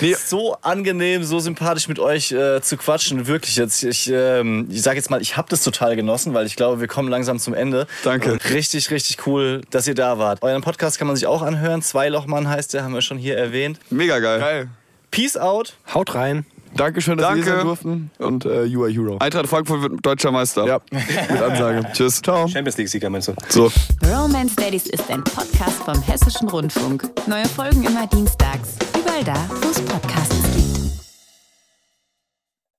Nee, 0.00 0.14
so 0.14 0.56
angenehm, 0.62 1.24
so 1.24 1.38
sympathisch 1.40 1.88
mit 1.88 1.98
euch 1.98 2.32
äh, 2.32 2.60
zu 2.62 2.76
quatschen. 2.76 3.26
Wirklich 3.26 3.56
jetzt, 3.56 3.82
ich, 3.82 4.10
ähm, 4.10 4.66
ich 4.70 4.82
sage 4.82 4.96
jetzt 4.96 5.10
mal, 5.10 5.20
ich 5.20 5.36
habe 5.36 5.48
das 5.48 5.62
total 5.62 5.96
genossen, 5.96 6.32
weil 6.34 6.46
ich 6.46 6.56
glaube, 6.56 6.80
wir 6.80 6.88
kommen 6.88 7.08
langsam 7.08 7.38
zum 7.38 7.54
Ende. 7.54 7.86
Danke. 8.02 8.32
Und 8.32 8.50
richtig, 8.50 8.90
richtig 8.90 9.26
cool, 9.26 9.60
dass 9.70 9.86
ihr 9.86 9.94
da 9.94 10.18
wart. 10.18 10.42
Euren 10.42 10.62
Podcast 10.62 10.98
kann 10.98 11.06
man 11.06 11.16
sich 11.16 11.26
auch 11.26 11.42
anhören. 11.42 11.82
Zweilochmann 11.82 12.48
heißt 12.48 12.74
der, 12.74 12.84
haben 12.84 12.94
wir 12.94 13.02
schon 13.02 13.18
hier 13.18 13.36
erwähnt. 13.36 13.78
Mega 13.90 14.18
geil. 14.18 14.40
Geil. 14.40 14.68
Peace 15.10 15.36
out. 15.36 15.74
Haut 15.92 16.14
rein. 16.14 16.46
Dankeschön, 16.74 17.18
dass 17.18 17.26
Danke. 17.28 17.40
wir 17.40 17.44
hier 17.44 17.56
sein 17.56 17.66
durften. 17.66 18.10
Und 18.18 18.44
äh, 18.44 18.64
you 18.64 18.82
are 18.82 18.90
Hero. 18.90 19.18
Eintracht 19.18 19.48
Frankfurt 19.48 19.82
wird 19.82 19.92
deutscher 20.06 20.30
Meister. 20.30 20.66
Ja, 20.66 20.80
mit 20.90 21.42
Ansage. 21.42 21.86
Tschüss. 21.92 22.22
Ciao. 22.22 22.46
Champions 22.48 22.76
League-Sieger 22.78 23.10
meinst 23.10 23.28
du? 23.28 23.34
So. 23.48 23.70
Romance 24.06 24.54
Daddies 24.56 24.86
ist 24.86 25.10
ein 25.10 25.22
Podcast 25.24 25.82
vom 25.84 26.00
Hessischen 26.02 26.48
Rundfunk. 26.48 27.08
Neue 27.26 27.46
Folgen 27.46 27.84
immer 27.84 28.06
dienstags. 28.06 28.76
Überall 28.98 29.24
da, 29.24 29.34
wo 29.62 29.68
es 29.70 29.80
Podcasts 29.82 30.36
gibt. 30.54 30.69